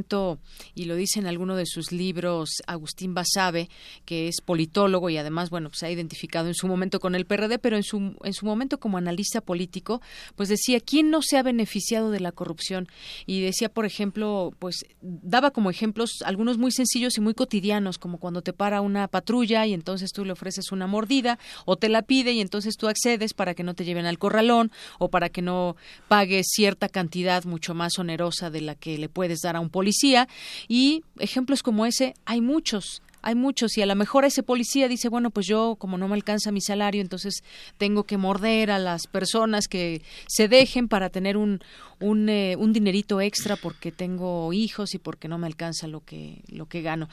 [0.74, 3.70] y lo dice en alguno de sus libros Agustín Basabe,
[4.06, 7.60] que es politólogo y además, bueno, se ha identificado en su momento con el PRD,
[7.60, 10.02] pero en su, en su momento como analista político,
[10.36, 12.88] pues decía, ¿quién no se ha beneficiado de la corrupción?
[13.26, 18.20] Y decía, por ejemplo, pues daba como ejemplos algunos muy sencillos y muy cotidianos, como
[18.20, 22.02] cuando te para una patrulla y entonces tú le ofreces una mordida o te la
[22.02, 25.42] pide y entonces tú accedes para que no te lleven al corralón o para que
[25.42, 25.76] no
[26.08, 30.28] pagues cierta cantidad mucho más onerosa de la que le puedes dar a un policía
[30.68, 35.10] y ejemplos como ese hay muchos hay muchos y a lo mejor ese policía dice,
[35.10, 37.44] bueno, pues yo como no me alcanza mi salario, entonces
[37.78, 41.60] tengo que morder a las personas que se dejen para tener un,
[42.00, 46.42] un, eh, un dinerito extra porque tengo hijos y porque no me alcanza lo que,
[46.48, 47.10] lo que gano.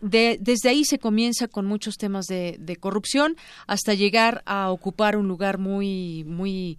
[0.00, 3.36] De, desde ahí se comienza con muchos temas de, corrupción
[3.66, 6.78] hasta llegar a ocupar un lugar muy, muy,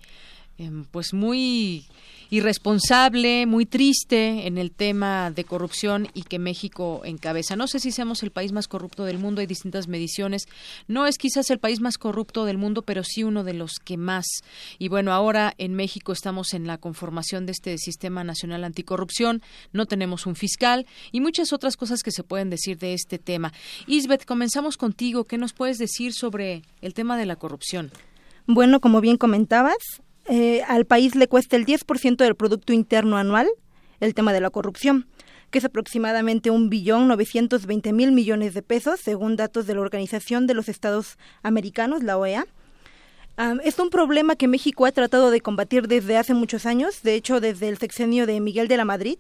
[0.57, 1.85] eh, pues muy
[2.29, 7.55] irresponsable, muy triste en el tema de corrupción y que México encabeza.
[7.55, 10.47] No sé si seamos el país más corrupto del mundo, hay distintas mediciones.
[10.87, 13.97] No es quizás el país más corrupto del mundo, pero sí uno de los que
[13.97, 14.25] más.
[14.79, 19.41] Y bueno, ahora en México estamos en la conformación de este Sistema Nacional Anticorrupción,
[19.73, 23.53] no tenemos un fiscal y muchas otras cosas que se pueden decir de este tema.
[23.87, 25.25] Isbeth, comenzamos contigo.
[25.25, 27.91] ¿Qué nos puedes decir sobre el tema de la corrupción?
[28.47, 29.77] Bueno, como bien comentabas,
[30.27, 33.47] eh, al país le cuesta el 10% del Producto Interno Anual
[33.99, 35.07] el tema de la corrupción,
[35.51, 40.47] que es aproximadamente un billón 920 mil millones de pesos, según datos de la Organización
[40.47, 42.45] de los Estados Americanos, la OEA.
[43.63, 47.41] Es un problema que México ha tratado de combatir desde hace muchos años, de hecho
[47.41, 49.17] desde el sexenio de Miguel de la Madrid.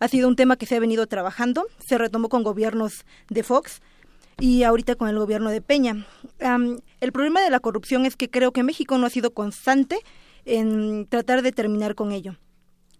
[0.00, 3.82] Ha sido un tema que se ha venido trabajando, se retomó con gobiernos de Fox
[4.38, 6.06] y ahorita con el gobierno de Peña.
[6.38, 9.98] El problema de la corrupción es que creo que México no ha sido constante
[10.48, 12.36] en tratar de terminar con ello.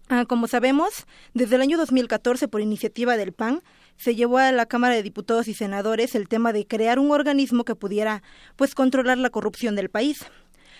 [0.07, 3.61] Ah, como sabemos, desde el año 2014, por iniciativa del PAN,
[3.97, 7.63] se llevó a la Cámara de Diputados y Senadores el tema de crear un organismo
[7.63, 8.23] que pudiera
[8.55, 10.25] pues controlar la corrupción del país.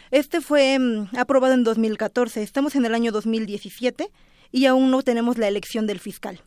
[0.09, 2.41] Este fue mm, aprobado en 2014.
[2.41, 4.09] Estamos en el año 2017
[4.51, 6.41] y aún no tenemos la elección del fiscal.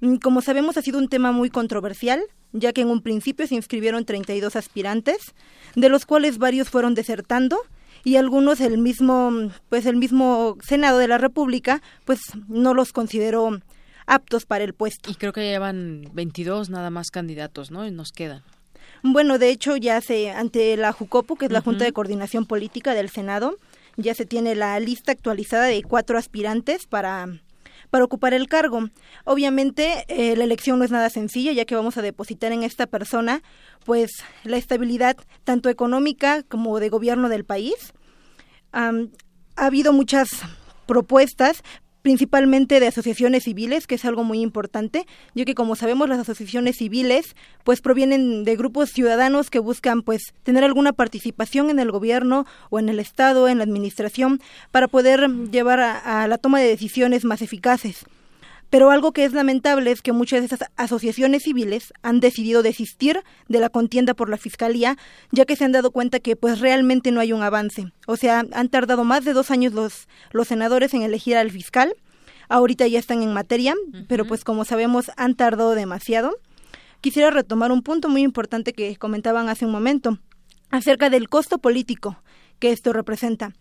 [0.00, 2.22] Mm, como sabemos, ha sido un tema muy controversial,
[2.52, 5.34] ya que en un principio se inscribieron 32 aspirantes,
[5.74, 7.58] de los cuales varios fueron desertando
[8.04, 13.60] y algunos el mismo pues el mismo Senado de la República pues no los consideró
[14.06, 15.10] aptos para el puesto.
[15.10, 17.86] Y creo que llevan 22 nada más candidatos, ¿no?
[17.86, 18.42] Y nos quedan.
[19.02, 22.94] Bueno, de hecho ya se ante la JUCOPU, que es la Junta de Coordinación Política
[22.94, 23.58] del Senado,
[23.96, 27.26] ya se tiene la lista actualizada de cuatro aspirantes para
[27.92, 28.88] para ocupar el cargo.
[29.26, 32.86] Obviamente, eh, la elección no es nada sencilla, ya que vamos a depositar en esta
[32.86, 33.42] persona,
[33.84, 34.10] pues,
[34.44, 37.92] la estabilidad tanto económica como de gobierno del país.
[38.72, 40.30] ha habido muchas
[40.86, 41.62] propuestas,
[42.02, 46.76] principalmente de asociaciones civiles, que es algo muy importante, ya que como sabemos las asociaciones
[46.76, 47.34] civiles
[47.64, 52.78] pues provienen de grupos ciudadanos que buscan pues tener alguna participación en el gobierno o
[52.78, 57.24] en el Estado, en la administración, para poder llevar a, a la toma de decisiones
[57.24, 58.04] más eficaces.
[58.72, 63.22] Pero algo que es lamentable es que muchas de esas asociaciones civiles han decidido desistir
[63.46, 64.96] de la contienda por la fiscalía,
[65.30, 67.92] ya que se han dado cuenta que pues realmente no hay un avance.
[68.06, 71.94] O sea, han tardado más de dos años los, los senadores en elegir al fiscal.
[72.48, 73.74] Ahorita ya están en materia,
[74.08, 76.38] pero pues como sabemos han tardado demasiado.
[77.02, 80.18] Quisiera retomar un punto muy importante que comentaban hace un momento,
[80.70, 82.22] acerca del costo político
[82.58, 83.52] que esto representa.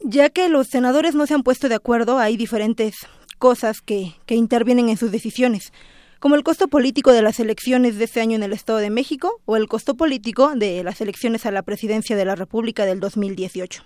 [0.00, 3.06] ya que los senadores no se han puesto de acuerdo, hay diferentes
[3.44, 5.70] cosas que, que intervienen en sus decisiones,
[6.18, 9.42] como el costo político de las elecciones de este año en el Estado de México
[9.44, 13.82] o el costo político de las elecciones a la presidencia de la República del 2018.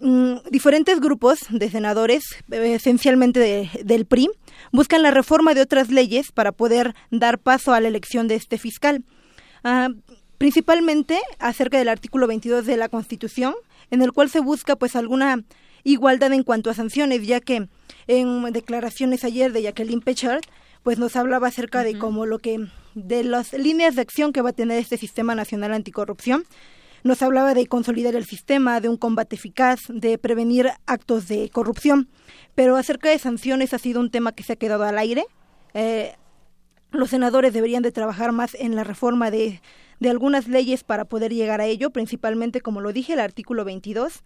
[0.00, 4.30] Mm, diferentes grupos de senadores, esencialmente del PRI,
[4.72, 8.58] buscan la reforma de otras leyes para poder dar paso a la elección de este
[8.58, 9.04] fiscal.
[9.62, 9.90] Ah,
[10.38, 13.54] principalmente acerca del artículo 22 de la Constitución,
[13.92, 15.44] en el cual se busca pues alguna
[15.84, 17.68] igualdad en cuanto a sanciones, ya que
[18.10, 20.42] en declaraciones ayer de Jacqueline Pechard,
[20.82, 22.66] pues nos hablaba acerca de cómo lo que
[22.96, 26.44] de las líneas de acción que va a tener este sistema nacional anticorrupción.
[27.04, 32.08] Nos hablaba de consolidar el sistema, de un combate eficaz, de prevenir actos de corrupción.
[32.56, 35.24] Pero acerca de sanciones ha sido un tema que se ha quedado al aire.
[35.72, 36.16] Eh,
[36.90, 39.62] los senadores deberían de trabajar más en la reforma de,
[40.00, 44.24] de algunas leyes para poder llegar a ello, principalmente, como lo dije, el artículo 22,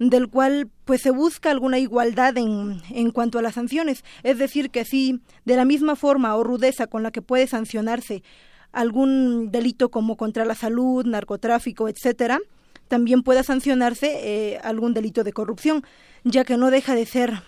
[0.00, 4.02] del cual pues se busca alguna igualdad en, en cuanto a las sanciones.
[4.22, 8.22] Es decir, que si de la misma forma o rudeza con la que puede sancionarse
[8.72, 12.40] algún delito como contra la salud, narcotráfico, etcétera,
[12.88, 15.84] también pueda sancionarse eh, algún delito de corrupción,
[16.24, 17.42] ya que no deja de ser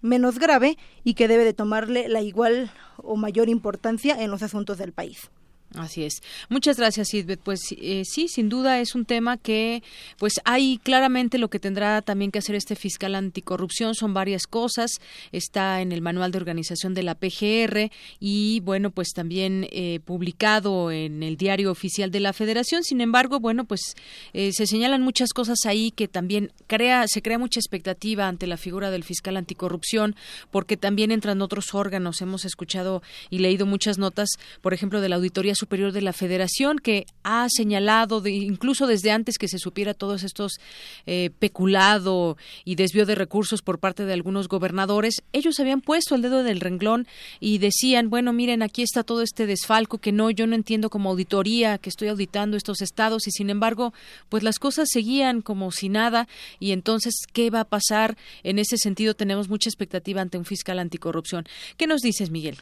[0.00, 4.78] menos grave y que debe de tomarle la igual o mayor importancia en los asuntos
[4.78, 5.30] del país.
[5.74, 6.22] Así es.
[6.48, 7.40] Muchas gracias, Sidbeth.
[7.40, 9.82] Pues eh, sí, sin duda es un tema que,
[10.18, 13.94] pues hay claramente lo que tendrá también que hacer este fiscal anticorrupción.
[13.94, 14.92] Son varias cosas.
[15.30, 20.90] Está en el manual de organización de la PGR y, bueno, pues también eh, publicado
[20.90, 22.82] en el diario oficial de la Federación.
[22.82, 23.94] Sin embargo, bueno, pues
[24.32, 28.56] eh, se señalan muchas cosas ahí que también crea, se crea mucha expectativa ante la
[28.56, 30.16] figura del fiscal anticorrupción,
[30.50, 32.22] porque también entran otros órganos.
[32.22, 34.30] Hemos escuchado y leído muchas notas,
[34.62, 39.10] por ejemplo, de la auditoría Superior de la Federación, que ha señalado, de, incluso desde
[39.10, 40.60] antes que se supiera todos estos
[41.06, 46.22] eh, peculado y desvío de recursos por parte de algunos gobernadores, ellos habían puesto el
[46.22, 47.06] dedo del renglón
[47.40, 51.10] y decían, bueno, miren, aquí está todo este desfalco que no, yo no entiendo como
[51.10, 53.92] auditoría, que estoy auditando estos estados y sin embargo,
[54.28, 56.28] pues las cosas seguían como si nada
[56.60, 58.16] y entonces, ¿qué va a pasar?
[58.42, 61.46] En ese sentido, tenemos mucha expectativa ante un fiscal anticorrupción.
[61.76, 62.58] ¿Qué nos dices, Miguel?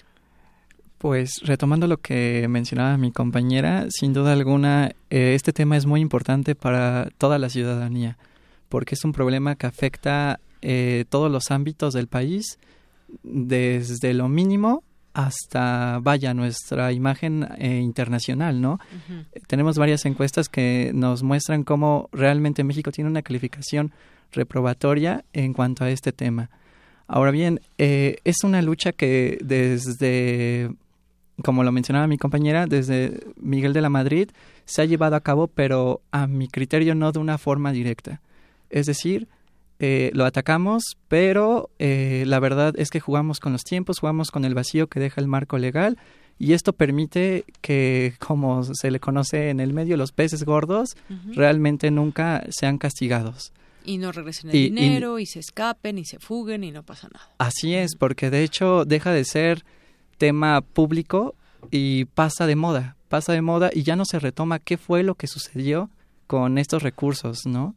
[0.99, 6.01] Pues retomando lo que mencionaba mi compañera, sin duda alguna eh, este tema es muy
[6.01, 8.17] importante para toda la ciudadanía,
[8.71, 12.59] porque es un problema que afecta eh, todos los ámbitos del país,
[13.23, 18.79] desde lo mínimo hasta, vaya, nuestra imagen eh, internacional, ¿no?
[19.47, 23.93] Tenemos varias encuestas que nos muestran cómo realmente México tiene una calificación
[24.33, 26.51] reprobatoria en cuanto a este tema.
[27.07, 30.71] Ahora bien, es una lucha que desde
[31.43, 34.31] como lo mencionaba mi compañera, desde Miguel de la Madrid
[34.65, 38.21] se ha llevado a cabo, pero a mi criterio no de una forma directa.
[38.71, 39.29] Es decir,
[39.79, 44.45] eh, lo atacamos, pero eh, la verdad es que jugamos con los tiempos, jugamos con
[44.45, 45.99] el vacío que deja el marco legal
[46.39, 50.97] y esto permite que, como se le conoce en el medio, los peces gordos
[51.35, 53.53] realmente nunca sean castigados.
[53.85, 57.31] Y no regresen el dinero, y se escapen, y se fuguen, y no pasa nada.
[57.39, 59.65] Así es, porque de hecho deja de ser
[60.19, 61.35] tema público
[61.71, 65.15] y pasa de moda, pasa de moda y ya no se retoma qué fue lo
[65.15, 65.91] que sucedió
[66.27, 67.75] con estos recursos, ¿no?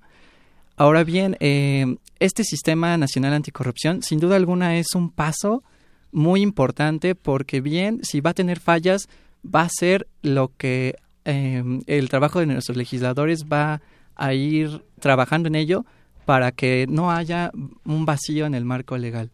[0.76, 5.64] Ahora bien, eh, este sistema nacional anticorrupción sin duda alguna es un paso
[6.12, 9.10] muy importante porque bien, si va a tener fallas,
[9.44, 10.96] va a ser lo que
[11.26, 13.82] eh, el trabajo de nuestros legisladores va
[14.16, 15.86] a ir trabajando en ello
[16.26, 17.52] para que no haya
[17.86, 19.32] un vacío en el marco legal.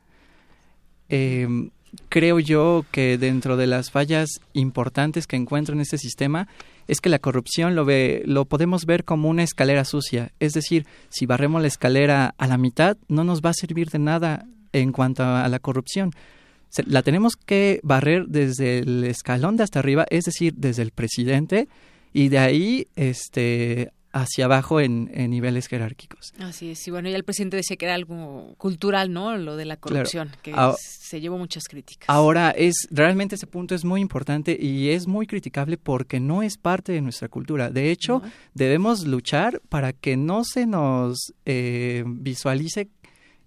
[1.10, 1.48] Eh,
[2.10, 6.48] creo yo que dentro de las fallas importantes que encuentro en este sistema
[6.88, 10.86] es que la corrupción lo ve, lo podemos ver como una escalera sucia, es decir,
[11.10, 14.92] si barremos la escalera a la mitad no nos va a servir de nada en
[14.92, 16.12] cuanto a la corrupción.
[16.86, 21.70] La tenemos que barrer desde el escalón de hasta arriba, es decir, desde el presidente
[22.12, 26.34] y de ahí este hacia abajo en, niveles jerárquicos.
[26.40, 29.38] Así es, y bueno, ya el presidente decía que era algo cultural, ¿no?
[29.38, 32.08] Lo de la corrupción, que se llevó muchas críticas.
[32.08, 36.58] Ahora, es realmente ese punto es muy importante y es muy criticable porque no es
[36.58, 37.70] parte de nuestra cultura.
[37.70, 38.22] De hecho,
[38.54, 42.88] debemos luchar para que no se nos eh, visualice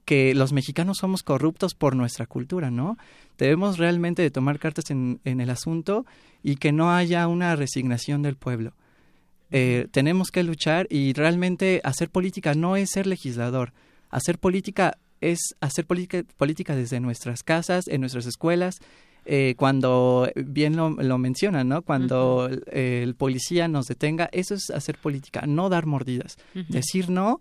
[0.04, 2.98] que los mexicanos somos corruptos por nuestra cultura, ¿no?
[3.38, 6.04] Debemos realmente de tomar cartas en, en el asunto
[6.42, 8.74] y que no haya una resignación del pueblo.
[9.50, 13.72] Eh, tenemos que luchar y realmente hacer política no es ser legislador.
[14.10, 18.78] Hacer política es hacer política, desde nuestras casas, en nuestras escuelas.
[19.24, 21.82] Eh, cuando bien lo, lo mencionan, ¿no?
[21.82, 26.38] Cuando el, policía nos detenga, eso es hacer política, no dar mordidas,
[26.68, 27.40] decir no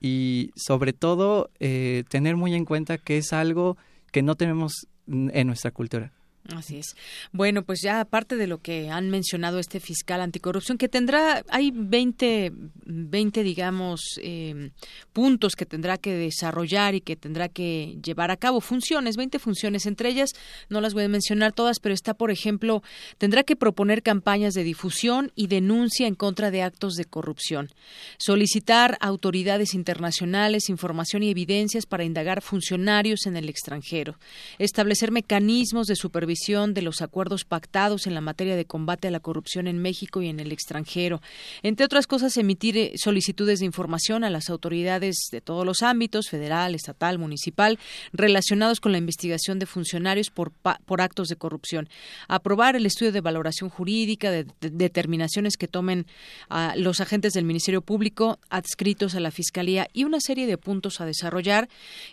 [0.00, 3.76] y sobre todo eh, tener muy en cuenta que es algo
[4.10, 6.12] que no tenemos en nuestra cultura.
[6.48, 6.96] Así es.
[7.30, 11.70] Bueno, pues ya aparte de lo que han mencionado este fiscal anticorrupción, que tendrá, hay
[11.72, 12.52] 20,
[12.84, 14.70] 20 digamos, eh,
[15.12, 19.86] puntos que tendrá que desarrollar y que tendrá que llevar a cabo, funciones, 20 funciones,
[19.86, 20.30] entre ellas,
[20.68, 22.82] no las voy a mencionar todas, pero está, por ejemplo,
[23.18, 27.70] tendrá que proponer campañas de difusión y denuncia en contra de actos de corrupción,
[28.18, 34.18] solicitar a autoridades internacionales información y evidencias para indagar funcionarios en el extranjero,
[34.58, 36.31] establecer mecanismos de supervisión
[36.74, 40.28] de los acuerdos pactados en la materia de combate a la corrupción en México y
[40.28, 41.20] en el extranjero.
[41.62, 46.28] Entre otras cosas, emitir eh, solicitudes de información a las autoridades de todos los ámbitos,
[46.28, 47.78] federal, estatal, municipal,
[48.12, 51.88] relacionados con la investigación de funcionarios por, por actos de corrupción.
[52.28, 56.06] Aprobar el estudio de valoración jurídica de, determinaciones que tomen
[56.48, 61.00] a los agentes del Ministerio Público adscritos a la Fiscalía y una serie de puntos
[61.00, 61.68] a desarrollar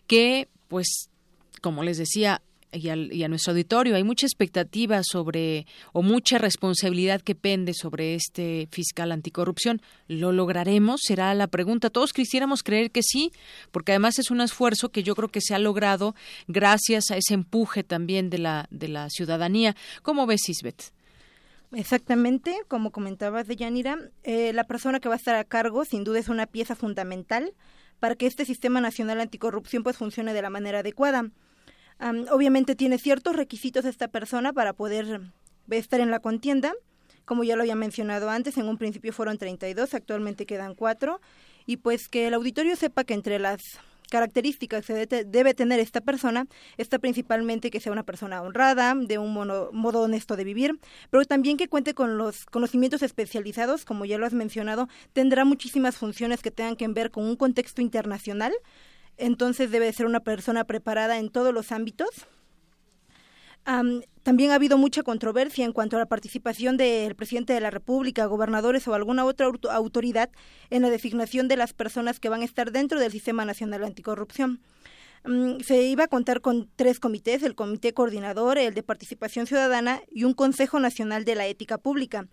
[0.08, 1.10] que pues
[1.60, 2.41] como les decía,
[2.72, 3.96] y, a nuestro auditorio.
[3.96, 9.82] Hay mucha expectativa sobre o mucha responsabilidad que pende sobre este fiscal anticorrupción.
[10.08, 11.02] ¿Lo lograremos?
[11.04, 11.90] Será la pregunta.
[11.90, 13.32] Todos quisiéramos creer que sí,
[13.72, 16.16] porque además es un esfuerzo que yo creo que se ha logrado
[16.48, 19.76] gracias a ese empuje también de la, de la ciudadanía.
[20.04, 20.91] ¿Cómo ves, Isbeth?
[21.72, 26.04] Exactamente, como comentabas de Yanira, eh, la persona que va a estar a cargo sin
[26.04, 27.54] duda es una pieza fundamental
[28.00, 31.30] para que este sistema nacional anticorrupción pues funcione de la manera adecuada
[32.31, 35.21] obviamente tiene ciertos requisitos esta persona para poder
[35.69, 36.73] estar en la contienda.
[37.26, 41.21] Como ya lo había mencionado antes, en un principio fueron 32, actualmente quedan cuatro.
[41.65, 43.61] Y pues que el auditorio sepa que entre las
[44.09, 46.47] características que debe tener esta persona
[46.77, 50.80] está principalmente que sea una persona honrada, de un modo honesto de vivir,
[51.11, 55.97] pero también que cuente con los conocimientos especializados, como ya lo has mencionado, tendrá muchísimas
[55.97, 58.51] funciones que tengan que ver con un contexto internacional,
[59.20, 62.10] entonces debe ser una persona preparada en todos los ámbitos.
[64.24, 68.26] también ha habido mucha controversia en cuanto a la participación del presidente de la República,
[68.26, 70.30] gobernadores o alguna otra autoridad
[70.72, 74.60] en la designación de las personas que van a estar dentro del Sistema Nacional Anticorrupción.
[75.64, 80.24] se iba a contar con tres comités, el Comité Coordinador, el de Participación Ciudadana y
[80.24, 82.28] un Consejo Nacional de la Ética Pública.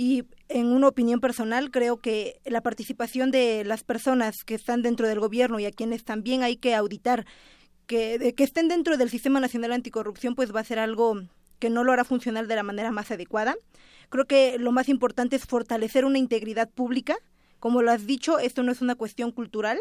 [0.00, 5.06] Y en una opinión personal, creo que la participación de las personas que están dentro
[5.06, 7.26] del gobierno y a quienes también hay que auditar,
[7.86, 11.20] que, que estén dentro del Sistema Nacional Anticorrupción, pues va a ser algo
[11.58, 13.56] que no lo hará funcionar de la manera más adecuada.
[14.08, 17.18] Creo que lo más importante es fortalecer una integridad pública.
[17.58, 19.78] Como lo has dicho, esto no es una cuestión cultural,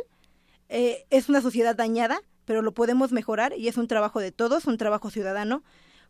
[0.68, 4.66] eh, es una sociedad dañada, pero lo podemos mejorar y es un trabajo de todos,
[4.66, 5.64] un trabajo ciudadano.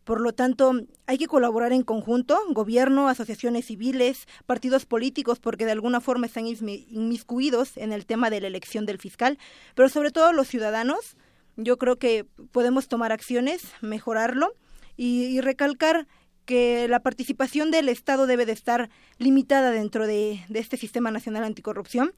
[0.04, 0.72] Por lo tanto,
[1.06, 6.46] hay que colaborar en conjunto, gobierno, asociaciones civiles, partidos políticos, porque de alguna forma están
[6.46, 9.38] inmiscuidos en el tema de la elección del fiscal,
[9.74, 11.16] pero sobre todo los ciudadanos.
[11.56, 14.54] Yo creo que podemos tomar acciones, mejorarlo
[14.96, 16.06] y, recalcar
[16.46, 22.12] que la participación del Estado debe de estar limitada dentro de, este sistema nacional anticorrupción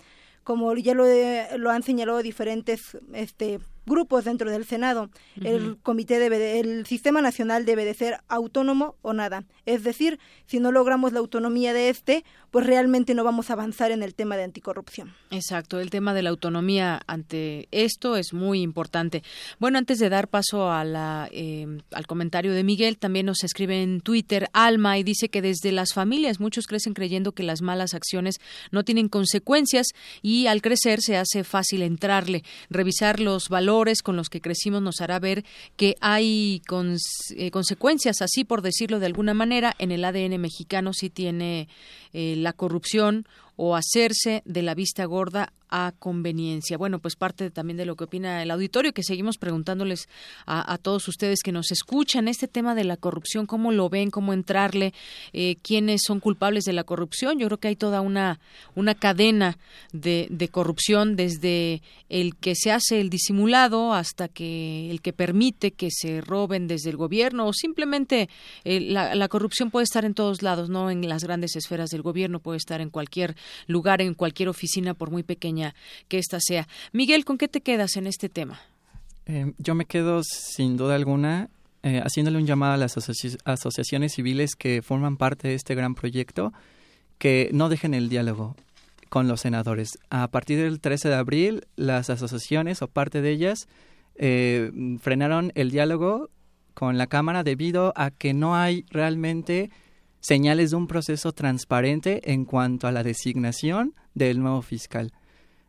[0.44, 1.04] como ya lo,
[1.56, 5.10] lo han señalado diferentes este, grupos dentro del Senado.
[5.42, 9.44] El comité debe el sistema nacional debe de ser autónomo o nada.
[9.66, 13.90] Es decir, si no logramos la autonomía de este, pues realmente no vamos a avanzar
[13.90, 15.14] en el tema de anticorrupción.
[15.30, 19.22] Exacto, el tema de la autonomía ante esto es muy importante.
[19.59, 23.82] Bueno, antes de dar paso a la, eh, al comentario de Miguel, también nos escribe
[23.82, 27.94] en Twitter Alma y dice que desde las familias muchos crecen creyendo que las malas
[27.94, 28.36] acciones
[28.70, 29.88] no tienen consecuencias
[30.20, 33.72] y al crecer se hace fácil entrarle, revisar los valores
[34.03, 35.44] con los que crecimos nos hará ver
[35.77, 36.61] que hay
[37.36, 41.69] eh, consecuencias, así por decirlo de alguna manera, en el ADN mexicano sí tiene
[42.12, 46.76] eh, la corrupción o hacerse de la vista gorda a conveniencia.
[46.76, 50.06] Bueno, pues parte también de lo que opina el auditorio, que seguimos preguntándoles
[50.46, 54.34] a, todos ustedes que nos escuchan este tema de la corrupción, cómo lo ven, cómo
[54.34, 54.92] entrarle,
[55.32, 57.38] eh, quiénes son culpables de la corrupción.
[57.38, 58.38] Yo creo que hay toda una,
[58.74, 59.56] una cadena
[59.92, 61.80] de, de corrupción desde
[62.10, 66.90] el que se hace el disimulado hasta que el que permite que se roben desde
[66.90, 68.28] el gobierno o simplemente
[68.64, 72.02] eh, la, la corrupción puede estar en todos lados, no en las grandes esferas del
[72.02, 73.34] gobierno, puede estar en cualquier
[73.66, 75.74] lugar, en cualquier oficina, por muy pequeña
[76.09, 76.69] que ésta sea.
[76.93, 78.60] Miguel, ¿con qué te quedas en este tema?
[79.27, 81.48] Eh, yo me quedo sin duda alguna
[81.85, 82.97] eh, haciéndole un llamado a las
[83.44, 86.52] asociaciones civiles que forman parte de este gran proyecto
[87.19, 88.55] que no dejen el diálogo
[89.09, 89.98] con los senadores.
[90.09, 93.69] A partir del 13 de abril, las asociaciones o parte de ellas
[94.14, 94.70] eh,
[95.01, 96.31] frenaron el diálogo
[96.74, 99.70] con la Cámara debido a que no hay realmente
[100.23, 105.12] señales de un proceso transparente en cuanto a la designación del nuevo fiscal.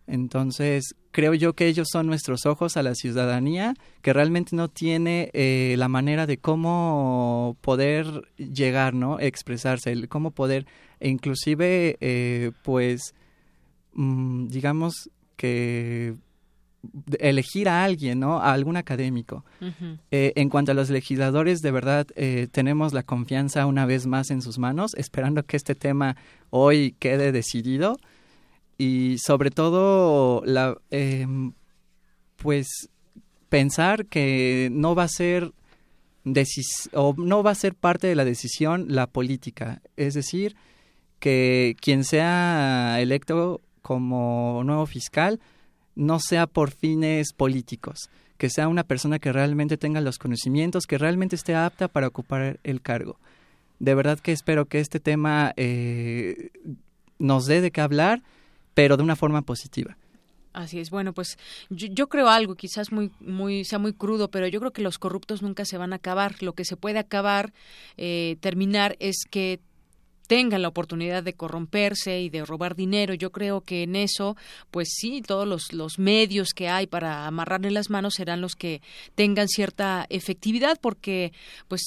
[0.06, 5.30] Entonces, creo yo que ellos son nuestros ojos a la ciudadanía, que realmente no tiene
[5.34, 9.20] eh, la manera de cómo poder llegar, ¿no?
[9.20, 10.68] Expresarse, cómo poder,
[11.00, 13.16] e inclusive, eh, pues,
[13.94, 16.16] mm, digamos que
[17.20, 18.40] elegir a alguien, ¿no?
[18.40, 19.46] A algún académico.
[20.12, 24.32] Eh, en cuanto a los legisladores, de verdad eh, tenemos la confianza una vez más
[24.32, 26.18] en sus manos, esperando que este tema
[26.50, 27.98] hoy quede decidido
[28.78, 31.54] y sobre todo la, em,
[32.36, 32.90] pues
[33.50, 35.54] pensar que no va a ser
[36.94, 40.56] o no va a ser parte de la decisión la política, es decir,
[41.20, 45.42] que quien sea electo como nuevo fiscal
[45.96, 50.98] no sea por fines políticos, que sea una persona que realmente tenga los conocimientos, que
[50.98, 53.18] realmente esté apta para ocupar el cargo.
[53.80, 56.52] De verdad que espero que este tema eh,
[57.20, 58.22] nos dé de qué hablar,
[58.74, 59.98] pero de una forma positiva.
[60.54, 60.92] Así es.
[60.92, 61.38] Bueno, pues
[61.70, 65.42] yo, creo algo, quizás muy, muy, sea muy crudo, pero yo creo que los corruptos
[65.42, 66.42] nunca se van a acabar.
[66.44, 67.54] Lo que se puede acabar,
[67.98, 69.60] eh, terminar, es que
[70.28, 73.14] tengan la oportunidad de corromperse y de robar dinero.
[73.14, 74.36] Yo creo que en eso,
[74.72, 78.82] pues sí, todos los, los medios que hay para amarrarle las manos serán los que
[79.16, 81.34] tengan cierta efectividad, porque
[81.68, 81.82] pues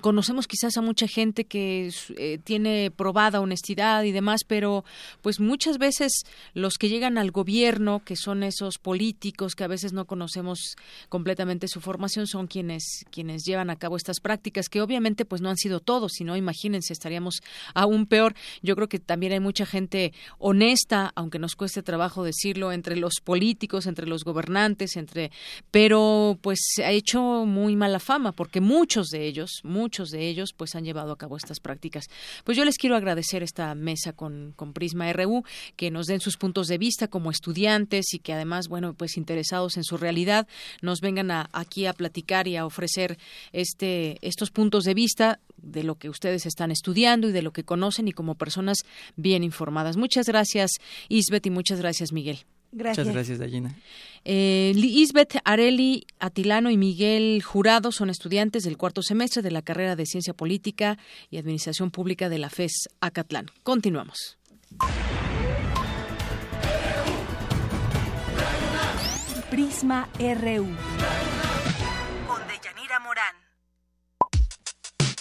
[0.00, 4.84] conocemos quizás a mucha gente que eh, tiene probada honestidad y demás, pero
[5.20, 6.22] pues muchas veces
[6.54, 10.76] los que llegan al gobierno, que son esos políticos que a veces no conocemos
[11.08, 15.50] completamente su formación, son quienes quienes llevan a cabo estas prácticas, que obviamente pues no
[15.50, 17.41] han sido todos, sino imagínense, estaríamos
[17.74, 18.34] aún peor.
[18.62, 23.14] Yo creo que también hay mucha gente honesta, aunque nos cueste trabajo decirlo, entre los
[23.22, 25.30] políticos, entre los gobernantes, entre,
[25.70, 30.74] pero pues ha hecho muy mala fama porque muchos de ellos, muchos de ellos, pues
[30.74, 32.06] han llevado a cabo estas prácticas.
[32.44, 35.44] Pues yo les quiero agradecer esta mesa con, con Prisma RU,
[35.76, 39.76] que nos den sus puntos de vista como estudiantes y que además, bueno, pues interesados
[39.76, 40.46] en su realidad,
[40.80, 43.18] nos vengan aquí a platicar y a ofrecer
[43.52, 48.08] este, estos puntos de vista de lo que ustedes están estudiando de lo que conocen
[48.08, 48.78] y como personas
[49.16, 49.96] bien informadas.
[49.96, 50.72] Muchas gracias,
[51.08, 52.40] Isbeth, y muchas gracias, Miguel.
[52.72, 53.06] Gracias.
[53.06, 53.76] Muchas gracias, Dayina.
[54.24, 59.94] Eh, Isbeth Areli Atilano y Miguel Jurado son estudiantes del cuarto semestre de la carrera
[59.94, 60.98] de Ciencia Política
[61.30, 63.50] y Administración Pública de la FES Acatlán.
[63.62, 64.38] Continuamos.
[69.50, 70.66] Prisma RU.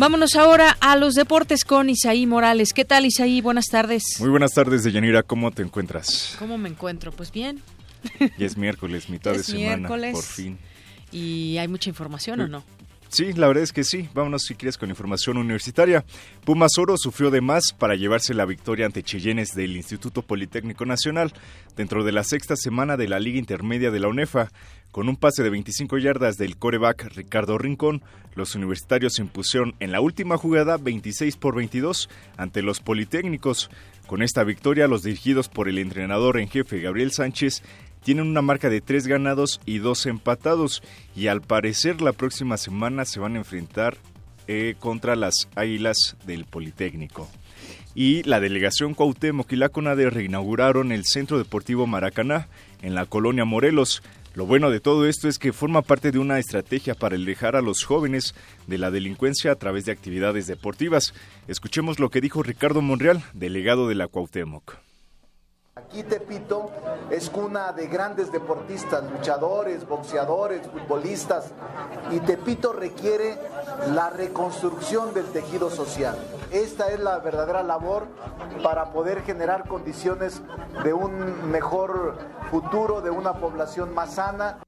[0.00, 2.72] Vámonos ahora a los deportes con Isaí Morales.
[2.72, 3.42] ¿Qué tal, Isaí?
[3.42, 4.02] Buenas tardes.
[4.18, 5.22] Muy buenas tardes, Deyanira.
[5.22, 6.36] ¿Cómo te encuentras?
[6.38, 7.12] ¿Cómo me encuentro?
[7.12, 7.60] Pues bien.
[8.38, 10.58] Y es miércoles, mitad de semana, por fin.
[11.12, 12.64] ¿Y hay mucha información o no?
[13.10, 14.08] Sí, la verdad es que sí.
[14.14, 16.04] Vámonos si quieres con información universitaria.
[16.44, 21.32] Pumas Oro sufrió de más para llevarse la victoria ante Cheyennes del Instituto Politécnico Nacional
[21.76, 24.52] dentro de la sexta semana de la Liga Intermedia de la UNEFA.
[24.92, 28.02] Con un pase de 25 yardas del coreback Ricardo Rincón,
[28.36, 33.70] los universitarios se impusieron en la última jugada 26 por 22 ante los Politécnicos.
[34.06, 37.62] Con esta victoria, los dirigidos por el entrenador en jefe Gabriel Sánchez
[38.02, 40.82] tienen una marca de tres ganados y dos empatados
[41.14, 43.96] y al parecer la próxima semana se van a enfrentar
[44.48, 47.28] eh, contra las Águilas del Politécnico.
[47.94, 52.48] y la delegación Cuauhtémoc y la CONADE reinauguraron el Centro Deportivo Maracaná
[52.82, 54.02] en la colonia Morelos.
[54.34, 57.62] Lo bueno de todo esto es que forma parte de una estrategia para alejar a
[57.62, 58.34] los jóvenes
[58.68, 61.14] de la delincuencia a través de actividades deportivas.
[61.48, 64.89] Escuchemos lo que dijo Ricardo Monreal, delegado de la Cuauhtémoc.
[65.86, 66.70] Aquí Tepito
[67.10, 71.52] es cuna de grandes deportistas, luchadores, boxeadores, futbolistas,
[72.10, 73.38] y Tepito requiere
[73.94, 76.16] la reconstrucción del tejido social.
[76.50, 78.06] Esta es la verdadera labor
[78.62, 80.42] para poder generar condiciones
[80.84, 82.18] de un mejor
[82.50, 84.58] futuro, de una población más sana.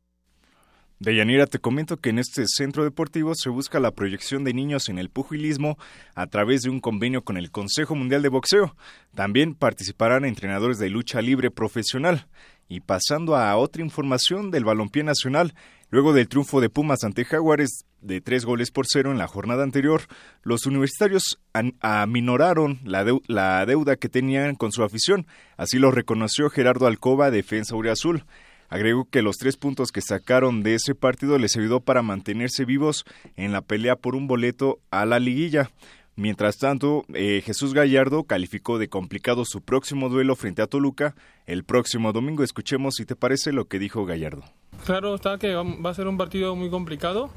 [1.03, 5.01] Deyanira, te comento que en este centro deportivo se busca la proyección de niños en
[5.01, 5.77] el pugilismo
[6.15, 8.77] a través de un convenio con el Consejo Mundial de Boxeo.
[9.13, 12.29] También participarán entrenadores de lucha libre profesional.
[12.69, 15.55] Y pasando a otra información del balompié nacional,
[15.91, 19.65] luego del triunfo de Pumas ante Jaguares de tres goles por cero en la jornada
[19.65, 20.03] anterior,
[20.45, 21.41] los universitarios
[21.81, 25.27] aminoraron la, deuda que tenían con su afición.
[25.57, 28.25] Así lo reconoció Gerardo Alcoba, defensa Azul.
[28.73, 33.05] Agregó que los tres puntos que sacaron de ese partido les ayudó para mantenerse vivos
[33.37, 35.71] en la pelea por un boleto a la liguilla.
[36.17, 41.65] Mientras tanto, eh, Jesús Gallardo calificó de complicado su próximo duelo frente a Toluca el
[41.65, 42.43] próximo domingo.
[42.45, 44.43] Escuchemos si te parece lo que dijo Gallardo.
[44.87, 47.29] Claro está que va a ser un partido muy complicado,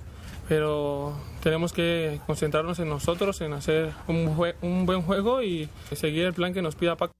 [0.47, 6.33] pero tenemos que concentrarnos en nosotros, en hacer un, un buen juego y seguir el
[6.33, 7.11] plan que nos pida Paco.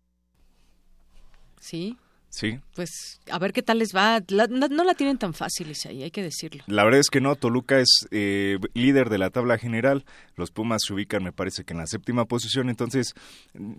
[1.60, 1.98] Sí,
[2.36, 2.60] Sí.
[2.74, 4.22] Pues a ver qué tal les va.
[4.50, 6.66] no, la tienen tan fácil, ahí hay que decirlo.
[6.68, 10.04] La verdad es que no, Toluca es eh, líder de la tabla general,
[10.36, 13.14] los Pumas se ubican me parece que en la séptima posición, entonces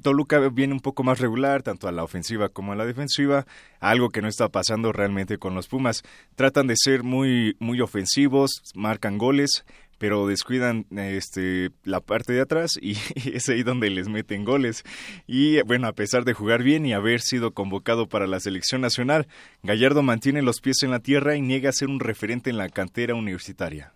[0.01, 3.47] Toluca viene un poco más regular, tanto a la ofensiva como a la defensiva,
[3.79, 6.03] algo que no está pasando realmente con los Pumas.
[6.35, 9.67] Tratan de ser muy, muy ofensivos, marcan goles,
[9.99, 12.97] pero descuidan este la parte de atrás y,
[13.33, 14.85] es ahí donde les meten goles.
[15.27, 19.27] Y bueno, a pesar de jugar bien y haber sido convocado para la selección nacional,
[19.63, 23.15] Gallardo mantiene los pies en la tierra y niega ser un referente en la cantera
[23.15, 23.93] universitaria.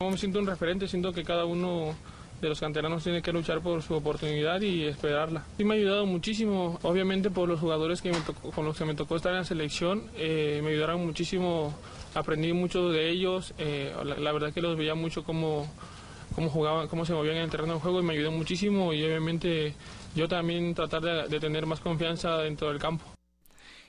[0.00, 1.94] Me siento un referente, siento que cada uno
[2.40, 5.44] de los canteranos tiene que luchar por su oportunidad y esperarla.
[5.56, 8.10] Sí me ha ayudado muchísimo, obviamente por los jugadores que
[8.54, 11.72] con los que me tocó estar en la selección, eh, me ayudaron muchísimo
[12.14, 13.54] aprendí mucho de ellos.
[13.58, 15.70] Eh, la, verdad que los veía mucho cómo,
[16.34, 19.02] cómo jugaban, cómo se movían en el terreno de juego y me ayudó muchísimo y
[19.04, 19.74] obviamente
[20.14, 23.04] yo también tratar de, de tener más confianza dentro del campo.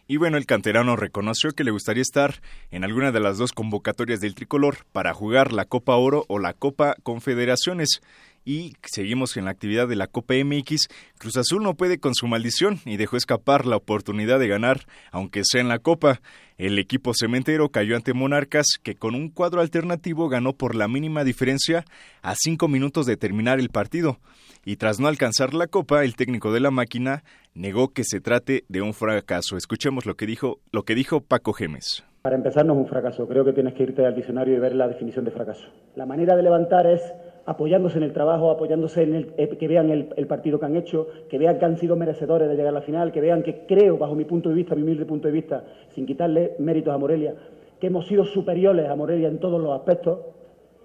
[0.06, 2.42] Y bueno, el canterano reconoció que le gustaría estar
[2.72, 6.54] en alguna de las dos convocatorias del tricolor para jugar la Copa Oro o la
[6.54, 8.02] Copa Confederaciones
[8.46, 10.88] y seguimos en la actividad de la Copa MX.
[11.18, 15.42] Cruz Azul no puede con su maldición y dejó escapar la oportunidad de ganar, aunque
[15.44, 16.22] sea en la Copa.
[16.58, 21.24] El equipo cementero cayó ante Monarcas, que con un cuadro alternativo ganó por la mínima
[21.24, 21.86] diferencia
[22.22, 24.20] a cinco minutos de terminar el partido.
[24.66, 28.64] Y tras no alcanzar la Copa, el técnico de la máquina negó que se trate
[28.70, 29.58] de un fracaso.
[29.58, 32.04] Escuchemos lo que dijo, lo que dijo Paco Gemes.
[32.22, 33.28] Para empezar, no es un fracaso.
[33.28, 35.66] Creo que tienes que irte al diccionario y ver la definición de fracaso.
[35.96, 37.02] La manera de levantar es
[37.46, 41.08] apoyándose en el trabajo, apoyándose en el, eh, que vean el, partido que han hecho,
[41.30, 43.98] que vean que han sido merecedores de llegar a la final, que vean que creo,
[43.98, 47.36] bajo mi punto de vista, mi humilde punto de vista, sin quitarle méritos a Morelia,
[47.80, 50.20] que hemos sido superiores a Morelia en todos los aspectos,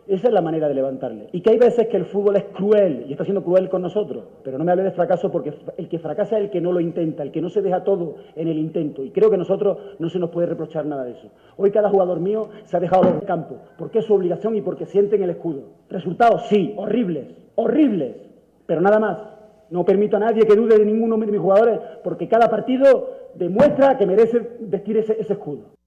[0.08, 1.28] esa es la manera de levantarle.
[1.32, 4.24] Y que hay veces que el fútbol es cruel y está siendo cruel con nosotros.
[4.42, 6.80] Pero no me hable de fracaso porque el que fracasa es el que no lo
[6.80, 9.04] intenta, el que no se deja todo en el intento.
[9.04, 11.28] Y creo que nosotros no se nos puede reprochar nada de eso.
[11.58, 14.86] Hoy cada jugador mío se ha dejado del campo porque es su obligación y porque
[14.86, 15.64] sienten el escudo.
[15.90, 18.16] Resultados, sí, horribles, horribles.
[18.66, 19.18] Pero nada más.
[19.70, 23.98] No permito a nadie que dude de ninguno de mis jugadores porque cada partido demuestra
[23.98, 25.78] que merece vestir ese escudo.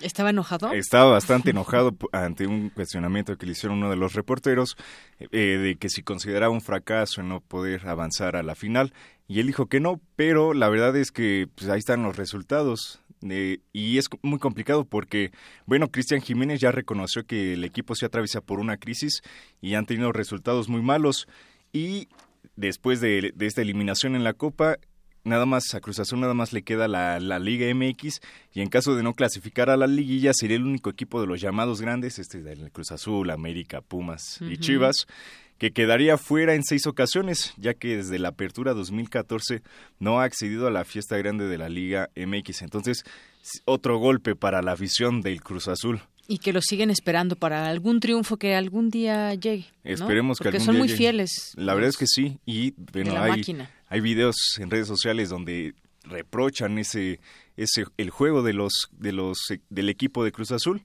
[0.00, 0.72] ¿Estaba enojado?
[0.72, 4.76] Estaba bastante enojado ante un cuestionamiento que le hicieron uno de los reporteros
[5.20, 8.92] eh, de que si consideraba un fracaso en no poder avanzar a la final.
[9.28, 13.00] Y él dijo que no, pero la verdad es que pues, ahí están los resultados.
[13.28, 15.32] Eh, y es muy complicado porque,
[15.64, 19.22] bueno, Cristian Jiménez ya reconoció que el equipo se atraviesa por una crisis
[19.60, 21.26] y han tenido resultados muy malos.
[21.72, 22.08] Y
[22.56, 24.76] después de, de esta eliminación en la Copa,
[25.26, 28.20] nada más a Cruz Azul nada más le queda la, Liga MX
[28.54, 31.40] y en caso de no clasificar a la liguilla sería el único equipo de los
[31.40, 35.06] llamados grandes, este del Cruz Azul, América, Pumas y Chivas,
[35.58, 39.62] que quedaría fuera en seis ocasiones, ya que desde la apertura 2014
[39.98, 42.62] no ha accedido a la fiesta grande de la Liga MX.
[42.62, 43.04] Entonces,
[43.64, 46.00] otro golpe para la afición del Cruz Azul.
[46.28, 49.66] Y que lo siguen esperando para algún triunfo que algún día llegue.
[49.84, 50.98] Esperemos que algún son muy llegue.
[50.98, 51.52] fieles.
[51.54, 52.38] La verdad es que sí.
[52.44, 57.20] Y bueno, la hay, máquina hay videos en redes sociales donde reprochan ese
[57.56, 59.38] ese el juego de los de los
[59.70, 60.82] del equipo de Cruz Azul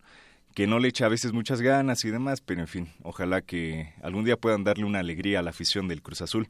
[0.54, 3.94] que no le echa a veces muchas ganas y demás, pero en fin, ojalá que
[4.02, 6.50] algún día puedan darle una alegría a la afición del Cruz Azul.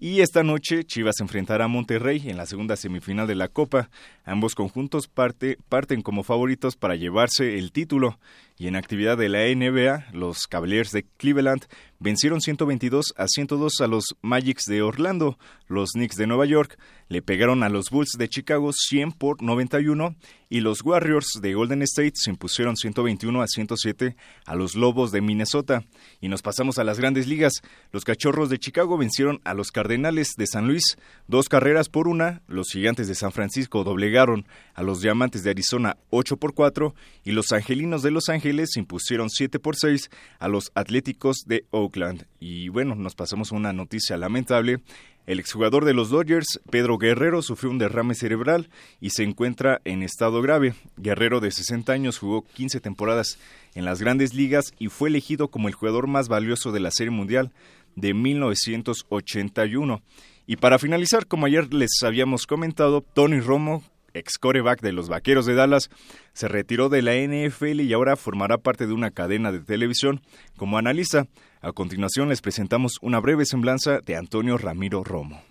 [0.00, 3.90] Y esta noche Chivas enfrentará a Monterrey en la segunda semifinal de la Copa.
[4.24, 8.18] Ambos conjuntos parte, parten como favoritos para llevarse el título.
[8.60, 11.66] Y en actividad de la NBA, los Cavaliers de Cleveland
[12.00, 15.38] vencieron 122 a 102 a los Magics de Orlando.
[15.68, 16.76] Los Knicks de Nueva York
[17.08, 20.16] le pegaron a los Bulls de Chicago 100 por 91
[20.48, 25.20] y los Warriors de Golden State se impusieron 121 a 107 a los Lobos de
[25.20, 25.84] Minnesota.
[26.20, 27.52] Y nos pasamos a las grandes ligas.
[27.92, 30.96] Los Cachorros de Chicago vencieron a los Cardenales de San Luis
[31.28, 32.42] dos carreras por una.
[32.48, 36.94] Los Gigantes de San Francisco doblegaron a los Diamantes de Arizona 8 por 4
[37.24, 42.26] y los Angelinos de Los Ángeles impusieron 7 por 6 a los Atléticos de Oakland.
[42.40, 44.80] Y bueno, nos pasamos a una noticia lamentable.
[45.26, 48.70] El exjugador de los Dodgers, Pedro Guerrero, sufrió un derrame cerebral
[49.00, 50.74] y se encuentra en estado grave.
[50.96, 53.38] Guerrero, de 60 años, jugó 15 temporadas
[53.74, 57.10] en las grandes ligas y fue elegido como el jugador más valioso de la Serie
[57.10, 57.52] Mundial
[57.94, 60.00] de 1981.
[60.46, 63.84] Y para finalizar, como ayer les habíamos comentado, Tony Romo,
[64.18, 65.90] ex coreback de los Vaqueros de Dallas,
[66.32, 70.20] se retiró de la NFL y ahora formará parte de una cadena de televisión
[70.56, 71.26] como analista.
[71.60, 75.42] A continuación les presentamos una breve semblanza de Antonio Ramiro Romo.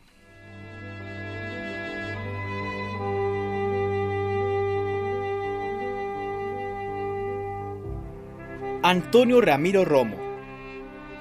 [8.83, 10.15] Antonio Ramiro Romo,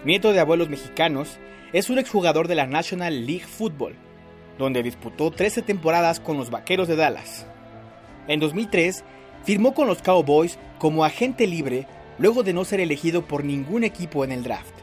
[0.04, 1.40] nieto de abuelos mexicanos,
[1.72, 3.96] es un exjugador de la National League Football,
[4.58, 7.46] donde disputó 13 temporadas con los Vaqueros de Dallas.
[8.28, 9.04] En 2003,
[9.44, 11.86] firmó con los Cowboys como agente libre
[12.18, 14.74] luego de no ser elegido por ningún equipo en el draft.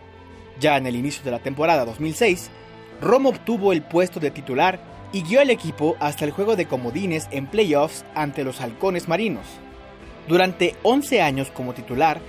[0.60, 2.50] Ya en el inicio de la temporada 2006,
[3.02, 4.80] Romo obtuvo el puesto de titular
[5.12, 9.46] y guió al equipo hasta el juego de comodines en playoffs ante los Halcones Marinos.
[10.28, 12.20] Durante 11 años como titular,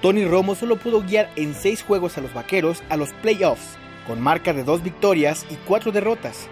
[0.00, 3.76] Tony Romo solo pudo guiar en 6 juegos a los Vaqueros a los playoffs,
[4.06, 6.48] con marca de 2 victorias y 4 derrotas.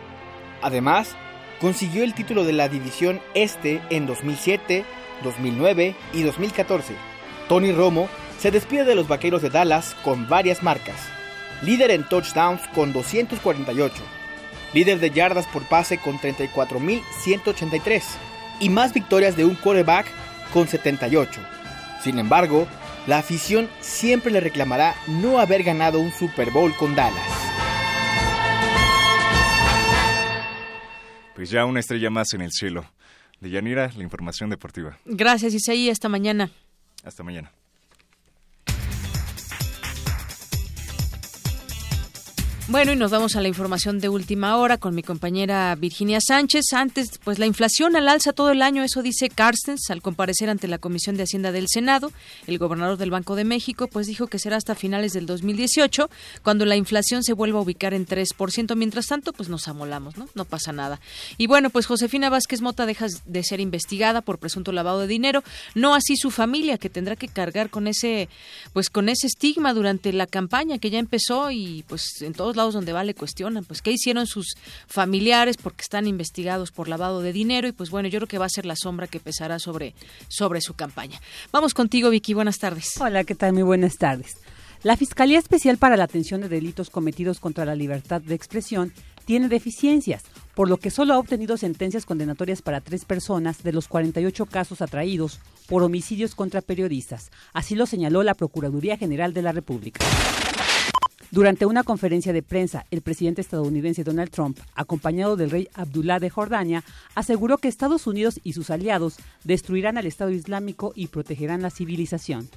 [0.65, 1.15] Además,
[1.61, 4.83] consiguió el título de la División Este en 2007,
[5.23, 6.95] 2009 y 2014.
[7.51, 8.09] Tony Romo
[8.39, 10.97] se despide de los Vaqueros de Dallas con varias marcas.
[11.61, 14.03] Líder en touchdowns con 248.
[14.73, 18.03] Líder de yardas por pase con 34.183.
[18.59, 20.07] Y más victorias de un quarterback
[20.55, 21.43] con 78.
[22.03, 22.67] Sin embargo,
[23.07, 27.44] la afición siempre le reclamará no haber ganado un Super Bowl con Dallas.
[31.35, 32.85] Pues ya una estrella más en el cielo.
[33.41, 34.99] De Yanira, la información deportiva.
[35.05, 35.91] Gracias, Isaí.
[35.91, 36.51] Hasta mañana.
[37.03, 37.53] Hasta mañana.
[42.67, 46.73] Bueno, y nos vamos a la información de última hora con mi compañera Virginia Sánchez.
[46.73, 50.67] Antes, pues la inflación al alza todo el año, eso dice Carstens al comparecer ante
[50.67, 52.11] la Comisión de Hacienda del Senado.
[52.47, 56.09] El gobernador del Banco de México, pues dijo que será hasta finales del 2018
[56.43, 58.75] cuando la inflación se vuelva a ubicar en 3%.
[58.77, 60.27] Mientras tanto, pues nos amolamos, ¿no?
[60.35, 61.01] No pasa nada.
[61.37, 65.45] Y bueno, pues Josefina Vázquez Mota deja de ser investigada por presunto lavado de dinero,
[65.75, 68.31] no así su familia que tendrá que cargar con ese,
[68.73, 72.93] pues con ese estigma durante la campaña que ya empezó y pues en lados donde
[72.93, 74.57] va le cuestionan, pues qué hicieron sus
[74.87, 78.47] familiares porque están investigados por lavado de dinero y pues bueno, yo creo que va
[78.47, 79.95] a ser la sombra que pesará sobre,
[80.29, 81.21] sobre su campaña.
[81.53, 82.95] Vamos contigo, Vicky, buenas tardes.
[83.01, 83.53] Hola, ¿qué tal?
[83.53, 84.37] Muy buenas tardes.
[84.83, 88.93] La Fiscalía Especial para la Atención de Delitos Cometidos contra la Libertad de Expresión
[89.25, 90.23] tiene deficiencias,
[90.55, 94.83] por lo que solo ha obtenido sentencias condenatorias para tres personas de los 48 casos
[94.83, 97.31] atraídos por homicidios contra periodistas.
[97.53, 100.05] Así lo señaló la Procuraduría General de la República.
[101.31, 106.31] Durante una conferencia de prensa, el presidente estadounidense Donald Trump, acompañado del rey Abdullah de
[106.31, 106.85] Jordania,
[107.15, 112.49] aseguró que Estados Unidos y sus aliados destruirán al Estado Islámico y protegerán la civilización.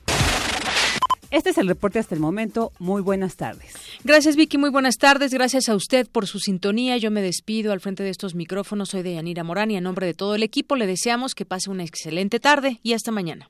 [1.30, 2.72] Este es el reporte hasta el momento.
[2.80, 3.74] Muy buenas tardes.
[4.04, 5.34] Gracias Vicky, muy buenas tardes.
[5.34, 6.98] Gracias a usted por su sintonía.
[6.98, 8.90] Yo me despido al frente de estos micrófonos.
[8.90, 11.84] Soy Deyanira Morán y a nombre de todo el equipo le deseamos que pase una
[11.84, 13.50] excelente tarde y hasta mañana.